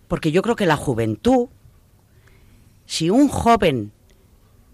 Porque 0.06 0.30
yo 0.30 0.42
creo 0.42 0.54
que 0.54 0.66
la 0.66 0.76
juventud, 0.76 1.48
si 2.86 3.10
un 3.10 3.26
joven, 3.26 3.90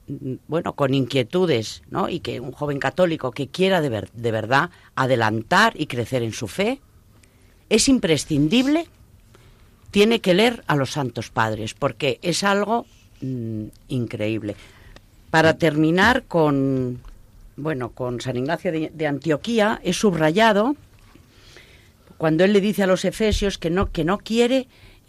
mm, 0.06 0.34
bueno, 0.48 0.74
con 0.74 0.92
inquietudes, 0.92 1.82
¿no? 1.88 2.10
Y 2.10 2.20
que 2.20 2.40
un 2.40 2.52
joven 2.52 2.78
católico 2.78 3.30
que 3.30 3.48
quiera 3.48 3.80
de 3.80 4.30
verdad 4.30 4.68
adelantar 4.96 5.72
y 5.80 5.86
crecer 5.86 6.22
en 6.22 6.34
su 6.34 6.46
fe, 6.46 6.82
es 7.70 7.88
imprescindible, 7.88 8.86
tiene 9.90 10.20
que 10.20 10.34
leer 10.34 10.62
a 10.66 10.76
los 10.76 10.90
santos 10.90 11.30
padres, 11.30 11.72
porque 11.72 12.18
es 12.20 12.44
algo 12.44 12.84
mmm, 13.20 13.64
increíble. 13.88 14.56
Para 15.30 15.58
terminar 15.58 16.24
con, 16.24 17.00
bueno, 17.56 17.90
con 17.90 18.20
San 18.20 18.36
Ignacio 18.36 18.72
de, 18.72 18.90
de 18.92 19.06
Antioquía, 19.06 19.80
es 19.84 19.96
subrayado 19.96 20.76
cuando 22.18 22.44
él 22.44 22.52
le 22.52 22.60
dice 22.60 22.82
a 22.82 22.86
los 22.86 23.04
efesios 23.04 23.56
que 23.56 23.70
no, 23.70 23.90
que 23.90 24.04
no 24.04 24.18
quiere 24.18 24.68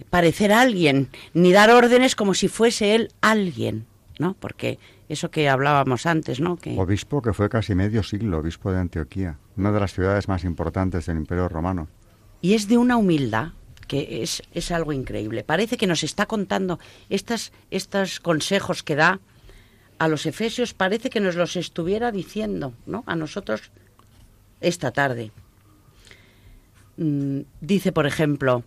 parecer 0.09 0.51
alguien, 0.51 1.09
ni 1.34 1.51
dar 1.51 1.70
órdenes 1.70 2.16
como 2.16 2.34
si 2.34 2.47
fuese 2.47 2.95
él 2.95 3.12
alguien, 3.22 3.86
¿no? 4.18 4.36
Porque 4.39 4.80
eso 5.09 5.30
que 5.30 5.49
hablábamos 5.49 6.05
antes, 6.05 6.39
¿no? 6.39 6.55
Que... 6.55 6.80
Obispo 6.80 7.22
que 7.22 7.34
fue 7.34 7.49
casi 7.49 7.76
medio 7.76 8.01
siglo, 8.01 8.39
obispo 8.39 8.72
de 8.72 8.80
Antioquía, 8.80 9.38
una 9.57 9.72
de 9.72 9.80
las 9.80 9.93
ciudades 9.93 10.28
más 10.28 10.43
importantes 10.43 11.05
del 11.05 11.18
Imperio 11.18 11.49
Romano. 11.49 11.89
Y 12.41 12.53
es 12.53 12.68
de 12.68 12.78
una 12.78 12.95
humildad 12.97 13.49
que 13.91 14.23
es, 14.23 14.41
es 14.53 14.71
algo 14.71 14.93
increíble. 14.93 15.43
Parece 15.43 15.75
que 15.75 15.85
nos 15.85 16.01
está 16.01 16.25
contando 16.25 16.79
estas, 17.09 17.51
estos 17.71 18.21
consejos 18.21 18.83
que 18.83 18.95
da 18.95 19.19
a 19.99 20.07
los 20.07 20.25
efesios 20.25 20.73
parece 20.73 21.09
que 21.09 21.19
nos 21.19 21.35
los 21.35 21.57
estuviera 21.57 22.09
diciendo, 22.13 22.71
¿no? 22.85 23.03
A 23.05 23.17
nosotros 23.17 23.69
esta 24.61 24.91
tarde. 24.91 25.31
Mm, 26.95 27.41
dice, 27.59 27.91
por 27.91 28.07
ejemplo, 28.07 28.63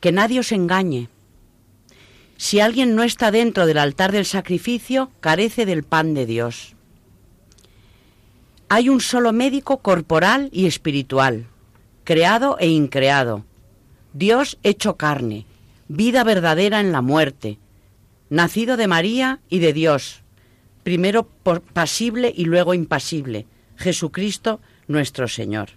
que 0.00 0.12
nadie 0.12 0.40
os 0.40 0.52
engañe. 0.52 1.08
Si 2.36 2.60
alguien 2.60 2.94
no 2.94 3.04
está 3.04 3.30
dentro 3.30 3.64
del 3.64 3.78
altar 3.78 4.12
del 4.12 4.26
sacrificio, 4.26 5.10
carece 5.20 5.64
del 5.64 5.82
pan 5.82 6.12
de 6.12 6.26
Dios. 6.26 6.76
Hay 8.68 8.90
un 8.90 9.00
solo 9.00 9.32
médico 9.32 9.78
corporal 9.78 10.50
y 10.52 10.66
espiritual, 10.66 11.46
creado 12.04 12.58
e 12.58 12.68
increado, 12.68 13.46
Dios 14.14 14.58
hecho 14.62 14.96
carne, 14.96 15.46
vida 15.88 16.22
verdadera 16.22 16.80
en 16.80 16.92
la 16.92 17.00
muerte, 17.00 17.58
nacido 18.28 18.76
de 18.76 18.86
María 18.86 19.40
y 19.48 19.60
de 19.60 19.72
Dios, 19.72 20.22
primero 20.82 21.24
pasible 21.72 22.32
y 22.34 22.44
luego 22.44 22.74
impasible, 22.74 23.46
Jesucristo 23.76 24.60
nuestro 24.86 25.28
Señor. 25.28 25.70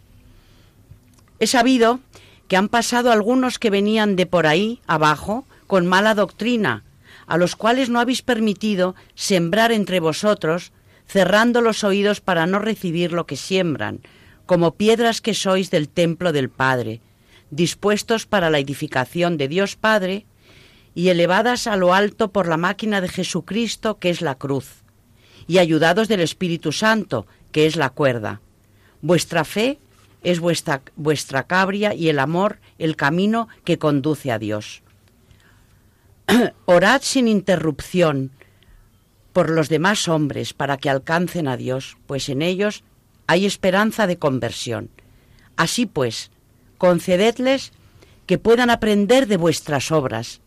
He 1.39 1.47
sabido 1.47 2.01
que 2.47 2.57
han 2.57 2.67
pasado 2.67 3.11
algunos 3.11 3.57
que 3.57 3.69
venían 3.69 4.15
de 4.15 4.25
por 4.25 4.47
ahí 4.47 4.81
abajo 4.85 5.45
con 5.67 5.85
mala 5.85 6.13
doctrina, 6.13 6.83
a 7.27 7.37
los 7.37 7.55
cuales 7.55 7.89
no 7.89 7.99
habéis 7.99 8.21
permitido 8.21 8.95
sembrar 9.15 9.71
entre 9.71 9.99
vosotros, 9.99 10.73
cerrando 11.07 11.61
los 11.61 11.83
oídos 11.83 12.19
para 12.19 12.45
no 12.47 12.59
recibir 12.59 13.13
lo 13.13 13.25
que 13.25 13.37
siembran, 13.37 14.01
como 14.45 14.75
piedras 14.75 15.21
que 15.21 15.33
sois 15.33 15.71
del 15.71 15.89
templo 15.89 16.33
del 16.33 16.49
Padre, 16.49 17.01
dispuestos 17.55 18.25
para 18.25 18.49
la 18.49 18.59
edificación 18.59 19.37
de 19.37 19.47
Dios 19.47 19.75
Padre 19.75 20.25
y 20.93 21.09
elevadas 21.09 21.67
a 21.67 21.75
lo 21.77 21.93
alto 21.93 22.31
por 22.31 22.47
la 22.47 22.57
máquina 22.57 23.01
de 23.01 23.07
Jesucristo 23.07 23.97
que 23.97 24.09
es 24.09 24.21
la 24.21 24.35
cruz 24.35 24.83
y 25.47 25.59
ayudados 25.59 26.07
del 26.07 26.21
Espíritu 26.21 26.71
Santo, 26.71 27.27
que 27.51 27.65
es 27.65 27.75
la 27.75 27.91
cuerda. 27.91 28.41
Vuestra 29.01 29.45
fe 29.45 29.79
es 30.23 30.39
vuestra, 30.39 30.81
vuestra 30.95 31.43
cabria 31.43 31.93
y 31.93 32.09
el 32.09 32.19
amor 32.19 32.59
el 32.79 32.95
camino 32.95 33.47
que 33.63 33.77
conduce 33.77 34.31
a 34.31 34.39
Dios. 34.39 34.81
Orad 36.65 37.01
sin 37.03 37.27
interrupción 37.27 38.31
por 39.33 39.49
los 39.49 39.69
demás 39.69 40.07
hombres 40.07 40.53
para 40.53 40.77
que 40.77 40.89
alcancen 40.89 41.47
a 41.47 41.57
Dios, 41.57 41.97
pues 42.07 42.29
en 42.29 42.41
ellos 42.41 42.83
hay 43.27 43.45
esperanza 43.45 44.07
de 44.07 44.17
conversión. 44.17 44.89
Así 45.55 45.85
pues, 45.85 46.31
concededles 46.77 47.71
que 48.25 48.37
puedan 48.37 48.69
aprender 48.69 49.27
de 49.27 49.37
vuestras 49.37 49.91
obras. 49.91 50.41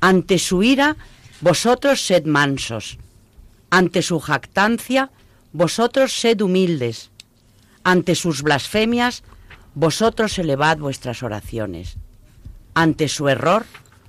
Ante 0.00 0.38
su 0.38 0.62
ira, 0.62 0.96
vosotros 1.40 2.06
sed 2.06 2.24
mansos 2.24 2.98
ante 3.70 4.02
su 4.02 4.20
jactancia, 4.20 5.10
vosotros 5.52 6.12
sed 6.20 6.40
humildes. 6.40 7.10
Ante 7.84 8.14
sus 8.14 8.42
blasfemias, 8.42 9.22
vosotros 9.74 10.38
elevad 10.38 10.78
vuestras 10.78 11.22
oraciones. 11.22 11.96
Ante 12.74 13.08
su 13.08 13.28
error, 13.28 13.64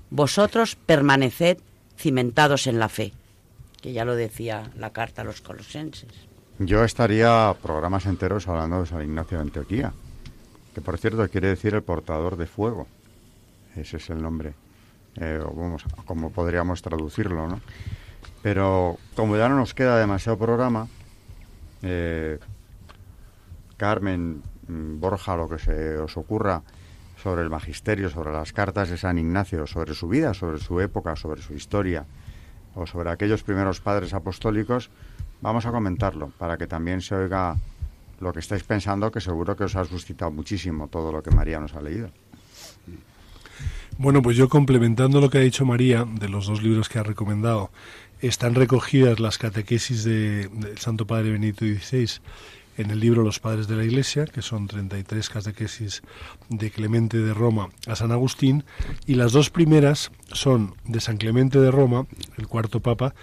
vosotros 0.09 0.75
permaneced 0.75 1.59
cimentados 1.97 2.67
en 2.67 2.79
la 2.79 2.89
fe, 2.89 3.13
que 3.81 3.93
ya 3.93 4.03
lo 4.03 4.15
decía 4.15 4.71
la 4.75 4.91
carta 4.91 5.21
a 5.21 5.25
los 5.25 5.41
colosenses. 5.41 6.09
Yo 6.59 6.83
estaría 6.83 7.55
programas 7.61 8.05
enteros 8.05 8.47
hablando 8.47 8.81
de 8.81 8.87
San 8.87 9.03
Ignacio 9.03 9.37
de 9.37 9.43
Antioquía, 9.43 9.93
que 10.73 10.81
por 10.81 10.97
cierto 10.97 11.27
quiere 11.29 11.49
decir 11.49 11.73
el 11.73 11.83
portador 11.83 12.37
de 12.37 12.47
fuego. 12.47 12.87
Ese 13.75 13.97
es 13.97 14.09
el 14.09 14.21
nombre, 14.21 14.53
eh, 15.15 15.41
vamos, 15.43 15.83
como 16.05 16.31
podríamos 16.31 16.81
traducirlo, 16.81 17.47
¿no? 17.47 17.61
Pero 18.41 18.97
como 19.15 19.37
ya 19.37 19.47
no 19.49 19.55
nos 19.55 19.73
queda 19.73 19.97
demasiado 19.97 20.37
programa, 20.37 20.87
eh, 21.83 22.39
Carmen, 23.77 24.41
mm, 24.67 24.99
Borja, 24.99 25.35
lo 25.35 25.47
que 25.47 25.59
se 25.59 25.97
os 25.97 26.17
ocurra 26.17 26.61
sobre 27.21 27.43
el 27.43 27.49
magisterio, 27.49 28.09
sobre 28.09 28.31
las 28.31 28.51
cartas 28.51 28.89
de 28.89 28.97
San 28.97 29.17
Ignacio, 29.17 29.67
sobre 29.67 29.93
su 29.93 30.07
vida, 30.07 30.33
sobre 30.33 30.59
su 30.59 30.79
época, 30.81 31.15
sobre 31.15 31.41
su 31.41 31.53
historia, 31.53 32.05
o 32.75 32.85
sobre 32.87 33.09
aquellos 33.09 33.43
primeros 33.43 33.81
padres 33.81 34.13
apostólicos, 34.13 34.89
vamos 35.41 35.65
a 35.65 35.71
comentarlo 35.71 36.31
para 36.37 36.57
que 36.57 36.67
también 36.67 37.01
se 37.01 37.15
oiga 37.15 37.57
lo 38.21 38.31
que 38.31 38.39
estáis 38.39 38.63
pensando, 38.63 39.11
que 39.11 39.19
seguro 39.19 39.55
que 39.55 39.65
os 39.65 39.75
ha 39.75 39.83
suscitado 39.85 40.31
muchísimo 40.31 40.87
todo 40.87 41.11
lo 41.11 41.21
que 41.21 41.31
María 41.31 41.59
nos 41.59 41.73
ha 41.73 41.81
leído. 41.81 42.11
Bueno, 43.97 44.21
pues 44.21 44.37
yo 44.37 44.49
complementando 44.49 45.19
lo 45.19 45.29
que 45.29 45.39
ha 45.39 45.41
dicho 45.41 45.65
María 45.65 46.05
de 46.05 46.29
los 46.29 46.47
dos 46.47 46.63
libros 46.63 46.89
que 46.89 46.99
ha 46.99 47.03
recomendado, 47.03 47.71
están 48.21 48.55
recogidas 48.55 49.19
las 49.19 49.37
catequesis 49.37 50.03
del 50.03 50.77
Santo 50.77 51.05
Padre 51.05 51.31
Benito 51.31 51.65
XVI 51.65 52.21
en 52.77 52.89
el 52.91 52.99
libro 52.99 53.23
Los 53.23 53.39
Padres 53.39 53.67
de 53.67 53.75
la 53.75 53.83
Iglesia, 53.83 54.25
que 54.25 54.41
son 54.41 54.67
33 54.67 55.29
catequesis 55.29 56.01
de 56.49 56.71
Clemente 56.71 57.17
de 57.17 57.33
Roma 57.33 57.69
a 57.85 57.95
San 57.95 58.11
Agustín, 58.11 58.63
y 59.05 59.15
las 59.15 59.33
dos 59.33 59.49
primeras 59.49 60.11
son 60.31 60.75
de 60.85 61.01
San 61.01 61.17
Clemente 61.17 61.59
de 61.59 61.71
Roma, 61.71 62.07
el 62.37 62.47
cuarto 62.47 62.79
papa, 62.79 63.13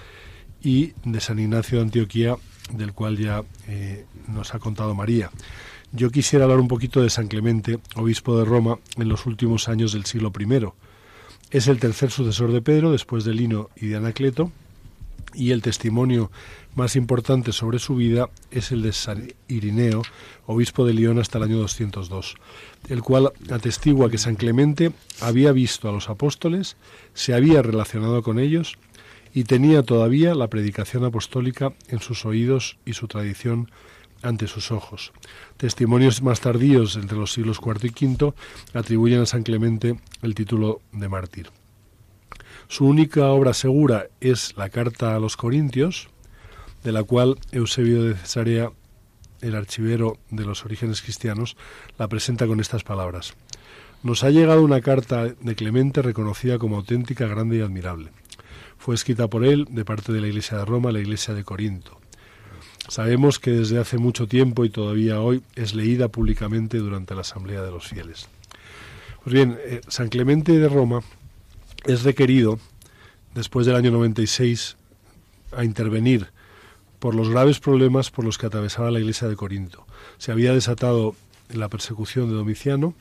y 0.61 0.93
de 1.05 1.21
San 1.21 1.39
Ignacio 1.39 1.79
de 1.79 1.85
Antioquía, 1.85 2.37
del 2.73 2.93
cual 2.93 3.17
ya 3.17 3.43
eh, 3.67 4.05
nos 4.27 4.55
ha 4.55 4.59
contado 4.59 4.95
María. 4.95 5.31
Yo 5.93 6.11
quisiera 6.11 6.45
hablar 6.45 6.61
un 6.61 6.69
poquito 6.69 7.03
de 7.03 7.11
San 7.11 7.29
Clemente, 7.29 7.79
obispo 7.97 8.39
de 8.39 8.45
Roma, 8.45 8.79
en 8.97 9.09
los 9.09 9.27
últimos 9.27 9.69
años 9.69 9.93
del 9.93 10.05
siglo 10.05 10.33
I. 10.39 10.67
Es 11.51 11.67
el 11.67 11.81
tercer 11.81 12.11
sucesor 12.11 12.53
de 12.53 12.61
Pedro, 12.61 12.93
después 12.93 13.25
de 13.25 13.33
Lino 13.33 13.71
y 13.75 13.87
de 13.87 13.97
Anacleto, 13.97 14.53
y 15.35 15.53
el 15.53 15.63
testimonio 15.63 16.31
más 16.75 16.97
importante 16.97 17.53
sobre 17.53 17.79
su 17.79 17.97
vida 17.97 18.29
es 18.51 18.71
el 18.71 18.83
de 18.83 18.93
San 18.93 19.33
Irineo, 19.49 20.03
obispo 20.47 20.87
de 20.87 20.95
León 20.95 21.19
hasta 21.19 21.39
el 21.39 21.45
año 21.45 21.59
202, 21.59 22.37
el 22.89 23.03
cual 23.03 23.33
atestigua 23.51 24.11
que 24.11 24.19
San 24.19 24.37
Clemente 24.37 24.93
había 25.21 25.53
visto 25.53 25.89
a 25.89 25.93
los 25.93 26.09
apóstoles, 26.09 26.77
se 27.15 27.35
había 27.35 27.63
relacionado 27.63 28.23
con 28.23 28.39
ellos 28.39 28.79
y 29.39 29.45
tenía 29.45 29.85
todavía 29.85 30.35
la 30.35 30.49
predicación 30.49 31.05
apostólica 31.05 31.73
en 31.87 32.01
sus 32.01 32.27
oídos 32.27 32.77
y 32.85 32.95
su 32.95 33.07
tradición 33.07 33.71
ante 34.21 34.49
sus 34.49 34.73
ojos. 34.73 35.13
Testimonios 35.57 36.23
más 36.23 36.41
tardíos, 36.41 36.97
entre 36.97 37.17
los 37.17 37.35
siglos 37.35 37.61
IV 37.65 37.85
y 37.85 38.05
V, 38.05 38.35
atribuyen 38.75 39.21
a 39.21 39.27
San 39.27 39.45
Clemente 39.45 40.01
el 40.23 40.35
título 40.35 40.81
de 40.91 41.09
mártir. 41.09 41.51
Su 42.67 42.87
única 42.87 43.29
obra 43.29 43.55
segura 43.55 44.09
es 44.21 44.57
la 44.57 44.71
carta 44.71 45.15
a 45.15 45.21
los 45.21 45.37
Corintios, 45.37 46.09
de 46.83 46.91
la 46.91 47.05
cual 47.05 47.39
Eusebio 47.53 48.03
de 48.03 48.17
Cesarea, 48.17 48.73
el 49.41 49.55
archivero 49.55 50.19
de 50.31 50.47
los 50.47 50.65
orígenes 50.65 51.01
cristianos, 51.01 51.57
la 51.97 52.09
presenta 52.09 52.49
con 52.49 52.59
estas 52.59 52.83
palabras. 52.83 53.35
Nos 54.03 54.25
ha 54.25 54.31
llegado 54.31 54.65
una 54.65 54.81
carta 54.81 55.27
de 55.27 55.55
Clemente 55.55 56.03
reconocida 56.03 56.59
como 56.59 56.75
auténtica, 56.75 57.29
grande 57.29 57.59
y 57.59 57.61
admirable. 57.61 58.11
Fue 58.79 58.95
escrita 58.95 59.29
por 59.29 59.45
él 59.45 59.67
de 59.71 59.85
parte 59.85 60.13
de 60.13 60.21
la 60.21 60.29
Iglesia 60.29 60.59
de 60.59 60.65
Roma, 60.65 60.93
la 60.93 61.01
Iglesia 61.01 61.35
de 61.35 61.45
Corinto. 61.45 62.01
Sabemos 62.89 63.39
que 63.39 63.51
desde 63.51 63.79
hace 63.79 63.99
mucho 63.99 64.27
tiempo 64.27 64.65
y 64.65 64.71
todavía 64.71 65.21
hoy 65.21 65.43
es 65.57 65.75
leída 65.75 66.09
públicamente 66.09 66.79
durante 66.79 67.15
la 67.15 67.21
Asamblea 67.21 67.63
de 67.63 67.71
los 67.71 67.87
Fieles. 67.87 68.29
Pues 69.23 69.35
bien, 69.35 69.59
eh, 69.63 69.83
San 69.89 70.09
Clemente 70.09 70.53
de 70.59 70.69
Roma 70.69 71.03
es 71.85 72.03
requerido, 72.03 72.59
después 73.35 73.67
del 73.67 73.77
año 73.77 73.91
96, 73.91 74.77
a 75.55 75.65
intervenir 75.65 76.29
por 76.99 77.15
los 77.15 77.29
graves 77.29 77.61
problemas 77.61 78.11
por 78.11 78.25
los 78.25 78.39
que 78.39 78.47
atravesaba 78.47 78.91
la 78.91 79.01
iglesia 79.01 79.29
de 79.29 79.37
Corinto. 79.37 79.87
Se 80.19 80.33
había 80.33 80.53
desatado 80.53 81.15
la 81.51 81.69
persecución 81.69 82.29
de 82.29 82.37
Domiciano 82.37 82.95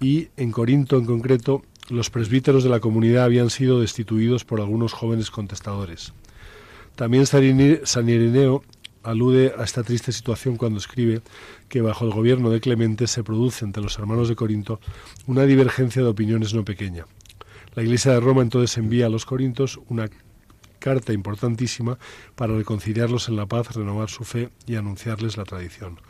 y 0.00 0.28
en 0.36 0.50
Corinto 0.50 0.96
en 0.96 1.06
concreto 1.06 1.62
los 1.88 2.10
presbíteros 2.10 2.64
de 2.64 2.70
la 2.70 2.80
comunidad 2.80 3.24
habían 3.24 3.50
sido 3.50 3.80
destituidos 3.80 4.44
por 4.44 4.60
algunos 4.60 4.92
jóvenes 4.92 5.30
contestadores. 5.30 6.12
También 6.94 7.26
San 7.26 7.42
Ireneo 8.08 8.62
alude 9.02 9.54
a 9.58 9.64
esta 9.64 9.82
triste 9.82 10.12
situación 10.12 10.56
cuando 10.56 10.78
escribe 10.78 11.22
que 11.68 11.80
bajo 11.80 12.04
el 12.04 12.12
gobierno 12.12 12.50
de 12.50 12.60
Clemente 12.60 13.06
se 13.06 13.24
produce 13.24 13.64
entre 13.64 13.82
los 13.82 13.98
hermanos 13.98 14.28
de 14.28 14.36
Corinto 14.36 14.80
una 15.26 15.44
divergencia 15.44 16.02
de 16.02 16.08
opiniones 16.08 16.54
no 16.54 16.64
pequeña. 16.64 17.06
La 17.74 17.82
Iglesia 17.82 18.12
de 18.12 18.20
Roma 18.20 18.42
entonces 18.42 18.76
envía 18.76 19.06
a 19.06 19.08
los 19.08 19.24
corintos 19.24 19.80
una 19.88 20.10
carta 20.78 21.12
importantísima 21.12 21.98
para 22.34 22.54
reconciliarlos 22.56 23.28
en 23.28 23.36
la 23.36 23.46
paz, 23.46 23.74
renovar 23.74 24.10
su 24.10 24.24
fe 24.24 24.50
y 24.66 24.76
anunciarles 24.76 25.36
la 25.36 25.44
tradición. 25.44 26.00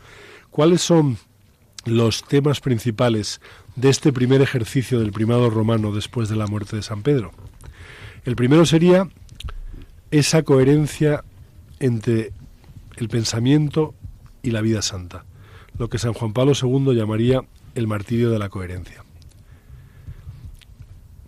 ¿Cuáles 0.49 0.81
son 0.81 1.17
los 1.85 2.23
temas 2.23 2.59
principales 2.59 3.41
de 3.75 3.89
este 3.89 4.13
primer 4.13 4.41
ejercicio 4.41 4.99
del 4.99 5.11
primado 5.11 5.49
romano 5.49 5.91
después 5.91 6.29
de 6.29 6.35
la 6.35 6.47
muerte 6.47 6.75
de 6.75 6.81
San 6.83 7.03
Pedro? 7.03 7.31
El 8.25 8.35
primero 8.35 8.65
sería 8.65 9.09
esa 10.11 10.43
coherencia 10.43 11.23
entre 11.79 12.31
el 12.97 13.09
pensamiento 13.09 13.95
y 14.41 14.51
la 14.51 14.61
vida 14.61 14.81
santa, 14.81 15.25
lo 15.77 15.89
que 15.89 15.97
San 15.97 16.13
Juan 16.13 16.33
Pablo 16.33 16.53
II 16.59 16.95
llamaría 16.95 17.41
el 17.75 17.87
martirio 17.87 18.29
de 18.29 18.39
la 18.39 18.49
coherencia. 18.49 19.02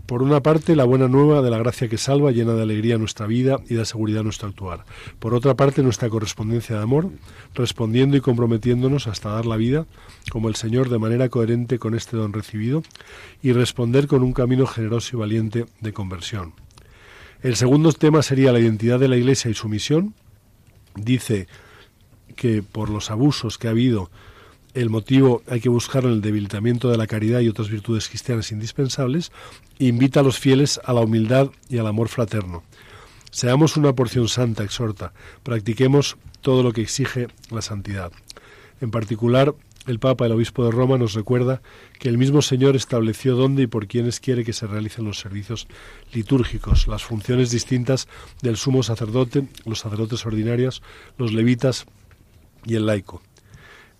Por 0.05 0.21
una 0.21 0.41
parte, 0.41 0.75
la 0.75 0.83
buena 0.83 1.07
nueva 1.07 1.41
de 1.41 1.49
la 1.49 1.57
gracia 1.57 1.87
que 1.87 1.97
salva 1.97 2.31
llena 2.31 2.53
de 2.53 2.61
alegría 2.61 2.99
nuestra 2.99 3.25
vida 3.25 3.59
y 3.67 3.73
da 3.73 3.85
seguridad 3.85 4.21
nuestro 4.21 4.47
actuar. 4.47 4.85
Por 5.17 5.33
otra 5.33 5.55
parte, 5.55 5.81
nuestra 5.81 6.09
correspondencia 6.09 6.75
de 6.75 6.83
amor, 6.83 7.09
respondiendo 7.55 8.15
y 8.15 8.21
comprometiéndonos 8.21 9.07
hasta 9.07 9.29
dar 9.29 9.47
la 9.47 9.57
vida, 9.57 9.87
como 10.29 10.47
el 10.47 10.55
Señor, 10.55 10.89
de 10.89 10.99
manera 10.99 11.29
coherente 11.29 11.79
con 11.79 11.95
este 11.95 12.17
don 12.17 12.33
recibido, 12.33 12.83
y 13.41 13.51
responder 13.53 14.05
con 14.05 14.21
un 14.21 14.33
camino 14.33 14.67
generoso 14.67 15.17
y 15.17 15.19
valiente 15.19 15.65
de 15.81 15.93
conversión. 15.93 16.53
El 17.41 17.55
segundo 17.55 17.91
tema 17.91 18.21
sería 18.21 18.51
la 18.51 18.59
identidad 18.59 18.99
de 18.99 19.07
la 19.07 19.17
Iglesia 19.17 19.49
y 19.49 19.55
su 19.55 19.69
misión. 19.69 20.13
Dice 20.95 21.47
que 22.35 22.61
por 22.61 22.91
los 22.91 23.09
abusos 23.09 23.57
que 23.57 23.67
ha 23.67 23.71
habido 23.71 24.11
el 24.75 24.89
motivo 24.89 25.41
hay 25.47 25.61
que 25.61 25.69
buscarlo 25.69 26.09
en 26.09 26.15
el 26.15 26.21
debilitamiento 26.21 26.91
de 26.91 26.97
la 26.97 27.07
caridad 27.07 27.39
y 27.39 27.47
otras 27.47 27.69
virtudes 27.69 28.09
cristianas 28.09 28.51
indispensables, 28.51 29.31
invita 29.79 30.19
a 30.19 30.23
los 30.23 30.37
fieles 30.37 30.81
a 30.83 30.91
la 30.91 30.99
humildad 30.99 31.49
y 31.69 31.77
al 31.77 31.87
amor 31.87 32.09
fraterno. 32.09 32.61
Seamos 33.31 33.77
una 33.77 33.93
porción 33.93 34.27
santa, 34.27 34.63
exhorta, 34.63 35.13
practiquemos 35.43 36.17
todo 36.41 36.61
lo 36.61 36.73
que 36.73 36.81
exige 36.81 37.27
la 37.51 37.61
santidad. 37.61 38.11
En 38.81 38.91
particular, 38.91 39.55
el 39.87 39.99
Papa, 39.99 40.25
el 40.25 40.33
Obispo 40.33 40.65
de 40.65 40.71
Roma, 40.71 40.97
nos 40.97 41.13
recuerda 41.13 41.61
que 41.97 42.09
el 42.09 42.17
mismo 42.17 42.41
Señor 42.41 42.75
estableció 42.75 43.35
dónde 43.35 43.63
y 43.63 43.67
por 43.67 43.87
quienes 43.87 44.19
quiere 44.19 44.43
que 44.43 44.51
se 44.51 44.67
realicen 44.67 45.05
los 45.05 45.19
servicios 45.19 45.67
litúrgicos, 46.11 46.87
las 46.87 47.03
funciones 47.03 47.49
distintas 47.49 48.09
del 48.41 48.57
sumo 48.57 48.83
sacerdote, 48.83 49.47
los 49.63 49.79
sacerdotes 49.79 50.25
ordinarios, 50.25 50.83
los 51.17 51.31
levitas 51.31 51.85
y 52.65 52.75
el 52.75 52.87
laico. 52.87 53.21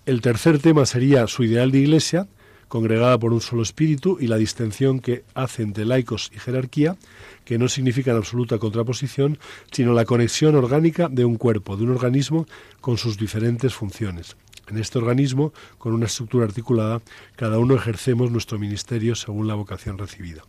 El 0.06 0.22
tercer 0.22 0.60
tema 0.60 0.86
sería 0.86 1.26
su 1.26 1.44
ideal 1.44 1.72
de 1.72 1.80
iglesia, 1.80 2.28
congregada 2.68 3.18
por 3.18 3.34
un 3.34 3.42
solo 3.42 3.64
espíritu, 3.64 4.18
y 4.20 4.28
la 4.28 4.38
distinción 4.38 5.00
que 5.00 5.24
hace 5.34 5.64
entre 5.64 5.84
laicos 5.84 6.30
y 6.32 6.38
jerarquía, 6.38 6.96
que 7.44 7.58
no 7.58 7.68
significa 7.68 8.16
absoluta 8.16 8.60
contraposición, 8.60 9.40
sino 9.72 9.94
la 9.94 10.06
conexión 10.06 10.56
orgánica 10.56 11.10
de 11.10 11.26
un 11.26 11.38
cuerpo, 11.38 11.76
de 11.76 11.86
un 11.86 11.92
organismo 11.92 12.46
con 12.82 13.00
sus 13.00 13.18
diferentes 13.18 13.74
funciones. 13.74 14.38
En 14.68 14.78
este 14.78 15.00
organismo, 15.00 15.54
con 15.80 15.94
una 15.94 16.06
estructura 16.06 16.46
articulada, 16.46 17.02
cada 17.36 17.58
uno 17.58 17.74
ejercemos 17.74 18.30
nuestro 18.30 18.60
ministerio 18.60 19.16
según 19.16 19.48
la 19.48 19.56
vocación 19.56 19.98
recibida. 19.98 20.44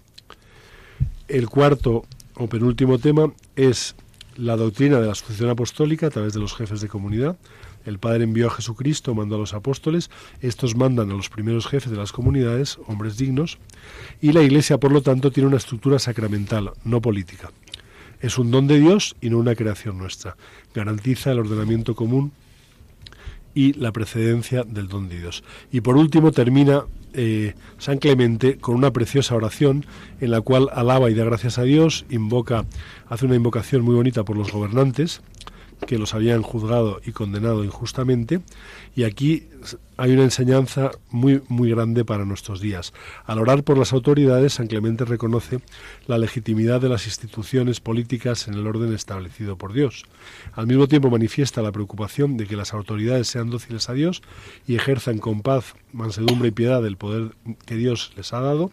El 1.29 1.49
cuarto 1.49 2.05
o 2.35 2.47
penúltimo 2.47 2.99
tema 2.99 3.33
es 3.57 3.95
la 4.37 4.57
doctrina 4.57 5.01
de 5.01 5.07
la 5.07 5.15
sucesión 5.15 5.49
apostólica 5.49 6.09
a 6.09 6.11
través 6.11 6.35
de 6.35 6.41
los 6.41 6.55
jefes 6.55 6.83
de 6.83 6.89
comunidad, 6.89 7.39
el 7.87 7.99
Padre 7.99 8.25
envió 8.25 8.49
a 8.49 8.51
Jesucristo, 8.51 9.15
mandó 9.15 9.37
a 9.37 9.39
los 9.39 9.55
apóstoles, 9.55 10.11
estos 10.41 10.77
mandan 10.77 11.11
a 11.11 11.15
los 11.15 11.31
primeros 11.31 11.67
jefes 11.67 11.91
de 11.91 11.97
las 11.97 12.13
comunidades, 12.13 12.79
hombres 12.87 13.17
dignos, 13.17 13.59
y 14.21 14.33
la 14.33 14.43
Iglesia, 14.43 14.79
por 14.79 14.93
lo 14.93 15.01
tanto, 15.01 15.31
tiene 15.31 15.49
una 15.49 15.57
estructura 15.57 15.99
sacramental, 15.99 16.73
no 16.85 17.01
política. 17.01 17.51
Es 18.21 18.39
un 18.39 18.51
don 18.51 18.67
de 18.67 18.81
Dios 18.81 19.15
y 19.21 19.31
no 19.31 19.39
una 19.39 19.55
creación 19.55 19.99
nuestra. 19.99 20.37
Garantiza 20.75 21.33
el 21.33 21.39
ordenamiento 21.39 21.95
común 21.95 22.33
y 23.55 23.73
la 23.75 23.93
precedencia 23.93 24.65
del 24.65 24.89
don 24.89 25.09
de 25.09 25.19
Dios. 25.21 25.45
Y 25.71 25.81
por 25.81 25.97
último 25.97 26.33
termina 26.33 26.85
eh, 27.15 27.55
San 27.79 27.99
Clemente 27.99 28.59
con 28.59 28.75
una 28.75 28.93
preciosa 28.93 29.35
oración 29.35 29.87
en 30.21 30.31
la 30.31 30.41
cual 30.41 30.69
alaba 30.73 31.11
y 31.11 31.15
da 31.15 31.25
gracias 31.25 31.59
a 31.59 31.63
Dios, 31.63 32.05
invoca, 32.11 32.67
hace 33.09 33.27
una 33.27 33.37
invocación 33.37 33.83
muy 33.83 33.95
bonita 33.95 34.25
por 34.25 34.37
los 34.37 34.53
gobernantes 34.53 35.23
que 35.87 35.99
los 35.99 36.15
habían 36.15 36.43
juzgado 36.43 37.01
y 37.05 37.13
condenado 37.13 37.65
injustamente. 37.65 38.41
Y 38.95 39.05
aquí 39.05 39.49
hay 39.97 40.13
una 40.13 40.25
enseñanza 40.25 40.91
muy, 41.11 41.43
muy 41.49 41.71
grande 41.71 42.05
para 42.05 42.25
nuestros 42.25 42.61
días. 42.61 42.93
Al 43.25 43.39
orar 43.39 43.63
por 43.63 43.79
las 43.79 43.93
autoridades, 43.93 44.55
San 44.55 44.67
Clemente 44.67 45.05
reconoce 45.05 45.61
la 46.07 46.19
legitimidad 46.19 46.81
de 46.81 46.89
las 46.89 47.07
instituciones 47.07 47.81
políticas 47.81 48.49
en 48.49 48.55
el 48.55 48.67
orden 48.67 48.93
establecido 48.93 49.57
por 49.57 49.73
Dios. 49.73 50.05
Al 50.53 50.67
mismo 50.67 50.89
tiempo 50.89 51.11
manifiesta 51.11 51.63
la 51.63 51.73
preocupación 51.73 52.37
de 52.37 52.47
que 52.47 52.57
las 52.57 52.73
autoridades 52.75 53.29
sean 53.29 53.51
dóciles 53.51 53.89
a 53.89 53.95
Dios 53.95 54.23
y 54.67 54.77
ejerzan 54.77 55.19
con 55.19 55.43
paz, 55.43 55.75
mansedumbre 55.93 56.49
y 56.49 56.53
piedad 56.53 56.85
el 56.87 56.97
poder 56.97 57.35
que 57.65 57.77
Dios 57.77 58.13
les 58.17 58.33
ha 58.33 58.41
dado 58.41 58.71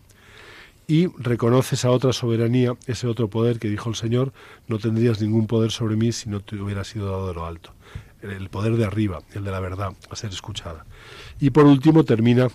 y 0.87 1.07
reconoce 1.17 1.75
esa 1.75 1.91
otra 1.91 2.13
soberanía, 2.13 2.75
ese 2.87 3.07
otro 3.07 3.29
poder 3.29 3.59
que 3.59 3.69
dijo 3.69 3.89
el 3.89 3.95
Señor, 3.95 4.33
no 4.67 4.79
tendrías 4.79 5.21
ningún 5.21 5.47
poder 5.47 5.71
sobre 5.71 5.95
mí 5.95 6.11
si 6.11 6.29
no 6.29 6.41
te 6.41 6.55
hubiera 6.55 6.83
sido 6.83 7.09
dado 7.09 7.27
de 7.27 7.33
lo 7.33 7.45
alto. 7.45 7.73
El 8.21 8.49
poder 8.49 8.77
de 8.77 8.85
arriba, 8.85 9.19
el 9.33 9.43
de 9.43 9.51
la 9.51 9.59
verdad, 9.59 9.93
a 10.09 10.15
ser 10.15 10.31
escuchada. 10.31 10.85
Y 11.39 11.49
por 11.49 11.65
último 11.65 12.03
termina 12.03 12.47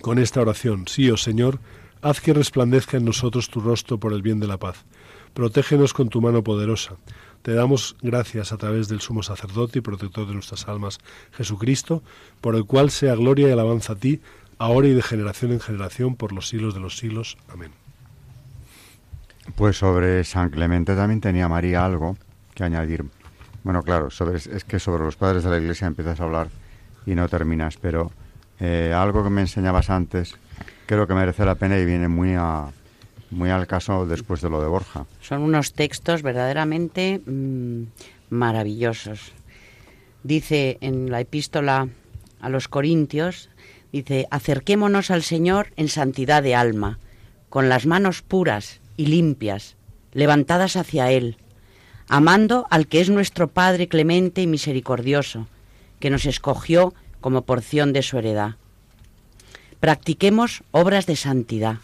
con 0.00 0.18
esta 0.18 0.40
oración, 0.40 0.86
sí, 0.88 1.10
oh 1.10 1.16
Señor, 1.16 1.60
haz 2.02 2.20
que 2.20 2.34
resplandezca 2.34 2.96
en 2.96 3.04
nosotros 3.04 3.48
tu 3.48 3.60
rostro 3.60 3.98
por 3.98 4.12
el 4.12 4.22
bien 4.22 4.40
de 4.40 4.46
la 4.46 4.58
paz. 4.58 4.84
Protégenos 5.34 5.92
con 5.92 6.08
tu 6.08 6.20
mano 6.20 6.42
poderosa. 6.42 6.96
Te 7.42 7.54
damos 7.54 7.96
gracias 8.02 8.52
a 8.52 8.56
través 8.56 8.88
del 8.88 9.00
sumo 9.00 9.22
sacerdote 9.22 9.78
y 9.78 9.82
protector 9.82 10.26
de 10.26 10.34
nuestras 10.34 10.66
almas, 10.66 10.98
Jesucristo, 11.32 12.02
por 12.40 12.56
el 12.56 12.64
cual 12.64 12.90
sea 12.90 13.14
gloria 13.14 13.48
y 13.48 13.52
alabanza 13.52 13.92
a 13.92 13.96
ti, 13.96 14.20
ahora 14.58 14.88
y 14.88 14.94
de 14.94 15.02
generación 15.02 15.52
en 15.52 15.60
generación, 15.60 16.16
por 16.16 16.32
los 16.32 16.48
siglos 16.48 16.74
de 16.74 16.80
los 16.80 16.96
siglos. 16.96 17.36
Amén. 17.52 17.72
Pues 19.54 19.78
sobre 19.78 20.24
San 20.24 20.50
Clemente 20.50 20.94
también 20.96 21.20
tenía 21.20 21.48
María 21.48 21.84
algo 21.84 22.16
que 22.54 22.64
añadir. 22.64 23.04
Bueno, 23.62 23.82
claro, 23.82 24.10
sobre, 24.10 24.38
es 24.38 24.64
que 24.64 24.78
sobre 24.78 25.04
los 25.04 25.16
padres 25.16 25.44
de 25.44 25.50
la 25.50 25.58
Iglesia 25.58 25.86
empiezas 25.86 26.20
a 26.20 26.24
hablar 26.24 26.48
y 27.04 27.14
no 27.14 27.28
terminas, 27.28 27.76
pero 27.76 28.10
eh, 28.60 28.92
algo 28.94 29.22
que 29.22 29.30
me 29.30 29.42
enseñabas 29.42 29.90
antes 29.90 30.36
creo 30.86 31.06
que 31.06 31.14
merece 31.14 31.44
la 31.44 31.56
pena 31.56 31.78
y 31.78 31.84
viene 31.84 32.08
muy 32.08 32.34
a, 32.34 32.66
muy 33.30 33.50
al 33.50 33.66
caso 33.66 34.06
después 34.06 34.40
de 34.40 34.50
lo 34.50 34.60
de 34.62 34.68
Borja. 34.68 35.06
Son 35.20 35.42
unos 35.42 35.72
textos 35.72 36.22
verdaderamente 36.22 37.20
mm, 37.24 37.82
maravillosos. 38.30 39.32
Dice 40.22 40.78
en 40.80 41.10
la 41.10 41.20
epístola 41.20 41.88
a 42.40 42.48
los 42.48 42.68
Corintios, 42.68 43.50
Dice, 43.92 44.26
acerquémonos 44.30 45.10
al 45.10 45.22
Señor 45.22 45.72
en 45.76 45.88
santidad 45.88 46.42
de 46.42 46.54
alma, 46.54 46.98
con 47.48 47.68
las 47.68 47.86
manos 47.86 48.22
puras 48.22 48.80
y 48.96 49.06
limpias, 49.06 49.76
levantadas 50.12 50.76
hacia 50.76 51.10
Él, 51.10 51.36
amando 52.08 52.66
al 52.70 52.86
que 52.86 53.00
es 53.00 53.10
nuestro 53.10 53.48
Padre 53.48 53.88
clemente 53.88 54.42
y 54.42 54.46
misericordioso, 54.46 55.46
que 56.00 56.10
nos 56.10 56.26
escogió 56.26 56.94
como 57.20 57.42
porción 57.42 57.92
de 57.92 58.02
su 58.02 58.18
heredad. 58.18 58.56
Practiquemos 59.80 60.62
obras 60.70 61.06
de 61.06 61.16
santidad. 61.16 61.78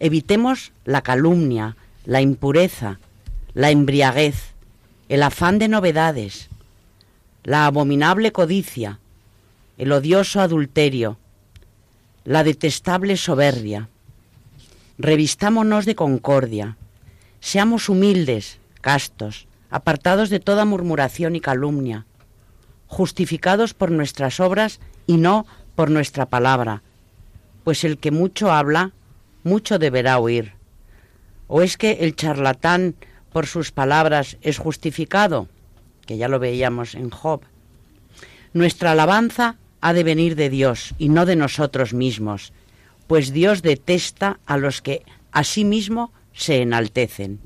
Evitemos 0.00 0.72
la 0.84 1.02
calumnia, 1.02 1.76
la 2.04 2.20
impureza, 2.20 2.98
la 3.54 3.70
embriaguez, 3.70 4.54
el 5.08 5.22
afán 5.22 5.58
de 5.58 5.68
novedades, 5.68 6.48
la 7.44 7.66
abominable 7.66 8.32
codicia, 8.32 8.98
el 9.78 9.92
odioso 9.92 10.40
adulterio, 10.40 11.18
la 12.24 12.42
detestable 12.42 13.16
soberbia. 13.16 13.88
Revistámonos 14.96 15.84
de 15.84 15.94
concordia, 15.94 16.76
seamos 17.40 17.88
humildes, 17.88 18.58
castos, 18.80 19.46
apartados 19.70 20.30
de 20.30 20.40
toda 20.40 20.64
murmuración 20.64 21.36
y 21.36 21.40
calumnia, 21.40 22.06
justificados 22.86 23.74
por 23.74 23.90
nuestras 23.90 24.40
obras 24.40 24.80
y 25.06 25.16
no 25.18 25.46
por 25.74 25.90
nuestra 25.90 26.26
palabra, 26.26 26.82
pues 27.64 27.84
el 27.84 27.98
que 27.98 28.10
mucho 28.10 28.52
habla, 28.52 28.92
mucho 29.42 29.78
deberá 29.78 30.18
oír. 30.18 30.52
¿O 31.46 31.60
es 31.60 31.76
que 31.76 31.92
el 32.00 32.16
charlatán 32.16 32.94
por 33.32 33.46
sus 33.46 33.72
palabras 33.72 34.38
es 34.40 34.58
justificado? 34.58 35.48
Que 36.06 36.16
ya 36.16 36.28
lo 36.28 36.38
veíamos 36.38 36.94
en 36.94 37.10
Job. 37.10 37.42
Nuestra 38.52 38.92
alabanza 38.92 39.56
ha 39.84 39.92
de 39.92 40.02
venir 40.02 40.34
de 40.34 40.48
Dios 40.48 40.94
y 40.96 41.10
no 41.10 41.26
de 41.26 41.36
nosotros 41.36 41.92
mismos, 41.92 42.54
pues 43.06 43.34
Dios 43.34 43.60
detesta 43.60 44.40
a 44.46 44.56
los 44.56 44.80
que 44.80 45.02
a 45.30 45.44
sí 45.44 45.66
mismo 45.66 46.10
se 46.32 46.62
enaltecen. 46.62 47.38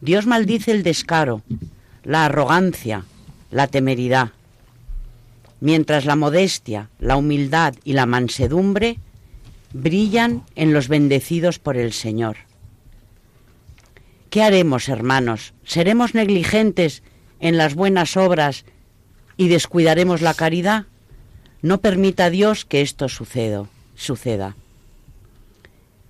Dios 0.00 0.24
maldice 0.24 0.70
el 0.70 0.82
descaro, 0.82 1.42
la 2.04 2.24
arrogancia, 2.24 3.04
la 3.50 3.66
temeridad, 3.66 4.30
mientras 5.60 6.06
la 6.06 6.16
modestia, 6.16 6.88
la 7.00 7.18
humildad 7.18 7.74
y 7.84 7.92
la 7.92 8.06
mansedumbre 8.06 8.98
brillan 9.74 10.42
en 10.54 10.72
los 10.72 10.88
bendecidos 10.88 11.58
por 11.58 11.76
el 11.76 11.92
Señor. 11.92 12.38
¿Qué 14.30 14.42
haremos, 14.42 14.88
hermanos? 14.88 15.52
¿Seremos 15.64 16.14
negligentes 16.14 17.02
en 17.40 17.58
las 17.58 17.74
buenas 17.74 18.16
obras 18.16 18.64
y 19.36 19.48
descuidaremos 19.48 20.22
la 20.22 20.32
caridad? 20.32 20.86
No 21.62 21.78
permita 21.78 22.30
Dios 22.30 22.64
que 22.64 22.80
esto 22.80 23.08
suceda. 23.08 23.66
suceda. 23.94 24.56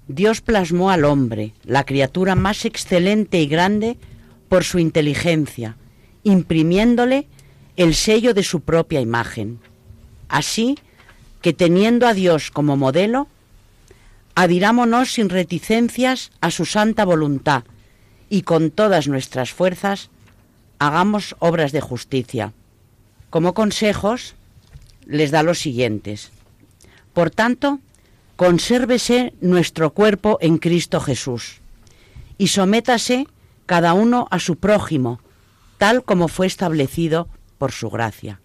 Dios 0.08 0.40
plasmó 0.40 0.90
al 0.90 1.04
hombre, 1.04 1.52
la 1.64 1.84
criatura 1.84 2.34
más 2.36 2.64
excelente 2.64 3.40
y 3.40 3.46
grande, 3.46 3.96
por 4.48 4.62
su 4.62 4.78
inteligencia, 4.78 5.76
imprimiéndole 6.22 7.26
el 7.76 7.94
sello 7.94 8.32
de 8.32 8.44
su 8.44 8.60
propia 8.60 9.00
imagen. 9.00 9.58
Así 10.28 10.78
que 11.42 11.52
teniendo 11.52 12.06
a 12.06 12.14
Dios 12.14 12.52
como 12.52 12.76
modelo, 12.76 13.26
adhirámonos 14.36 15.12
sin 15.12 15.28
reticencias 15.28 16.30
a 16.40 16.50
su 16.52 16.64
santa 16.64 17.04
voluntad 17.04 17.64
y 18.28 18.42
con 18.42 18.70
todas 18.70 19.08
nuestras 19.08 19.52
fuerzas 19.52 20.10
hagamos 20.78 21.34
obras 21.40 21.72
de 21.72 21.80
justicia. 21.80 22.52
Como 23.30 23.54
consejos, 23.54 24.35
les 25.06 25.30
da 25.30 25.42
los 25.42 25.58
siguientes. 25.58 26.30
Por 27.12 27.30
tanto, 27.30 27.80
consérvese 28.36 29.32
nuestro 29.40 29.92
cuerpo 29.92 30.38
en 30.40 30.58
Cristo 30.58 31.00
Jesús 31.00 31.60
y 32.38 32.48
sométase 32.48 33.26
cada 33.64 33.94
uno 33.94 34.28
a 34.30 34.38
su 34.38 34.56
prójimo, 34.56 35.20
tal 35.78 36.04
como 36.04 36.28
fue 36.28 36.46
establecido 36.46 37.28
por 37.58 37.72
su 37.72 37.88
gracia. 37.90 38.40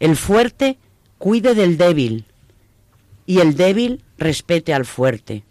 El 0.00 0.16
fuerte 0.16 0.78
cuide 1.18 1.54
del 1.54 1.76
débil 1.76 2.24
y 3.26 3.40
el 3.40 3.56
débil 3.56 4.02
respete 4.18 4.72
al 4.72 4.86
fuerte. 4.86 5.44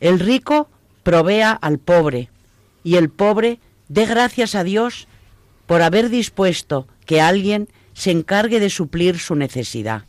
El 0.00 0.18
rico 0.18 0.68
provea 1.02 1.52
al 1.52 1.78
pobre 1.78 2.30
y 2.82 2.96
el 2.96 3.10
pobre 3.10 3.60
dé 3.88 4.06
gracias 4.06 4.54
a 4.54 4.64
Dios 4.64 5.08
por 5.66 5.82
haber 5.82 6.08
dispuesto 6.08 6.86
que 7.04 7.20
alguien 7.20 7.68
se 7.96 8.10
encargue 8.10 8.60
de 8.60 8.68
suplir 8.68 9.18
su 9.18 9.34
necesidad. 9.36 10.04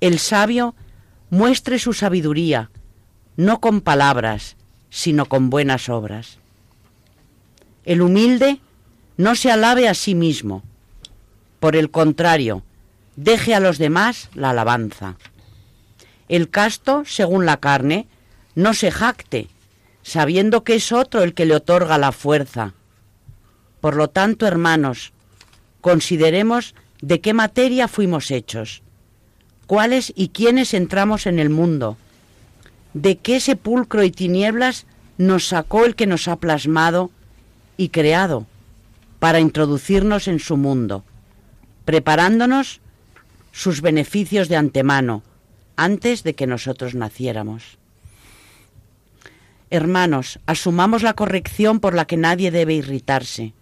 El 0.00 0.20
sabio 0.20 0.76
muestre 1.28 1.80
su 1.80 1.92
sabiduría, 1.92 2.70
no 3.36 3.60
con 3.60 3.80
palabras, 3.80 4.56
sino 4.88 5.26
con 5.26 5.50
buenas 5.50 5.88
obras. 5.88 6.38
El 7.84 8.02
humilde 8.02 8.60
no 9.16 9.34
se 9.34 9.50
alabe 9.50 9.88
a 9.88 9.94
sí 9.94 10.14
mismo, 10.14 10.62
por 11.58 11.74
el 11.74 11.90
contrario, 11.90 12.62
deje 13.16 13.52
a 13.56 13.58
los 13.58 13.78
demás 13.78 14.30
la 14.34 14.50
alabanza. 14.50 15.16
El 16.28 16.50
casto, 16.50 17.02
según 17.04 17.46
la 17.46 17.56
carne, 17.56 18.06
no 18.54 18.74
se 18.74 18.92
jacte, 18.92 19.48
sabiendo 20.04 20.62
que 20.62 20.76
es 20.76 20.92
otro 20.92 21.24
el 21.24 21.34
que 21.34 21.46
le 21.46 21.56
otorga 21.56 21.98
la 21.98 22.12
fuerza. 22.12 22.74
Por 23.80 23.96
lo 23.96 24.08
tanto, 24.08 24.46
hermanos, 24.46 25.13
consideremos 25.84 26.74
de 27.02 27.20
qué 27.20 27.34
materia 27.34 27.88
fuimos 27.88 28.30
hechos, 28.30 28.80
cuáles 29.66 30.14
y 30.16 30.28
quiénes 30.30 30.72
entramos 30.72 31.26
en 31.26 31.38
el 31.38 31.50
mundo, 31.50 31.98
de 32.94 33.18
qué 33.18 33.38
sepulcro 33.38 34.02
y 34.02 34.10
tinieblas 34.10 34.86
nos 35.18 35.46
sacó 35.46 35.84
el 35.84 35.94
que 35.94 36.06
nos 36.06 36.26
ha 36.26 36.36
plasmado 36.36 37.10
y 37.76 37.90
creado 37.90 38.46
para 39.18 39.40
introducirnos 39.40 40.26
en 40.26 40.38
su 40.38 40.56
mundo, 40.56 41.04
preparándonos 41.84 42.80
sus 43.52 43.82
beneficios 43.82 44.48
de 44.48 44.56
antemano, 44.56 45.22
antes 45.76 46.22
de 46.22 46.34
que 46.34 46.46
nosotros 46.46 46.94
naciéramos. 46.94 47.76
Hermanos, 49.68 50.38
asumamos 50.46 51.02
la 51.02 51.12
corrección 51.12 51.78
por 51.78 51.92
la 51.94 52.06
que 52.06 52.16
nadie 52.16 52.50
debe 52.50 52.72
irritarse 52.72 53.52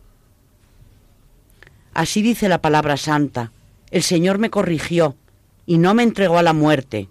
Así 1.95 2.23
dice 2.23 2.49
la 2.49 2.63
palabra 2.63 2.97
santa, 2.97 3.53
el 3.91 4.03
Señor 4.03 4.39
me 4.39 4.51
corrigió 4.51 5.17
y 5.67 5.79
no 5.79 5.95
me 5.95 6.03
entregó 6.03 6.39
a 6.39 6.43
la 6.43 6.55
muerte, 6.55 7.09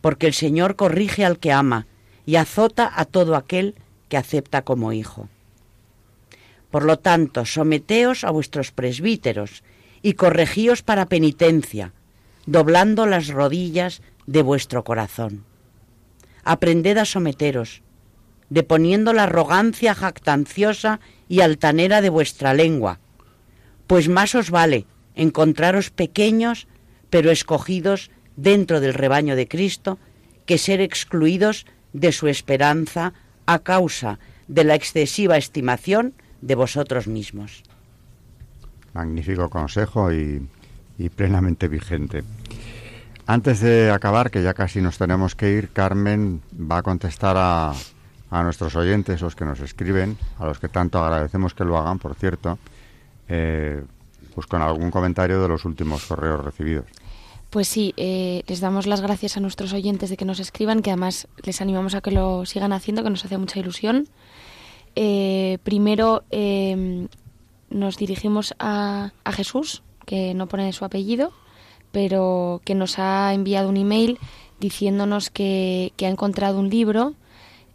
porque 0.00 0.26
el 0.26 0.34
Señor 0.34 0.76
corrige 0.76 1.24
al 1.24 1.38
que 1.38 1.52
ama 1.52 1.86
y 2.26 2.36
azota 2.36 2.92
a 2.94 3.04
todo 3.06 3.36
aquel 3.36 3.74
que 4.08 4.18
acepta 4.18 4.62
como 4.62 4.92
hijo. 4.92 5.28
Por 6.70 6.84
lo 6.84 6.98
tanto, 6.98 7.46
someteos 7.46 8.24
a 8.24 8.30
vuestros 8.30 8.72
presbíteros 8.72 9.62
y 10.02 10.12
corregíos 10.12 10.82
para 10.82 11.06
penitencia, 11.06 11.92
doblando 12.44 13.06
las 13.06 13.28
rodillas 13.28 14.02
de 14.26 14.42
vuestro 14.42 14.84
corazón. 14.84 15.44
Aprended 16.44 16.98
a 16.98 17.06
someteros, 17.06 17.82
deponiendo 18.50 19.14
la 19.14 19.24
arrogancia 19.24 19.94
jactanciosa 19.94 21.00
y 21.28 21.40
altanera 21.40 22.02
de 22.02 22.10
vuestra 22.10 22.52
lengua, 22.52 23.00
pues 23.88 24.08
más 24.08 24.36
os 24.36 24.50
vale 24.50 24.86
encontraros 25.16 25.90
pequeños, 25.90 26.68
pero 27.10 27.32
escogidos 27.32 28.12
dentro 28.36 28.80
del 28.80 28.94
rebaño 28.94 29.34
de 29.34 29.48
Cristo, 29.48 29.98
que 30.46 30.58
ser 30.58 30.80
excluidos 30.80 31.66
de 31.92 32.12
su 32.12 32.28
esperanza 32.28 33.14
a 33.46 33.58
causa 33.58 34.20
de 34.46 34.62
la 34.62 34.76
excesiva 34.76 35.36
estimación 35.36 36.14
de 36.40 36.54
vosotros 36.54 37.08
mismos. 37.08 37.64
Magnífico 38.92 39.50
consejo 39.50 40.12
y, 40.12 40.46
plenamente 41.16 41.66
vigente. 41.66 42.22
Antes 43.26 43.60
de 43.60 43.90
acabar, 43.90 44.30
que 44.30 44.42
ya 44.42 44.54
casi 44.54 44.80
nos 44.80 44.98
tenemos 44.98 45.34
que 45.34 45.52
ir, 45.52 45.70
Carmen 45.70 46.42
va 46.54 46.78
a 46.78 46.82
contestar 46.82 47.36
a, 47.38 47.72
nuestros 48.30 48.76
oyentes, 48.76 49.22
los 49.22 49.34
que 49.34 49.44
nos 49.44 49.60
escriben, 49.60 50.18
a 50.38 50.46
los 50.46 50.58
que 50.58 50.68
tanto 50.68 51.02
agradecemos 51.02 51.54
que 51.54 51.64
lo 51.64 51.78
hagan, 51.78 51.98
por 51.98 52.14
cierto, 52.14 52.58
eh, 53.28 53.82
pues 54.34 54.46
con 54.46 54.62
algún 54.62 54.90
comentario 54.90 55.40
de 55.40 55.48
los 55.48 55.64
últimos 55.64 56.04
correos 56.04 56.44
recibidos. 56.44 56.86
Pues 57.50 57.66
sí, 57.66 57.94
eh, 57.96 58.42
les 58.46 58.60
damos 58.60 58.86
las 58.86 59.00
gracias 59.00 59.36
a 59.36 59.40
nuestros 59.40 59.72
oyentes 59.72 60.10
de 60.10 60.16
que 60.18 60.26
nos 60.26 60.38
escriban, 60.38 60.82
que 60.82 60.90
además 60.90 61.28
les 61.42 61.62
animamos 61.62 61.94
a 61.94 62.02
que 62.02 62.10
lo 62.10 62.44
sigan 62.44 62.72
haciendo, 62.72 63.02
que 63.02 63.10
nos 63.10 63.24
hace 63.24 63.38
mucha 63.38 63.58
ilusión. 63.58 64.06
Eh, 64.96 65.58
primero 65.62 66.24
em, 66.30 67.08
nos 67.70 67.96
dirigimos 67.96 68.54
a, 68.58 69.12
a, 69.24 69.32
Jesús, 69.32 69.82
que 70.04 70.34
no 70.34 70.46
pone 70.46 70.72
su 70.74 70.84
apellido, 70.84 71.32
pero 71.90 72.60
que 72.64 72.74
nos 72.74 72.98
ha 72.98 73.32
enviado 73.32 73.70
un 73.70 73.78
email 73.78 74.18
diciéndonos 74.60 75.30
que, 75.30 75.92
que 75.96 76.06
ha 76.06 76.10
encontrado 76.10 76.58
un 76.58 76.68
libro 76.68 77.14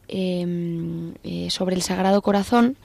em, 0.07 1.13
eh, 1.23 1.49
sobre 1.49 1.75
el 1.75 1.81
Sagrado 1.81 2.21
Corazón 2.21 2.77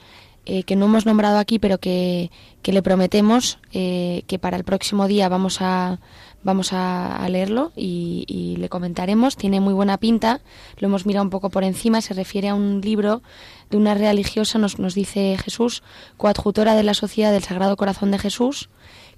eh, 0.51 0.63
que 0.63 0.75
no 0.75 0.85
hemos 0.85 1.05
nombrado 1.05 1.37
aquí, 1.37 1.59
pero 1.59 1.77
que, 1.77 2.31
le 2.63 2.81
prometemos 2.81 3.59
eh, 3.71 4.23
que 4.25 4.39
para 4.39 4.57
el 4.57 4.63
próximo 4.63 5.07
día 5.07 5.29
vamos 5.29 5.61
a, 5.61 5.99
vamos 6.41 6.73
a, 6.73 7.23
leerlo 7.29 7.71
y, 7.75 8.55
le 8.57 8.67
comentaremos. 8.67 9.37
Tiene 9.37 9.59
muy 9.59 9.75
buena 9.75 9.99
pinta, 9.99 10.41
lo 10.79 10.87
hemos 10.87 11.05
mirado 11.05 11.23
un 11.23 11.29
poco 11.29 11.51
por 11.51 11.63
encima, 11.63 12.01
se 12.01 12.15
refiere 12.15 12.49
a 12.49 12.55
un 12.55 12.81
libro 12.81 13.21
de 13.69 13.77
una 13.77 13.93
religiosa, 13.93 14.57
nos, 14.57 14.79
nos 14.79 14.95
dice 14.95 15.37
Jesús, 15.37 15.83
coadjutora 16.17 16.73
de 16.73 16.81
la 16.81 16.95
Sociedad 16.95 17.31
del 17.31 17.43
Sagrado 17.43 17.77
Corazón 17.77 18.09
de 18.09 18.17
Jesús, 18.17 18.69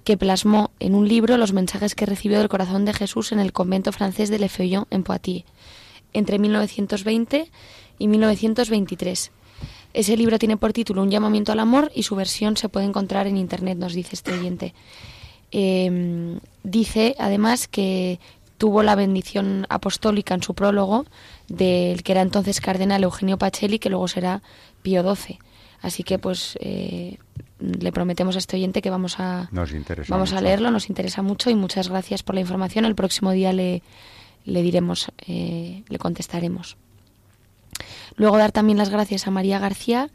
que 0.04 0.18
plasmó 0.18 0.70
en 0.80 0.94
un 0.94 1.08
libro 1.08 1.38
los 1.38 1.54
mensajes 1.54 1.94
que 1.94 2.04
recibió 2.04 2.40
del 2.40 2.50
corazón 2.50 2.84
de 2.84 2.92
Jesús 2.92 3.32
en 3.32 3.40
el 3.40 3.54
convento 3.54 3.90
francés 3.90 4.28
de 4.28 4.38
Le 4.38 4.50
Feuillon 4.50 4.86
en 4.90 5.02
Poitiers 5.02 5.46
entre 6.12 6.38
1920 6.38 7.50
y 7.98 8.08
1923 8.08 9.32
ese 9.94 10.16
libro 10.16 10.38
tiene 10.38 10.56
por 10.56 10.72
título 10.72 11.02
Un 11.02 11.10
llamamiento 11.10 11.52
al 11.52 11.60
amor 11.60 11.90
y 11.94 12.02
su 12.02 12.16
versión 12.16 12.56
se 12.56 12.68
puede 12.68 12.86
encontrar 12.86 13.26
en 13.26 13.36
Internet, 13.36 13.78
nos 13.78 13.94
dice 13.94 14.10
este 14.14 14.32
oyente. 14.32 14.74
Em, 15.50 16.40
dice 16.62 17.14
además 17.18 17.68
que 17.68 18.18
tuvo 18.56 18.82
la 18.82 18.94
bendición 18.94 19.66
apostólica 19.68 20.34
en 20.34 20.42
su 20.42 20.54
prólogo 20.54 21.04
del 21.48 22.02
que 22.02 22.12
era 22.12 22.22
entonces 22.22 22.60
cardenal 22.60 23.02
Eugenio 23.02 23.36
Pacelli, 23.36 23.78
que 23.78 23.90
luego 23.90 24.08
será 24.08 24.42
Pío 24.82 25.02
XII. 25.02 25.38
Así 25.82 26.04
que 26.04 26.18
pues 26.18 26.56
eh, 26.60 27.18
le 27.58 27.92
prometemos 27.92 28.36
a 28.36 28.38
este 28.38 28.56
oyente 28.56 28.80
que 28.80 28.88
vamos 28.88 29.18
a, 29.18 29.48
vamos 30.08 30.32
a 30.32 30.40
leerlo, 30.40 30.70
nos 30.70 30.88
interesa 30.88 31.22
mucho 31.22 31.50
y 31.50 31.54
muchas 31.54 31.88
gracias 31.88 32.22
por 32.22 32.34
la 32.34 32.40
información. 32.40 32.84
El 32.84 32.94
próximo 32.94 33.32
día 33.32 33.52
le, 33.52 33.82
le 34.44 34.62
diremos, 34.62 35.10
eh, 35.26 35.82
le 35.88 35.98
contestaremos. 35.98 36.76
Luego 38.16 38.38
dar 38.38 38.52
también 38.52 38.78
las 38.78 38.90
gracias 38.90 39.26
a 39.26 39.30
María 39.30 39.58
García, 39.58 40.10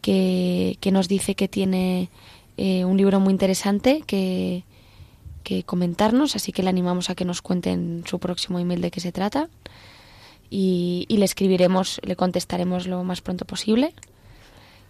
que, 0.00 0.78
nos 0.92 1.08
dice 1.08 1.34
que 1.34 1.48
tiene 1.48 2.08
eh, 2.56 2.84
un 2.84 2.96
libro 2.96 3.20
muy 3.20 3.32
interesante 3.32 4.02
que, 4.06 4.64
que 5.42 5.64
comentarnos, 5.64 6.36
así 6.36 6.52
que 6.52 6.62
le 6.62 6.70
animamos 6.70 7.10
a 7.10 7.14
que 7.14 7.24
nos 7.24 7.42
cuenten 7.42 8.04
su 8.06 8.18
próximo 8.18 8.58
email 8.58 8.80
de 8.80 8.90
qué 8.90 9.00
se 9.00 9.12
trata. 9.12 9.48
Y, 10.50 11.06
le 11.08 11.24
escribiremos, 11.24 12.00
le 12.04 12.14
contestaremos 12.14 12.86
lo 12.86 13.04
más 13.04 13.22
pronto 13.22 13.44
posible. 13.46 13.94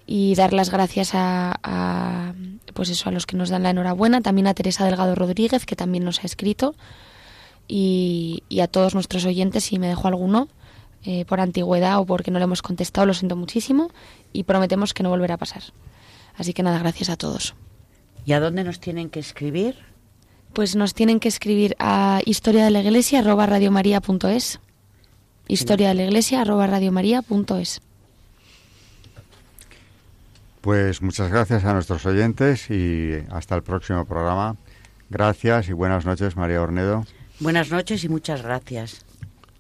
Y 0.07 0.35
dar 0.35 0.53
las 0.53 0.71
gracias 0.71 1.13
a, 1.15 2.35
pues 2.75 2.91
eso 2.91 3.09
a 3.09 3.13
los 3.13 3.27
que 3.27 3.37
nos 3.37 3.51
dan 3.51 3.63
la 3.63 3.71
enhorabuena, 3.71 4.21
también 4.21 4.49
a 4.49 4.55
Teresa 4.55 4.85
Delgado 4.85 5.15
Rodríguez 5.15 5.65
que 5.65 5.77
también 5.77 6.05
nos 6.05 6.25
ha 6.25 6.27
escrito 6.27 6.75
y, 7.69 8.43
y 8.49 8.61
a 8.61 8.67
todos 8.67 8.95
nuestros 8.95 9.25
oyentes 9.25 9.63
si 9.63 9.79
me 9.79 9.87
dejo 9.87 10.09
alguno 10.09 10.49
eh, 11.05 11.25
por 11.25 11.41
antigüedad 11.41 11.99
o 11.99 12.07
porque 12.07 12.31
no 12.31 12.39
le 12.39 12.45
hemos 12.45 12.63
contestado, 12.63 13.07
lo 13.07 13.15
siento 13.15 13.37
muchísimo 13.37 13.91
y 14.33 14.45
prometemos 14.45 14.95
que 14.95 15.03
no 15.03 15.11
volverá 15.11 15.35
a 15.35 15.39
pasar. 15.39 15.63
Así 16.37 16.53
que 16.53 16.63
nada, 16.63 16.79
gracias 16.79 17.11
a 17.11 17.17
todos. 17.17 17.55
¿Y 18.25 18.33
a 18.33 18.41
dónde 18.41 18.65
nos 18.65 18.81
tienen 18.81 19.11
que 19.11 19.21
escribir? 19.21 19.77
Pues 20.53 20.77
nos 20.77 20.95
tienen 20.95 21.19
que 21.19 21.29
escribir 21.29 21.75
a 21.79 22.21
historia 22.25 22.65
de 22.65 22.71
la 22.71 22.81
iglesia 22.81 23.21
arroba 23.21 23.47
radiomaria.es. 23.47 24.61
Historia 25.49 25.89
de 25.89 25.95
la 25.95 26.05
iglesia 26.05 26.43
arroba 26.43 26.67
radiomaria.es. 26.67 27.81
Pues 30.61 31.03
muchas 31.03 31.31
gracias 31.31 31.65
a 31.65 31.73
nuestros 31.73 32.07
oyentes 32.07 32.71
y 32.71 33.15
hasta 33.31 33.57
el 33.57 33.65
próximo 33.65 34.05
programa. 34.05 34.57
Gracias 35.11 35.69
y 35.69 35.73
buenas 35.73 36.07
noches, 36.07 36.37
María 36.37 36.63
Ornedo. 36.63 37.05
Buenas 37.41 37.71
noches 37.71 38.05
y 38.05 38.09
muchas 38.09 38.43
gracias. 38.43 39.05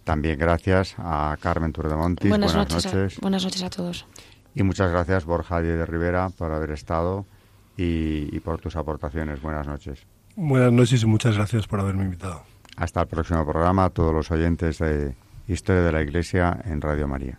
También 0.05 0.39
gracias 0.39 0.95
a 0.99 1.37
Carmen 1.41 1.73
Turdemontis. 1.73 2.29
Buenas, 2.29 2.55
buenas 2.55 2.85
noches. 2.85 3.19
A, 3.19 3.21
buenas 3.21 3.45
noches 3.45 3.63
a 3.63 3.71
todos. 3.71 4.07
Y 4.55 4.63
muchas 4.63 4.91
gracias, 4.91 5.25
Borja 5.25 5.63
de 5.63 5.87
Rivera, 5.87 6.31
por 6.31 6.53
haber 6.53 6.73
estado 6.73 7.25
y, 7.77 8.29
y 8.35 8.41
por 8.41 8.61
tus 8.61 8.77
aportaciones. 8.77 9.41
Buenas 9.41 9.67
noches. 9.67 10.07
Buenas 10.37 10.73
noches 10.73 11.03
y 11.03 11.07
muchas 11.07 11.37
gracias 11.37 11.67
por 11.67 11.81
haberme 11.81 12.05
invitado. 12.05 12.43
Hasta 12.77 13.03
el 13.03 13.07
próximo 13.07 13.45
programa, 13.45 13.85
a 13.85 13.91
todos 13.91 14.15
los 14.15 14.31
oyentes 14.31 14.79
de 14.79 15.15
Historia 15.47 15.83
de 15.83 15.93
la 15.93 16.03
Iglesia 16.03 16.59
en 16.65 16.81
Radio 16.81 17.07
María. 17.07 17.39